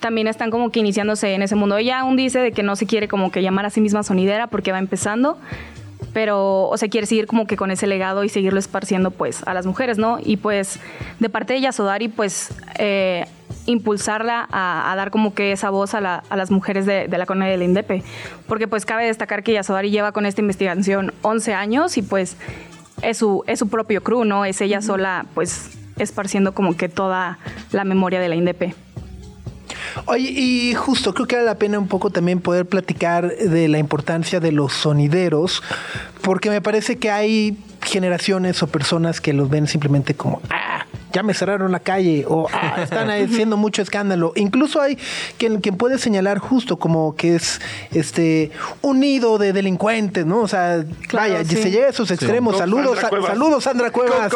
también 0.00 0.28
están 0.28 0.50
como 0.50 0.70
que 0.70 0.80
iniciándose 0.80 1.34
en 1.34 1.42
ese 1.42 1.54
mundo. 1.54 1.76
Ella 1.76 2.00
aún 2.00 2.16
dice 2.16 2.38
de 2.38 2.52
que 2.52 2.62
no 2.62 2.76
se 2.76 2.86
quiere 2.86 3.08
como 3.08 3.30
que 3.30 3.42
llamar 3.42 3.66
a 3.66 3.70
sí 3.70 3.80
misma 3.80 4.02
sonidera 4.02 4.46
porque 4.46 4.72
va 4.72 4.78
empezando, 4.78 5.38
pero 6.12 6.68
o 6.68 6.76
sea, 6.76 6.88
quiere 6.88 7.06
seguir 7.06 7.26
como 7.26 7.46
que 7.46 7.56
con 7.56 7.70
ese 7.70 7.86
legado 7.86 8.24
y 8.24 8.28
seguirlo 8.28 8.58
esparciendo 8.58 9.10
pues 9.10 9.42
a 9.46 9.54
las 9.54 9.66
mujeres, 9.66 9.98
¿no? 9.98 10.18
Y 10.22 10.36
pues 10.36 10.78
de 11.18 11.28
parte 11.28 11.52
de 11.54 11.60
Yasodari 11.60 12.08
pues 12.08 12.50
eh, 12.78 13.26
impulsarla 13.66 14.48
a, 14.50 14.90
a 14.92 14.96
dar 14.96 15.10
como 15.10 15.34
que 15.34 15.52
esa 15.52 15.70
voz 15.70 15.94
a, 15.94 16.00
la- 16.00 16.22
a 16.30 16.36
las 16.36 16.50
mujeres 16.50 16.86
de, 16.86 17.06
de 17.08 17.18
la 17.18 17.26
colonia 17.26 17.50
del 17.50 17.62
INDEPE, 17.62 18.02
porque 18.46 18.66
pues 18.68 18.86
cabe 18.86 19.06
destacar 19.06 19.42
que 19.42 19.52
Yasodari 19.52 19.90
lleva 19.90 20.12
con 20.12 20.24
esta 20.26 20.40
investigación 20.40 21.12
11 21.22 21.54
años 21.54 21.96
y 21.98 22.02
pues 22.02 22.36
es 23.02 23.18
su, 23.18 23.44
es 23.46 23.58
su 23.58 23.68
propio 23.68 24.02
crew, 24.02 24.24
¿no? 24.24 24.44
Es 24.44 24.60
ella 24.60 24.80
sola 24.82 25.26
pues 25.34 25.70
esparciendo 25.98 26.54
como 26.54 26.76
que 26.76 26.88
toda 26.88 27.38
la 27.72 27.84
memoria 27.84 28.20
de 28.20 28.28
la 28.28 28.36
INDEPE. 28.36 28.74
Oye, 30.06 30.30
y 30.30 30.74
justo 30.74 31.14
creo 31.14 31.26
que 31.26 31.36
vale 31.36 31.46
la 31.46 31.58
pena 31.58 31.78
un 31.78 31.88
poco 31.88 32.10
también 32.10 32.40
poder 32.40 32.66
platicar 32.66 33.34
de 33.36 33.68
la 33.68 33.78
importancia 33.78 34.40
de 34.40 34.52
los 34.52 34.72
sonideros, 34.72 35.62
porque 36.28 36.50
me 36.50 36.60
parece 36.60 36.98
que 36.98 37.10
hay 37.10 37.56
generaciones 37.80 38.62
o 38.62 38.66
personas 38.66 39.18
que 39.22 39.32
los 39.32 39.48
ven 39.48 39.66
simplemente 39.66 40.12
como, 40.12 40.42
ah, 40.50 40.84
ya 41.10 41.22
me 41.22 41.32
cerraron 41.32 41.72
la 41.72 41.80
calle, 41.80 42.26
o 42.28 42.48
ah, 42.52 42.76
están 42.82 43.08
haciendo 43.08 43.56
mucho 43.56 43.80
escándalo. 43.80 44.32
Incluso 44.36 44.78
hay 44.82 44.98
quien, 45.38 45.62
quien 45.62 45.76
puede 45.76 45.96
señalar 45.96 46.38
justo 46.38 46.78
como 46.78 47.16
que 47.16 47.36
es 47.36 47.62
este 47.92 48.50
un 48.82 49.00
nido 49.00 49.38
de 49.38 49.54
delincuentes, 49.54 50.26
¿no? 50.26 50.40
O 50.40 50.48
sea, 50.48 50.84
Claro, 51.08 51.32
vaya, 51.32 51.44
sí. 51.44 51.56
se 51.56 51.70
llega 51.70 51.86
a 51.86 51.90
esos 51.90 52.10
extremos. 52.10 52.58
Saludos, 52.58 52.98
Sandra 52.98 53.08
Cuevas. 53.08 53.30
saludos, 53.30 53.64
Sandra 53.64 53.90
Cuevas. 53.90 54.32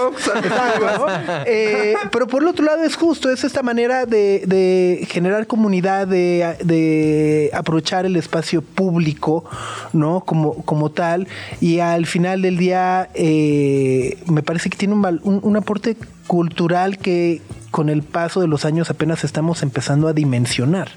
Eh, 1.44 1.94
pero 2.10 2.26
por 2.26 2.42
el 2.42 2.48
otro 2.48 2.64
lado 2.64 2.82
es 2.84 2.96
justo, 2.96 3.28
es 3.30 3.44
esta 3.44 3.62
manera 3.62 4.06
de, 4.06 4.44
de 4.46 5.06
generar 5.10 5.46
comunidad, 5.46 6.06
de, 6.06 6.56
de 6.64 7.50
aprovechar 7.52 8.06
el 8.06 8.16
espacio 8.16 8.62
público, 8.62 9.44
¿no? 9.92 10.20
Como, 10.24 10.62
como 10.64 10.90
tal. 10.90 11.28
Y 11.60 11.80
al 11.82 12.06
final 12.06 12.42
del 12.42 12.56
día 12.56 13.08
eh, 13.14 14.16
me 14.26 14.42
parece 14.42 14.70
que 14.70 14.76
tiene 14.78 14.94
un, 14.94 15.04
un- 15.22 15.40
un 15.42 15.56
aporte 15.56 15.96
cultural 16.26 16.98
que 16.98 17.40
con 17.70 17.88
el 17.88 18.02
paso 18.02 18.40
de 18.40 18.46
los 18.48 18.64
años 18.64 18.90
apenas 18.90 19.24
estamos 19.24 19.62
empezando 19.62 20.08
a 20.08 20.12
dimensionar. 20.12 20.88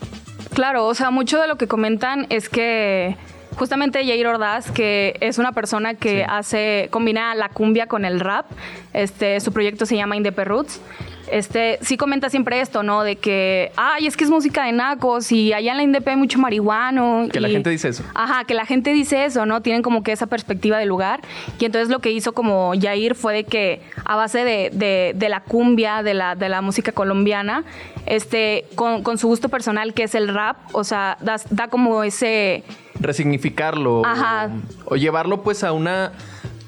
Claro, 0.54 0.86
o 0.88 0.94
sea, 0.94 1.10
mucho 1.12 1.42
de 1.42 1.48
lo 1.48 1.58
que 1.58 1.68
comentan 1.68 2.28
es 2.30 2.48
que 2.50 3.16
justamente 3.58 4.06
Jair 4.06 4.28
Ordaz, 4.28 4.72
que 4.72 5.18
es 5.22 5.38
una 5.38 5.52
persona 5.54 5.94
que 5.96 6.24
hace, 6.26 6.88
combina 6.92 7.34
la 7.36 7.50
cumbia 7.50 7.88
con 7.88 8.06
el 8.06 8.20
rap, 8.20 8.46
este, 8.94 9.40
su 9.40 9.52
proyecto 9.54 9.86
se 9.86 9.96
llama 9.96 10.16
Indepe 10.18 10.44
Roots. 10.46 10.80
Este, 11.32 11.80
sí 11.82 11.98
comenta 11.98 12.30
siempre 12.30 12.62
esto, 12.62 12.84
¿no? 12.84 13.04
De 13.04 13.16
que, 13.16 13.72
ay, 13.76 14.08
es 14.08 14.16
que 14.16 14.24
es 14.24 14.30
música 14.30 14.66
de 14.66 14.72
nacos 14.72 15.32
y 15.32 15.54
allá 15.54 15.72
en 15.72 15.78
la 15.78 15.84
Indepe 15.84 16.12
hay 16.12 16.16
mucho 16.18 16.38
marihuano. 16.40 17.28
Que 17.32 17.40
la 17.40 17.50
gente 17.50 17.70
dice 17.70 17.90
eso. 17.90 18.04
Ajá, 18.14 18.44
que 18.46 18.54
la 18.54 18.66
gente 18.66 18.92
dice 18.94 19.26
eso, 19.26 19.46
¿no? 19.46 19.62
Tienen 19.62 19.82
como 19.82 20.04
que 20.04 20.12
esa 20.12 20.28
perspectiva 20.28 20.78
del 20.78 20.90
lugar. 20.90 21.22
Y 21.60 21.66
entonces 21.66 21.90
lo 21.90 22.00
que 22.00 22.12
hizo 22.12 22.34
como 22.34 22.74
Jair 22.80 23.16
fue 23.16 23.34
de 23.34 23.44
que 23.44 23.82
a 24.06 24.16
base 24.16 24.44
de, 24.44 24.70
de- 24.72 25.14
de 25.16 25.30
la 25.30 25.40
cumbia, 25.42 26.04
de 26.04 26.14
la, 26.14 26.36
de 26.36 26.50
la 26.50 26.62
música 26.62 26.92
colombiana, 26.92 27.64
este, 28.06 28.66
con, 28.76 29.02
con 29.04 29.18
su 29.18 29.28
gusto 29.28 29.50
personal 29.50 29.94
que 29.94 30.04
es 30.04 30.14
el 30.16 30.28
rap, 30.28 30.58
o 30.74 30.84
sea, 30.84 31.18
da, 31.22 31.38
da 31.50 31.68
como 31.70 32.04
ese... 32.04 32.64
resignificarlo 33.00 34.06
Ajá. 34.06 34.50
O, 34.86 34.94
o 34.94 34.96
llevarlo 34.96 35.42
pues 35.42 35.64
a 35.64 35.72
una 35.72 36.12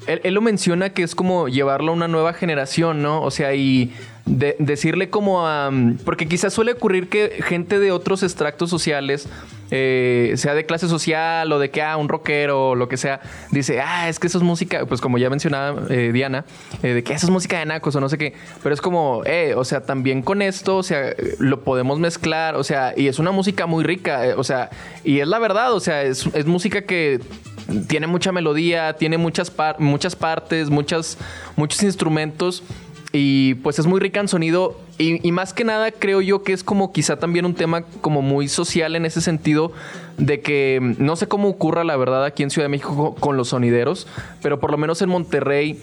él, 0.06 0.20
él 0.24 0.34
lo 0.34 0.40
menciona 0.40 0.90
que 0.90 1.02
es 1.02 1.14
como 1.14 1.48
llevarlo 1.48 1.92
a 1.92 1.94
una 1.94 2.08
nueva 2.08 2.32
generación, 2.32 3.02
¿no? 3.02 3.22
O 3.22 3.30
sea, 3.30 3.54
y 3.54 3.92
de- 4.28 4.56
decirle 4.58 5.10
como 5.10 5.46
a... 5.46 5.70
Porque 6.04 6.28
quizás 6.28 6.52
suele 6.52 6.72
ocurrir 6.72 7.08
que 7.08 7.40
gente 7.42 7.78
de 7.78 7.90
otros 7.92 8.22
extractos 8.22 8.70
sociales, 8.70 9.28
eh, 9.70 10.32
sea 10.36 10.54
de 10.54 10.64
clase 10.64 10.88
social 10.88 11.50
o 11.52 11.58
de 11.58 11.70
que, 11.70 11.82
ah, 11.82 11.96
un 11.96 12.08
rockero 12.08 12.70
o 12.70 12.74
lo 12.74 12.88
que 12.88 12.96
sea, 12.96 13.20
dice, 13.50 13.80
ah, 13.80 14.08
es 14.08 14.18
que 14.18 14.26
eso 14.26 14.38
es 14.38 14.44
música, 14.44 14.86
pues 14.86 15.00
como 15.00 15.18
ya 15.18 15.28
mencionaba 15.28 15.82
eh, 15.90 16.10
Diana, 16.12 16.44
eh, 16.82 16.88
de 16.94 17.02
que 17.04 17.12
eso 17.12 17.26
es 17.26 17.30
música 17.30 17.58
de 17.58 17.66
nacos 17.66 17.94
o 17.96 18.00
no 18.00 18.08
sé 18.08 18.16
qué, 18.16 18.32
pero 18.62 18.74
es 18.74 18.80
como, 18.80 19.22
eh, 19.26 19.54
o 19.56 19.64
sea, 19.64 19.82
también 19.82 20.22
con 20.22 20.40
esto, 20.40 20.78
o 20.78 20.82
sea, 20.82 21.14
lo 21.38 21.64
podemos 21.64 21.98
mezclar, 21.98 22.56
o 22.56 22.64
sea, 22.64 22.94
y 22.96 23.08
es 23.08 23.18
una 23.18 23.30
música 23.30 23.66
muy 23.66 23.84
rica, 23.84 24.26
eh, 24.26 24.34
o 24.34 24.44
sea, 24.44 24.70
y 25.04 25.20
es 25.20 25.28
la 25.28 25.38
verdad, 25.38 25.72
o 25.74 25.80
sea, 25.80 26.02
es, 26.02 26.26
es 26.32 26.46
música 26.46 26.82
que 26.82 27.20
tiene 27.88 28.06
mucha 28.06 28.32
melodía, 28.32 28.94
tiene 28.94 29.18
muchas, 29.18 29.50
par- 29.50 29.78
muchas 29.80 30.16
partes, 30.16 30.70
muchas, 30.70 31.18
muchos 31.56 31.82
instrumentos. 31.82 32.62
Y 33.12 33.54
pues 33.56 33.78
es 33.78 33.86
muy 33.86 34.00
rica 34.00 34.20
en 34.20 34.28
sonido. 34.28 34.78
Y, 34.98 35.26
y 35.26 35.32
más 35.32 35.54
que 35.54 35.64
nada 35.64 35.90
creo 35.90 36.20
yo 36.20 36.42
que 36.42 36.52
es 36.52 36.62
como 36.62 36.92
quizá 36.92 37.18
también 37.18 37.46
un 37.46 37.54
tema 37.54 37.82
como 38.00 38.20
muy 38.20 38.48
social 38.48 38.96
en 38.96 39.06
ese 39.06 39.20
sentido. 39.20 39.72
De 40.18 40.40
que 40.40 40.96
no 40.98 41.16
sé 41.16 41.28
cómo 41.28 41.48
ocurra 41.48 41.84
la 41.84 41.96
verdad 41.96 42.24
aquí 42.24 42.42
en 42.42 42.50
Ciudad 42.50 42.66
de 42.66 42.70
México 42.70 43.14
con 43.18 43.36
los 43.36 43.48
sonideros. 43.48 44.06
Pero 44.42 44.60
por 44.60 44.70
lo 44.70 44.78
menos 44.78 45.00
en 45.00 45.08
Monterrey 45.08 45.80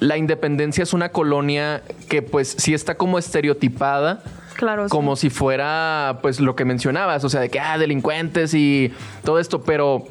la 0.00 0.16
independencia 0.16 0.82
es 0.82 0.92
una 0.92 1.10
colonia 1.10 1.82
que 2.08 2.22
pues 2.22 2.54
sí 2.58 2.74
está 2.74 2.96
como 2.96 3.18
estereotipada. 3.18 4.22
Claro, 4.54 4.88
sí. 4.88 4.90
Como 4.90 5.16
si 5.16 5.30
fuera 5.30 6.18
pues 6.20 6.40
lo 6.40 6.56
que 6.56 6.64
mencionabas. 6.64 7.24
O 7.24 7.28
sea, 7.28 7.40
de 7.40 7.48
que, 7.48 7.60
ah, 7.60 7.78
delincuentes 7.78 8.54
y 8.54 8.92
todo 9.24 9.38
esto. 9.38 9.62
Pero... 9.62 10.06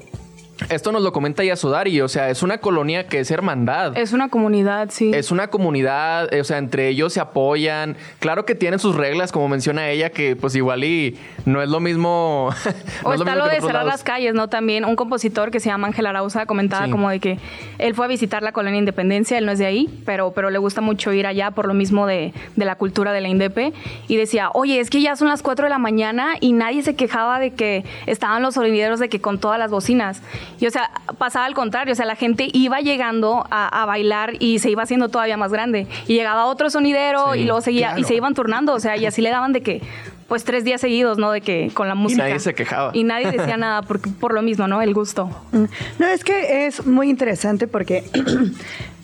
Esto 0.70 0.92
nos 0.92 1.02
lo 1.04 1.12
comenta 1.14 1.44
Yasodari, 1.44 2.02
o 2.02 2.08
sea, 2.08 2.30
es 2.30 2.42
una 2.44 2.58
colonia 2.60 3.08
que 3.08 3.20
es 3.20 3.30
hermandad. 3.32 3.96
Es 3.98 4.12
una 4.14 4.30
comunidad, 4.30 4.90
sí. 4.92 5.12
Es 5.14 5.32
una 5.32 5.48
comunidad, 5.50 6.34
eh, 6.34 6.42
o 6.42 6.44
sea, 6.44 6.58
entre 6.58 6.88
ellos 6.90 7.14
se 7.14 7.20
apoyan. 7.20 7.96
Claro 8.20 8.46
que 8.46 8.56
tienen 8.56 8.80
sus 8.80 8.96
reglas, 8.96 9.32
como 9.32 9.48
menciona 9.48 9.90
ella, 9.90 10.10
que 10.10 10.36
pues 10.36 10.56
igual 10.56 10.84
y 10.84 11.18
no 11.46 11.62
es 11.62 11.70
lo 11.70 11.80
mismo. 11.80 12.50
no 13.04 13.10
O 13.10 13.14
es 13.14 13.20
está 13.20 13.32
mismo 13.34 13.46
lo 13.46 13.52
de 13.52 13.62
cerrar 13.62 13.74
lados. 13.74 13.90
las 13.92 14.04
calles, 14.04 14.34
¿no? 14.34 14.48
También 14.50 14.84
un 14.86 14.96
compositor 14.96 15.52
que 15.52 15.60
se 15.60 15.70
llama 15.70 15.88
Ángel 15.88 16.06
Arauza 16.08 16.46
comentaba 16.46 16.86
Sí. 16.86 16.92
como 16.92 17.10
de 17.10 17.20
que 17.20 17.40
él 17.78 17.94
fue 17.96 18.06
a 18.06 18.08
visitar 18.10 18.44
la 18.44 18.52
colonia 18.52 18.80
Independencia, 18.80 19.38
él 19.38 19.46
no 19.46 19.52
es 19.52 19.60
de 19.60 19.66
ahí, 19.66 19.88
pero, 20.06 20.32
pero 20.32 20.50
le 20.50 20.58
gusta 20.58 20.82
mucho 20.82 21.14
ir 21.14 21.28
allá 21.28 21.52
por 21.52 21.68
lo 21.68 21.74
mismo 21.74 22.08
de, 22.08 22.34
de 22.56 22.66
la 22.66 22.76
cultura 22.76 23.14
de 23.14 23.22
la 23.22 23.28
Indepe. 23.28 23.74
Y 24.08 24.16
decía, 24.18 24.50
oye, 24.54 24.80
es 24.80 24.90
que 24.90 25.02
ya 25.02 25.16
son 25.16 25.28
las 25.28 25.42
4 25.44 25.66
de 25.66 25.70
la 25.70 25.78
mañana 25.80 26.34
y 26.40 26.54
nadie 26.54 26.82
se 26.84 26.96
quejaba 26.96 27.40
de 27.40 27.52
que 27.52 27.84
estaban 28.06 28.42
los 28.42 28.56
sonideros 28.56 29.00
de 29.00 29.10
que 29.10 29.22
con 29.22 29.40
todas 29.40 29.60
las 29.60 29.72
bocinas. 29.72 30.22
Y 30.60 30.68
o 30.68 30.72
sea, 30.72 30.92
pasaba 31.18 31.46
al 31.46 31.54
contrario, 31.54 31.94
o 31.94 31.96
sea, 31.96 32.06
la 32.06 32.16
gente 32.16 32.48
iba 32.54 32.80
llegando 32.80 33.46
a, 33.50 33.82
a 33.82 33.86
bailar 33.86 34.34
y 34.40 34.60
se 34.60 34.70
iba 34.70 34.84
haciendo 34.84 35.10
todavía 35.10 35.38
más 35.38 35.52
grande. 35.52 35.88
Y 36.08 36.16
llegaba 36.16 36.46
otro 36.46 36.70
sonidero 36.70 37.34
Sí, 37.34 37.40
y 37.40 37.44
luego 37.46 37.62
seguía, 37.62 37.98
y 37.98 38.04
se 38.04 38.16
iban 38.16 38.34
turnando, 38.34 38.74
o 38.74 38.80
sea, 38.80 38.98
y 38.98 39.06
así 39.06 39.22
le 39.22 39.30
daban 39.30 39.54
de 39.54 39.62
que, 39.62 39.82
pues 40.28 40.44
tres 40.44 40.64
días 40.64 40.82
seguidos, 40.82 41.18
¿no? 41.18 41.32
De 41.32 41.42
que 41.42 41.72
con 41.74 41.88
la 41.88 41.96
música. 41.96 42.24
nadie 42.24 42.40
se 42.40 42.54
quejaba. 42.54 42.92
Y 42.94 43.04
nadie 43.04 43.32
decía 43.32 43.58
nada 43.58 43.82
porque, 43.82 44.10
por 44.10 44.34
lo 44.34 44.42
mismo, 44.42 44.68
¿no? 44.68 44.82
El 44.82 44.94
gusto. 44.94 45.30
Mm. 45.52 45.64
No, 46.00 46.08
es 46.08 46.24
que 46.24 46.68
es 46.68 46.86
muy 46.86 47.10
interesante 47.10 47.68
porque 47.68 48.04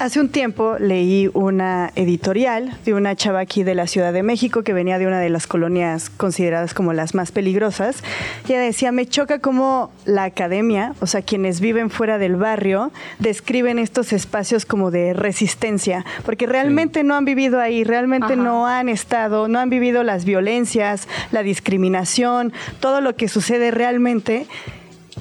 Hace 0.00 0.18
un 0.18 0.30
tiempo 0.30 0.76
leí 0.78 1.28
una 1.34 1.92
editorial 1.94 2.74
de 2.86 2.94
una 2.94 3.14
chava 3.16 3.40
aquí 3.40 3.64
de 3.64 3.74
la 3.74 3.86
Ciudad 3.86 4.14
de 4.14 4.22
México 4.22 4.62
que 4.62 4.72
venía 4.72 4.98
de 4.98 5.06
una 5.06 5.20
de 5.20 5.28
las 5.28 5.46
colonias 5.46 6.08
consideradas 6.08 6.72
como 6.72 6.94
las 6.94 7.14
más 7.14 7.32
peligrosas. 7.32 8.02
Y 8.48 8.52
ella 8.52 8.62
decía, 8.62 8.92
me 8.92 9.04
choca 9.04 9.40
cómo 9.40 9.92
la 10.06 10.24
academia, 10.24 10.94
o 11.00 11.06
sea, 11.06 11.20
quienes 11.20 11.60
viven 11.60 11.90
fuera 11.90 12.16
del 12.16 12.36
barrio, 12.36 12.92
describen 13.18 13.78
estos 13.78 14.14
espacios 14.14 14.64
como 14.64 14.90
de 14.90 15.12
resistencia, 15.12 16.06
porque 16.24 16.46
realmente 16.46 17.04
no 17.04 17.14
han 17.14 17.26
vivido 17.26 17.60
ahí, 17.60 17.84
realmente 17.84 18.32
Ajá. 18.32 18.42
no 18.42 18.66
han 18.66 18.88
estado, 18.88 19.48
no 19.48 19.58
han 19.58 19.68
vivido 19.68 20.02
las 20.02 20.24
violencias, 20.24 21.08
la 21.30 21.42
discriminación, 21.42 22.54
todo 22.80 23.02
lo 23.02 23.16
que 23.16 23.28
sucede 23.28 23.70
realmente. 23.70 24.46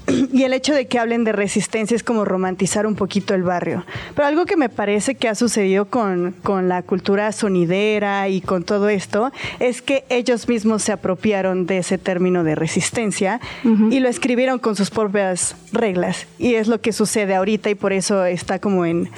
Y 0.34 0.44
el 0.44 0.54
hecho 0.54 0.74
de 0.74 0.88
que 0.88 1.00
hablen 1.00 1.24
de 1.24 1.32
resistencia 1.32 1.96
es 1.96 2.04
como 2.04 2.26
romantizar 2.26 2.86
un 2.86 2.96
poquito 2.96 3.34
el 3.34 3.44
barrio. 3.44 3.86
Pero 4.16 4.28
algo 4.28 4.46
que 4.46 4.58
me 4.58 4.70
parece 4.70 5.16
que 5.16 5.28
ha 5.28 5.36
sucedido 5.36 5.86
con, 5.86 6.36
con 6.44 6.70
la 6.70 6.82
cultura 6.82 7.32
sonidera 7.32 8.30
y 8.30 8.42
con 8.42 8.64
todo 8.64 8.90
esto 8.90 9.32
es 9.60 9.82
que 9.82 10.06
ellos 10.10 10.48
mismos 10.48 10.84
se 10.84 10.92
apropiaron 10.92 11.66
de 11.66 11.80
ese 11.80 11.98
término 11.98 12.44
de 12.44 12.56
resistencia 12.56 13.40
y 13.64 14.00
lo 14.00 14.10
escribieron 14.10 14.60
con 14.60 14.76
sus 14.76 14.90
propias 14.90 15.56
reglas. 15.72 16.28
Y 16.38 16.56
es 16.56 16.68
lo 16.68 16.82
que 16.82 16.94
sucede 16.94 17.36
ahorita 17.36 17.70
y 17.70 17.76
por 17.76 17.94
eso 17.94 18.26
está 18.26 18.60
como 18.60 18.86
en 18.86 19.10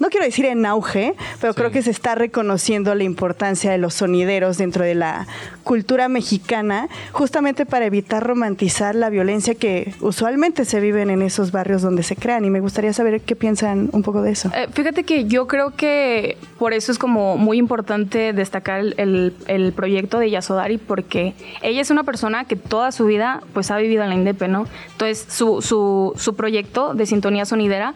no 0.00 0.08
quiero 0.08 0.24
decir 0.26 0.44
en 0.46 0.64
auge, 0.66 1.14
pero 1.40 1.54
creo 1.54 1.70
que 1.70 1.82
se 1.82 1.90
está 1.90 2.14
reconociendo 2.14 2.94
la 2.94 3.04
importancia 3.04 3.70
de 3.70 3.78
los 3.78 3.94
sonideros 3.94 4.58
dentro 4.58 4.84
de 4.84 4.94
la 4.94 5.26
cultura 5.64 6.08
mexicana, 6.08 6.88
justamente 7.12 7.66
para 7.66 7.84
evitar 7.86 8.26
romantizar 8.26 8.94
la 8.94 9.10
violencia 9.10 9.54
que 9.54 9.92
usualmente 10.00 10.64
se 10.64 10.80
viven 10.80 11.10
en 11.10 11.22
esos 11.22 11.52
barrios 11.52 11.82
donde 11.82 12.02
se 12.02 12.16
crean. 12.16 12.44
Y 12.44 12.50
me 12.50 12.60
gustaría 12.60 12.92
saber 12.92 13.20
qué 13.20 13.36
piensan 13.36 13.90
un 13.92 14.02
poco 14.02 14.22
de 14.22 14.30
eso. 14.32 14.50
Eh, 14.54 14.68
fíjate 14.72 15.04
que 15.04 15.26
yo 15.26 15.46
creo 15.46 15.74
que 15.76 16.38
por 16.58 16.72
eso 16.72 16.90
es 16.92 16.98
como 16.98 17.36
muy 17.36 17.58
importante 17.58 18.32
destacar 18.32 18.80
el, 18.80 18.94
el- 18.96 19.34
el 19.46 19.72
proyecto 19.72 20.18
de 20.18 20.30
Yasodari 20.30 20.78
porque 20.78 21.34
ella 21.62 21.80
es 21.80 21.90
una 21.90 22.04
persona 22.04 22.44
que 22.44 22.56
toda 22.56 22.92
su 22.92 23.04
vida 23.06 23.42
pues 23.52 23.70
ha 23.70 23.76
vivido 23.78 24.02
en 24.04 24.08
la 24.08 24.14
INDEP, 24.14 24.42
¿no? 24.48 24.66
Entonces 24.92 25.26
su, 25.28 25.60
su, 25.62 26.12
su 26.16 26.34
proyecto 26.34 26.94
de 26.94 27.06
sintonía 27.06 27.44
sonidera 27.44 27.94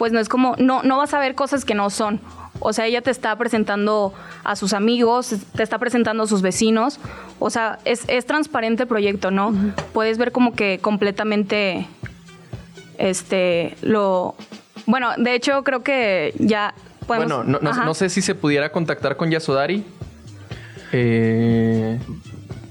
pues 0.00 0.12
no 0.12 0.18
es 0.18 0.30
como, 0.30 0.56
no, 0.56 0.82
no 0.82 0.96
vas 0.96 1.12
a 1.12 1.18
ver 1.18 1.34
cosas 1.34 1.66
que 1.66 1.74
no 1.74 1.90
son. 1.90 2.22
O 2.58 2.72
sea, 2.72 2.86
ella 2.86 3.02
te 3.02 3.10
está 3.10 3.36
presentando 3.36 4.14
a 4.44 4.56
sus 4.56 4.72
amigos, 4.72 5.34
te 5.54 5.62
está 5.62 5.76
presentando 5.78 6.22
a 6.22 6.26
sus 6.26 6.40
vecinos. 6.40 6.98
O 7.38 7.50
sea, 7.50 7.78
es, 7.84 8.04
es 8.08 8.24
transparente 8.24 8.84
el 8.84 8.88
proyecto, 8.88 9.30
¿no? 9.30 9.52
Puedes 9.92 10.16
ver 10.16 10.32
como 10.32 10.54
que 10.54 10.78
completamente 10.80 11.86
este 12.96 13.76
lo 13.82 14.34
bueno 14.86 15.10
de 15.18 15.34
hecho 15.34 15.64
creo 15.64 15.82
que 15.82 16.34
ya 16.38 16.72
podemos 17.06 17.28
Bueno, 17.44 17.44
no, 17.44 17.58
no- 17.72 17.84
no 17.84 17.94
sé 17.94 18.08
si 18.08 18.22
se 18.22 18.34
pudiera 18.34 18.72
contactar 18.72 19.16
con 19.18 19.30
Yasodari. 19.30 19.84
Eh, 20.92 21.98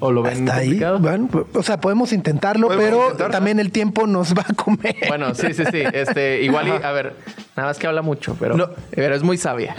¿O 0.01 0.11
lo 0.11 0.21
ven 0.23 0.47
Hasta 0.47 0.55
ahí. 0.61 0.67
complicado? 0.67 0.99
Bueno, 0.99 1.27
pues, 1.31 1.45
o 1.53 1.63
sea, 1.63 1.79
podemos 1.81 2.13
intentarlo, 2.13 2.67
Podemos 2.67 2.85
pero 2.85 3.03
intentarlo. 3.03 3.31
también 3.33 3.59
el 3.59 3.71
tiempo 3.71 4.07
nos 4.07 4.33
va 4.33 4.45
a 4.47 4.53
comer. 4.53 4.95
Bueno, 5.07 5.35
sí, 5.35 5.53
sí, 5.53 5.63
sí. 5.71 5.83
Este, 5.93 6.41
igual 6.41 6.67
y, 6.67 6.71
a 6.71 6.91
ver, 6.91 7.15
nada 7.57 7.69
más 7.69 7.77
que 7.77 7.87
habla 7.87 8.01
mucho, 8.01 8.37
pero, 8.39 8.55
No. 8.55 8.69
pero 8.91 9.13
es 9.15 9.23
muy 9.23 9.37
sabia. 9.37 9.75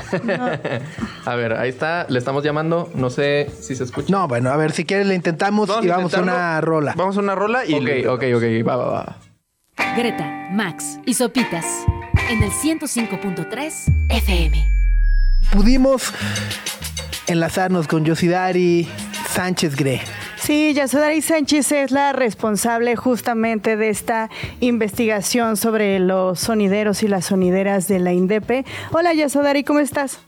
a 1.25 1.35
ver, 1.37 1.55
ahí 1.55 1.71
está, 1.71 2.07
le 2.09 2.18
estamos 2.18 2.45
llamando. 2.45 2.91
No 2.95 3.09
sé 3.11 3.51
si 3.61 3.75
se 3.75 3.85
escucha. 3.85 4.09
No, 4.11 4.29
bueno, 4.29 4.51
a 4.51 4.57
ver, 4.57 4.73
si 4.73 4.85
quieres 4.85 5.07
le 5.07 5.14
intentamos 5.14 5.71
y 5.83 5.89
vamos 5.89 6.12
a 6.14 6.21
una 6.21 6.61
rola. 6.61 6.93
Vamos 6.97 7.16
a 7.16 7.21
una 7.21 7.35
rola 7.35 7.64
y. 7.64 7.75
Ok, 7.75 7.89
ok, 8.09 8.23
ok, 8.37 8.68
va, 8.68 8.77
va, 8.77 8.91
va. 8.91 9.16
Greta, 9.97 10.49
Max 10.53 10.99
y 11.07 11.14
Sopitas 11.14 11.64
en 12.29 12.43
el 12.43 12.51
105.3 12.51 13.73
FM. 14.11 14.68
Pudimos 15.53 16.12
enlazarnos 17.27 17.87
con 17.89 18.05
Yosidari 18.05 18.89
Sánchez 19.31 19.76
Gre. 19.76 20.01
Sí, 20.37 20.74
Yasodari 20.74 21.22
Sánchez 21.22 21.70
es 21.72 21.91
la 21.93 22.12
responsable 22.12 22.97
justamente 22.97 23.76
de 23.76 23.89
esta 23.89 24.28
investigación 24.59 25.57
sobre 25.57 26.01
los 26.01 26.41
sonideros 26.41 27.03
y 27.03 27.09
las 27.09 27.26
sonideras 27.26 27.87
de 27.87 28.01
la 28.01 28.12
INDEPE. 28.12 28.64
Hola 28.93 29.14
Yasodari, 29.14 29.62
¿cómo 29.62 29.78
estás? 29.78 30.18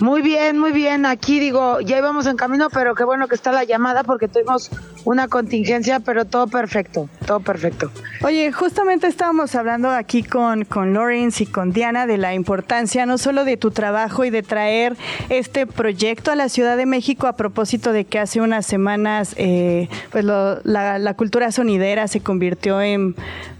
Muy 0.00 0.22
bien, 0.22 0.58
muy 0.58 0.72
bien. 0.72 1.06
Aquí 1.06 1.40
digo, 1.40 1.80
ya 1.80 1.98
íbamos 1.98 2.26
en 2.26 2.36
camino, 2.36 2.68
pero 2.70 2.94
qué 2.94 3.04
bueno 3.04 3.28
que 3.28 3.34
está 3.34 3.52
la 3.52 3.64
llamada 3.64 4.04
porque 4.04 4.28
tuvimos 4.28 4.70
una 5.04 5.28
contingencia, 5.28 6.00
pero 6.00 6.24
todo 6.24 6.46
perfecto, 6.46 7.08
todo 7.26 7.40
perfecto. 7.40 7.90
Oye, 8.22 8.52
justamente 8.52 9.06
estábamos 9.06 9.54
hablando 9.54 9.90
aquí 9.90 10.22
con, 10.22 10.64
con 10.64 10.92
Lawrence 10.94 11.42
y 11.42 11.46
con 11.46 11.72
Diana 11.72 12.06
de 12.06 12.18
la 12.18 12.34
importancia 12.34 13.06
no 13.06 13.18
solo 13.18 13.44
de 13.44 13.56
tu 13.56 13.70
trabajo 13.70 14.24
y 14.24 14.30
de 14.30 14.42
traer 14.42 14.96
este 15.28 15.66
proyecto 15.66 16.30
a 16.30 16.36
la 16.36 16.48
Ciudad 16.48 16.76
de 16.76 16.86
México 16.86 17.26
a 17.26 17.34
propósito 17.36 17.92
de 17.92 18.04
que 18.04 18.18
hace 18.18 18.40
unas 18.40 18.66
semanas 18.66 19.34
eh, 19.38 19.88
pues 20.10 20.24
lo- 20.24 20.60
la, 20.64 20.98
la 20.98 21.14
cultura 21.14 21.52
sonidera 21.52 22.08
se 22.08 22.20
convirtió 22.20 22.80
en 22.80 23.14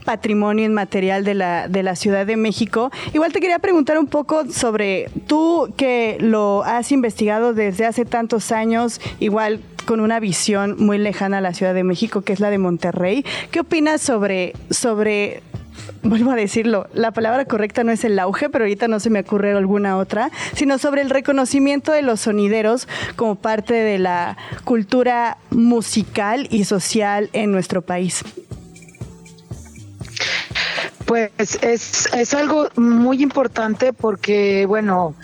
patrimonio 0.09 0.65
inmaterial 0.65 1.23
de 1.23 1.35
la, 1.35 1.69
de 1.69 1.83
la 1.83 1.95
Ciudad 1.95 2.25
de 2.25 2.39
México. 2.39 2.91
Igual 3.13 3.31
te 3.35 3.41
quería 3.41 3.59
preguntar 3.59 3.99
un 3.99 4.07
poco 4.07 4.51
sobre 4.51 5.11
tú 5.27 5.71
que 5.77 6.17
lo 6.19 6.65
has 6.65 6.93
investigado 6.93 7.53
desde 7.53 7.85
hace 7.85 8.07
tantos 8.07 8.51
años, 8.51 9.03
igual 9.21 9.61
con 9.85 10.01
una 10.01 10.19
visión 10.19 10.77
muy 10.79 10.97
lejana 10.97 11.39
a 11.39 11.41
la 11.43 11.53
Ciudad 11.53 11.75
de 11.75 11.85
México, 11.85 12.23
que 12.23 12.33
es 12.33 12.41
la 12.41 12.49
de 12.49 12.57
Monterrey. 12.57 13.23
¿Qué 13.51 13.61
opinas 13.61 14.01
sobre, 14.01 14.55
sobre 14.71 15.43
vuelvo 16.03 16.31
a 16.31 16.37
decirlo, 16.37 16.87
la 16.95 17.11
palabra 17.11 17.45
correcta 17.45 17.85
no 17.85 17.93
es 17.93 18.03
el 18.03 18.19
auge, 18.19 18.49
pero 18.49 18.65
ahorita 18.65 18.89
no 18.89 19.01
se 19.01 19.11
me 19.11 19.21
ocurre 19.21 19.53
alguna 19.53 19.99
otra, 19.99 20.31
sino 20.55 20.79
sobre 20.79 21.03
el 21.03 21.11
reconocimiento 21.11 21.93
de 21.93 22.01
los 22.01 22.21
sonideros 22.21 22.89
como 23.17 23.35
parte 23.35 23.75
de 23.75 23.99
la 23.99 24.39
cultura 24.65 25.37
musical 25.51 26.49
y 26.51 26.65
social 26.65 27.29
en 27.35 27.53
nuestro 27.53 27.83
país? 27.83 28.25
Pues 31.09 31.31
es, 31.63 32.07
es 32.13 32.35
algo 32.35 32.69
muy 32.77 33.23
importante 33.23 33.95
porque, 33.95 34.67
bueno, 34.67 35.15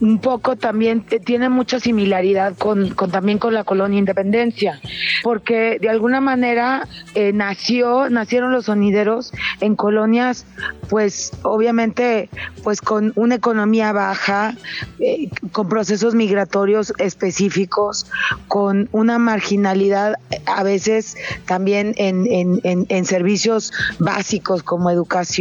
un 0.00 0.18
poco 0.18 0.56
también 0.56 1.02
tiene 1.02 1.50
mucha 1.50 1.78
similaridad 1.80 2.56
con, 2.56 2.94
con 2.94 3.10
también 3.10 3.38
con 3.38 3.52
la 3.52 3.62
colonia 3.62 3.98
Independencia, 3.98 4.80
porque 5.22 5.78
de 5.78 5.90
alguna 5.90 6.22
manera 6.22 6.88
eh, 7.14 7.34
nació, 7.34 8.08
nacieron 8.08 8.52
los 8.52 8.64
sonideros 8.64 9.32
en 9.60 9.76
colonias, 9.76 10.46
pues 10.88 11.32
obviamente, 11.42 12.30
pues 12.62 12.80
con 12.80 13.12
una 13.14 13.34
economía 13.34 13.92
baja, 13.92 14.54
eh, 14.98 15.28
con 15.52 15.68
procesos 15.68 16.14
migratorios 16.14 16.94
específicos, 16.96 18.06
con 18.48 18.88
una 18.92 19.18
marginalidad 19.18 20.14
eh, 20.30 20.40
a 20.46 20.62
veces 20.62 21.18
también 21.44 21.92
en, 21.98 22.26
en, 22.30 22.86
en 22.88 23.04
servicios 23.04 23.74
básicos 23.98 24.62
como 24.62 24.88
educación, 24.88 25.33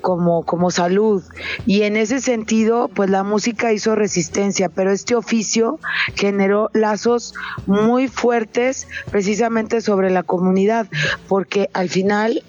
como, 0.00 0.44
como 0.44 0.70
salud. 0.70 1.22
Y 1.66 1.82
en 1.82 1.96
ese 1.96 2.20
sentido, 2.20 2.88
pues 2.88 3.10
la 3.10 3.22
música 3.22 3.72
hizo 3.72 3.94
resistencia, 3.94 4.68
pero 4.68 4.90
este 4.90 5.14
oficio 5.14 5.78
generó 6.14 6.70
lazos 6.72 7.34
muy 7.66 8.08
fuertes 8.08 8.88
precisamente 9.10 9.80
sobre 9.80 10.10
la 10.10 10.22
comunidad, 10.22 10.86
porque 11.28 11.70
al 11.72 11.88
final... 11.88 12.42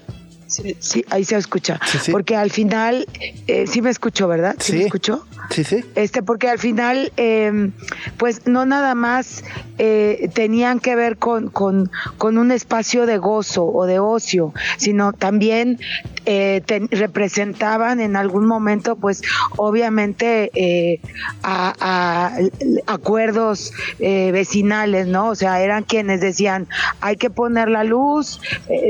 Sí, 0.62 0.76
sí, 0.80 1.04
ahí 1.10 1.24
se 1.24 1.36
escucha. 1.36 1.78
Sí, 1.86 1.98
sí. 1.98 2.12
Porque 2.12 2.36
al 2.36 2.50
final, 2.50 3.06
eh, 3.46 3.66
sí 3.66 3.82
me 3.82 3.90
escucho, 3.90 4.28
¿verdad? 4.28 4.56
¿Sí, 4.58 4.72
me 4.72 4.78
Sí. 4.78 4.84
escucho? 4.84 5.26
Sí, 5.50 5.64
sí. 5.64 5.84
Este, 5.94 6.22
porque 6.22 6.48
al 6.48 6.58
final, 6.58 7.12
eh, 7.16 7.70
pues 8.16 8.46
no 8.46 8.66
nada 8.66 8.94
más 8.94 9.44
eh, 9.78 10.28
tenían 10.34 10.80
que 10.80 10.96
ver 10.96 11.18
con, 11.18 11.48
con, 11.50 11.90
con 12.18 12.38
un 12.38 12.50
espacio 12.50 13.06
de 13.06 13.18
gozo 13.18 13.64
o 13.66 13.86
de 13.86 13.98
ocio, 14.00 14.52
sino 14.78 15.12
también 15.12 15.78
eh, 16.24 16.62
te- 16.66 16.88
representaban 16.90 18.00
en 18.00 18.16
algún 18.16 18.46
momento, 18.46 18.96
pues 18.96 19.22
obviamente, 19.56 20.50
eh, 20.54 21.00
a, 21.42 21.74
a 21.78 22.38
acuerdos 22.92 23.72
eh, 23.98 24.30
vecinales, 24.32 25.06
¿no? 25.06 25.28
O 25.28 25.34
sea, 25.34 25.60
eran 25.60 25.84
quienes 25.84 26.20
decían, 26.20 26.66
hay 27.00 27.16
que 27.16 27.30
poner 27.30 27.68
la 27.68 27.84
luz, 27.84 28.40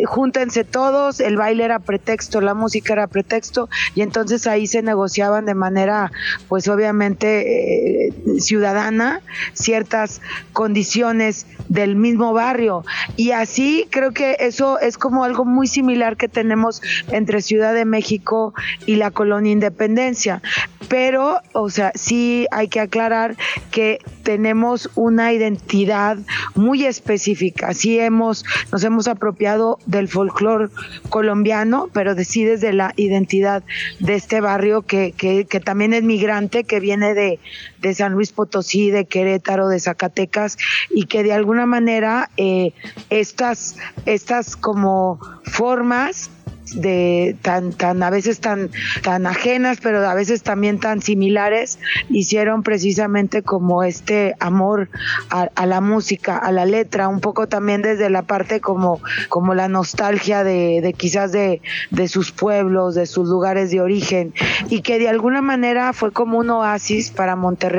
júntense 0.07 0.65
todos, 0.65 1.21
el 1.21 1.37
baile 1.37 1.56
era 1.61 1.79
pretexto, 1.79 2.41
la 2.41 2.55
música 2.55 2.93
era 2.93 3.07
pretexto, 3.07 3.69
y 3.95 4.03
entonces 4.03 4.47
ahí 4.47 4.67
se 4.67 4.83
negociaban 4.83 5.47
de 5.47 5.55
manera, 5.55 6.13
pues 6.49 6.69
obviamente, 6.69 8.09
eh, 8.09 8.15
ciudadana, 8.39 9.21
ciertas 9.53 10.21
condiciones 10.53 11.47
del 11.69 11.97
mismo 11.97 12.33
barrio. 12.33 12.85
Y 13.17 13.33
así 13.33 13.89
creo 13.91 14.13
que 14.13 14.37
eso 14.41 14.79
es 14.79 14.99
como 14.99 15.25
algo 15.25 15.45
muy 15.45 15.67
similar 15.67 16.17
que 16.17 16.29
tenemos 16.29 16.83
entre 17.11 17.43
Ciudad 17.43 17.75
de 17.75 17.85
México 17.85 18.55
y 18.87 18.97
la 18.97 19.11
colonia 19.11 19.53
Independencia. 19.53 20.43
Pero, 20.89 21.41
o 21.53 21.71
sea, 21.71 21.93
sí 21.95 22.47
hay 22.51 22.69
que 22.69 22.81
aclarar 22.81 23.37
que 23.71 23.99
tenemos 24.27 24.91
una 24.97 25.33
identidad 25.33 26.19
muy 26.57 26.85
específica. 26.85 27.73
Sí 27.75 28.01
hemos, 28.01 28.45
nos 28.73 28.83
hemos 28.83 29.07
apropiado 29.07 29.79
del 29.87 30.09
folclore 30.09 30.69
colombiano, 31.11 31.89
pero 31.93 32.17
sí 32.25 32.43
desde 32.43 32.73
la 32.73 32.93
identidad 32.97 33.63
de 34.01 34.17
este 34.17 34.41
barrio 34.41 34.83
que, 34.83 35.13
que, 35.13 35.45
que 35.45 35.61
también 35.61 35.95
es 35.95 36.03
migrante, 36.03 36.65
que 36.65 36.81
viene 36.81 37.15
de, 37.15 37.39
de 37.87 37.95
San 37.95 38.15
Luis 38.15 38.33
Potosí, 38.33 38.91
de 38.91 39.05
Querétaro, 39.05 39.69
de 39.69 39.79
Zacatecas, 39.79 40.59
y 40.91 41.07
que 41.07 41.23
de 41.23 41.33
alguna 41.33 41.67
manera 41.67 42.31
eh, 42.37 42.73
estas, 43.11 43.77
estas 44.07 44.57
como 44.57 45.21
formas 45.45 46.31
de 46.75 47.37
tan 47.43 47.73
tan 47.73 48.03
a 48.03 48.11
veces 48.11 48.41
tan 48.41 48.71
tan 49.03 49.27
ajenas 49.27 49.79
pero 49.81 50.07
a 50.07 50.15
veces 50.15 50.43
también 50.43 50.81
tan 50.81 51.01
similares 51.01 51.79
hicieron 52.11 52.63
precisamente 52.63 53.43
como 53.43 53.85
este 53.85 54.35
amor 54.41 54.89
a, 55.31 55.49
a 55.55 55.67
la 55.67 55.81
música 55.81 56.37
a 56.37 56.51
la 56.53 56.65
letra 56.65 57.09
un 57.09 57.21
poco 57.21 57.47
también 57.47 57.83
desde 57.83 58.11
la 58.11 58.23
parte 58.23 58.61
como 58.61 59.01
como 59.29 59.55
la 59.55 59.69
nostalgia 59.69 60.43
de, 60.45 60.81
de 60.83 60.93
quizás 60.93 61.33
de, 61.33 61.63
de 61.91 62.09
sus 62.09 62.33
pueblos 62.33 62.95
de 62.95 63.07
sus 63.07 63.29
lugares 63.29 63.71
de 63.71 63.81
origen 63.81 64.35
y 64.69 64.81
que 64.81 64.99
de 64.99 65.09
alguna 65.09 65.43
manera 65.43 65.93
fue 65.93 66.13
como 66.13 66.39
un 66.39 66.51
oasis 66.51 67.11
para 67.11 67.37
Monterrey 67.37 67.76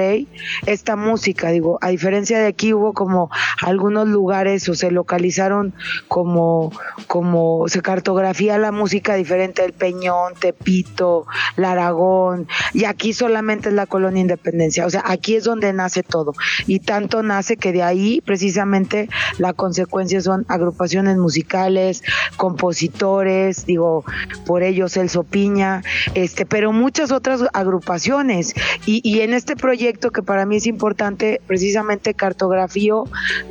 esta 0.65 0.95
música 0.95 1.49
digo 1.49 1.77
a 1.81 1.89
diferencia 1.89 2.39
de 2.39 2.47
aquí 2.47 2.73
hubo 2.73 2.93
como 2.93 3.29
algunos 3.61 4.07
lugares 4.07 4.67
o 4.69 4.75
se 4.75 4.91
localizaron 4.91 5.73
como 6.07 6.71
como 7.07 7.67
se 7.67 7.81
cartografía 7.81 8.57
la 8.57 8.71
música 8.71 9.15
diferente 9.15 9.61
del 9.61 9.73
Peñón, 9.73 10.33
Tepito, 10.39 11.25
la 11.55 11.71
Aragón, 11.71 12.47
y 12.73 12.85
aquí 12.85 13.13
solamente 13.13 13.69
es 13.69 13.75
la 13.75 13.85
colonia 13.85 14.21
Independencia, 14.21 14.85
o 14.85 14.89
sea, 14.89 15.03
aquí 15.05 15.35
es 15.35 15.43
donde 15.43 15.71
nace 15.73 16.03
todo, 16.03 16.33
y 16.65 16.79
tanto 16.79 17.23
nace 17.23 17.57
que 17.57 17.71
de 17.71 17.83
ahí 17.83 18.21
precisamente 18.21 19.09
la 19.37 19.53
consecuencia 19.53 20.21
son 20.21 20.45
agrupaciones 20.47 21.17
musicales, 21.17 22.03
compositores, 22.35 23.65
digo, 23.65 24.03
por 24.45 24.63
ellos 24.63 24.93
Celso 24.93 25.23
Piña, 25.23 25.83
este, 26.13 26.45
pero 26.45 26.71
muchas 26.71 27.11
otras 27.11 27.43
agrupaciones, 27.53 28.53
y, 28.85 29.01
y 29.03 29.21
en 29.21 29.33
este 29.33 29.55
proyecto 29.55 29.76
que 29.78 30.23
para 30.23 30.45
mí 30.45 30.57
es 30.57 30.67
importante, 30.67 31.41
precisamente 31.45 32.13
cartografío 32.13 33.05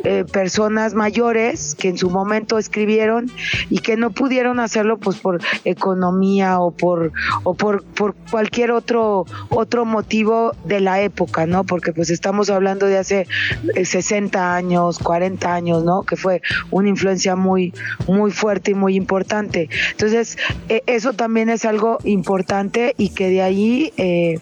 eh, 0.05 0.25
personas 0.31 0.95
mayores 0.95 1.75
que 1.75 1.89
en 1.89 1.99
su 1.99 2.11
momento 2.11 2.59
escribieron 2.59 3.31
y 3.71 3.79
que 3.79 3.97
no 3.97 4.11
pudieron 4.11 4.61
hacerlo 4.61 4.99
pues 4.99 5.19
por 5.19 5.41
economía 5.65 6.61
o 6.61 6.73
por 6.73 7.13
o 7.45 7.55
por, 7.55 7.85
por 7.85 8.15
cualquier 8.31 8.73
otro 8.73 9.25
otro 9.51 9.85
motivo 9.85 10.53
de 10.65 10.81
la 10.81 11.01
época, 11.01 11.47
¿no? 11.47 11.65
Porque 11.65 11.93
pues 11.93 12.11
estamos 12.11 12.51
hablando 12.51 12.87
de 12.87 12.99
hace 12.99 13.27
eh, 13.75 13.85
60 13.85 14.55
años, 14.55 14.99
40 14.99 15.53
años, 15.55 15.85
¿no? 15.85 16.03
Que 16.03 16.17
fue 16.17 16.43
una 16.71 16.89
influencia 16.89 17.37
muy 17.37 17.73
muy 18.09 18.31
fuerte 18.31 18.73
y 18.73 18.75
muy 18.75 18.97
importante. 18.97 19.69
Entonces, 19.93 20.39
eh, 20.69 20.83
eso 20.87 21.13
también 21.13 21.49
es 21.51 21.65
algo 21.65 21.99
importante 22.05 22.95
y 22.99 23.11
que 23.11 23.29
de 23.29 23.43
ahí 23.43 23.93
eh, 23.97 24.41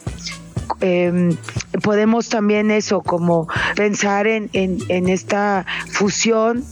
eh, 0.80 1.36
podemos 1.82 2.28
también 2.28 2.70
eso, 2.70 3.00
como 3.02 3.48
pensar 3.76 4.26
en, 4.26 4.50
en, 4.52 4.78
en 4.88 5.08
esta 5.08 5.66
fusión, 5.90 6.64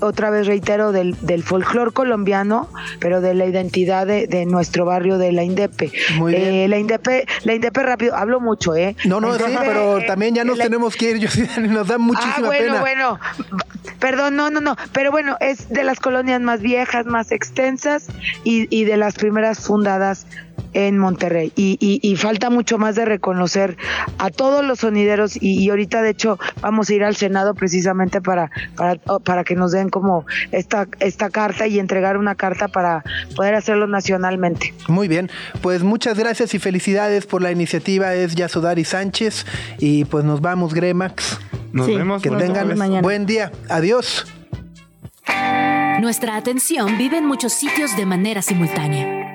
otra 0.00 0.30
vez 0.30 0.46
reitero, 0.46 0.92
del, 0.92 1.16
del 1.22 1.42
folclore 1.42 1.90
colombiano, 1.90 2.68
pero 3.00 3.20
de 3.20 3.34
la 3.34 3.46
identidad 3.46 4.06
de, 4.06 4.26
de 4.28 4.46
nuestro 4.46 4.84
barrio 4.84 5.18
de 5.18 5.32
la 5.32 5.42
Indepe. 5.42 5.90
Muy 6.16 6.32
bien. 6.34 6.54
Eh, 6.54 6.68
la 6.68 6.78
Indepe, 6.78 7.26
la 7.44 7.54
Indepe 7.54 7.82
rápido, 7.82 8.14
hablo 8.16 8.40
mucho, 8.40 8.76
¿eh? 8.76 8.94
No, 9.04 9.20
no, 9.20 9.32
Indepe, 9.34 9.58
pero 9.64 9.98
eh, 9.98 10.04
también 10.06 10.34
ya 10.34 10.44
nos 10.44 10.58
la- 10.58 10.64
tenemos 10.64 10.94
que 10.96 11.10
ir, 11.10 11.18
yo 11.18 11.28
nos 11.62 11.88
da 11.88 11.98
muchísima 11.98 12.34
ah, 12.36 12.40
bueno, 12.46 12.64
pena. 12.74 12.80
bueno. 12.80 13.18
Perdón, 13.98 14.34
no, 14.36 14.50
no, 14.50 14.60
no. 14.60 14.76
Pero 14.92 15.10
bueno, 15.12 15.36
es 15.40 15.68
de 15.68 15.84
las 15.84 16.00
colonias 16.00 16.40
más 16.40 16.60
viejas, 16.60 17.06
más 17.06 17.30
extensas 17.30 18.06
y, 18.42 18.66
y 18.76 18.84
de 18.84 18.96
las 18.96 19.14
primeras 19.14 19.60
fundadas 19.60 20.26
en 20.74 20.98
Monterrey. 20.98 21.52
Y, 21.56 21.76
y- 21.80 22.00
y 22.02 22.16
falta 22.16 22.50
mucho 22.50 22.78
más 22.78 22.94
de 22.96 23.04
reconocer 23.04 23.76
a 24.18 24.30
todos 24.30 24.64
los 24.64 24.80
sonideros 24.80 25.36
y, 25.36 25.58
y 25.62 25.70
ahorita 25.70 26.02
de 26.02 26.10
hecho 26.10 26.38
vamos 26.60 26.88
a 26.90 26.94
ir 26.94 27.04
al 27.04 27.16
Senado 27.16 27.54
precisamente 27.54 28.20
para, 28.20 28.50
para, 28.76 28.96
para 29.24 29.44
que 29.44 29.54
nos 29.54 29.72
den 29.72 29.88
como 29.90 30.24
esta, 30.50 30.88
esta 31.00 31.30
carta 31.30 31.66
y 31.66 31.78
entregar 31.78 32.16
una 32.16 32.34
carta 32.34 32.68
para 32.68 33.04
poder 33.36 33.54
hacerlo 33.54 33.86
nacionalmente. 33.86 34.74
Muy 34.88 35.08
bien, 35.08 35.30
pues 35.60 35.82
muchas 35.82 36.18
gracias 36.18 36.54
y 36.54 36.58
felicidades 36.58 37.26
por 37.26 37.42
la 37.42 37.50
iniciativa, 37.52 38.14
es 38.14 38.34
Yasodari 38.34 38.84
Sánchez 38.84 39.46
y 39.78 40.04
pues 40.06 40.24
nos 40.24 40.40
vamos, 40.40 40.74
Gremax. 40.74 41.38
Nos 41.72 41.86
Sí. 41.86 41.96
vemos. 41.96 42.20
Que 42.22 42.30
Nos 42.30 42.40
tengan 42.42 42.64
vemos 42.68 42.78
mañana. 42.78 43.00
buen 43.02 43.24
día. 43.24 43.50
Adiós. 43.70 44.26
Nuestra 46.00 46.36
atención 46.36 46.98
vive 46.98 47.18
en 47.18 47.26
muchos 47.26 47.52
sitios 47.52 47.96
de 47.96 48.04
manera 48.06 48.42
simultánea. 48.42 49.34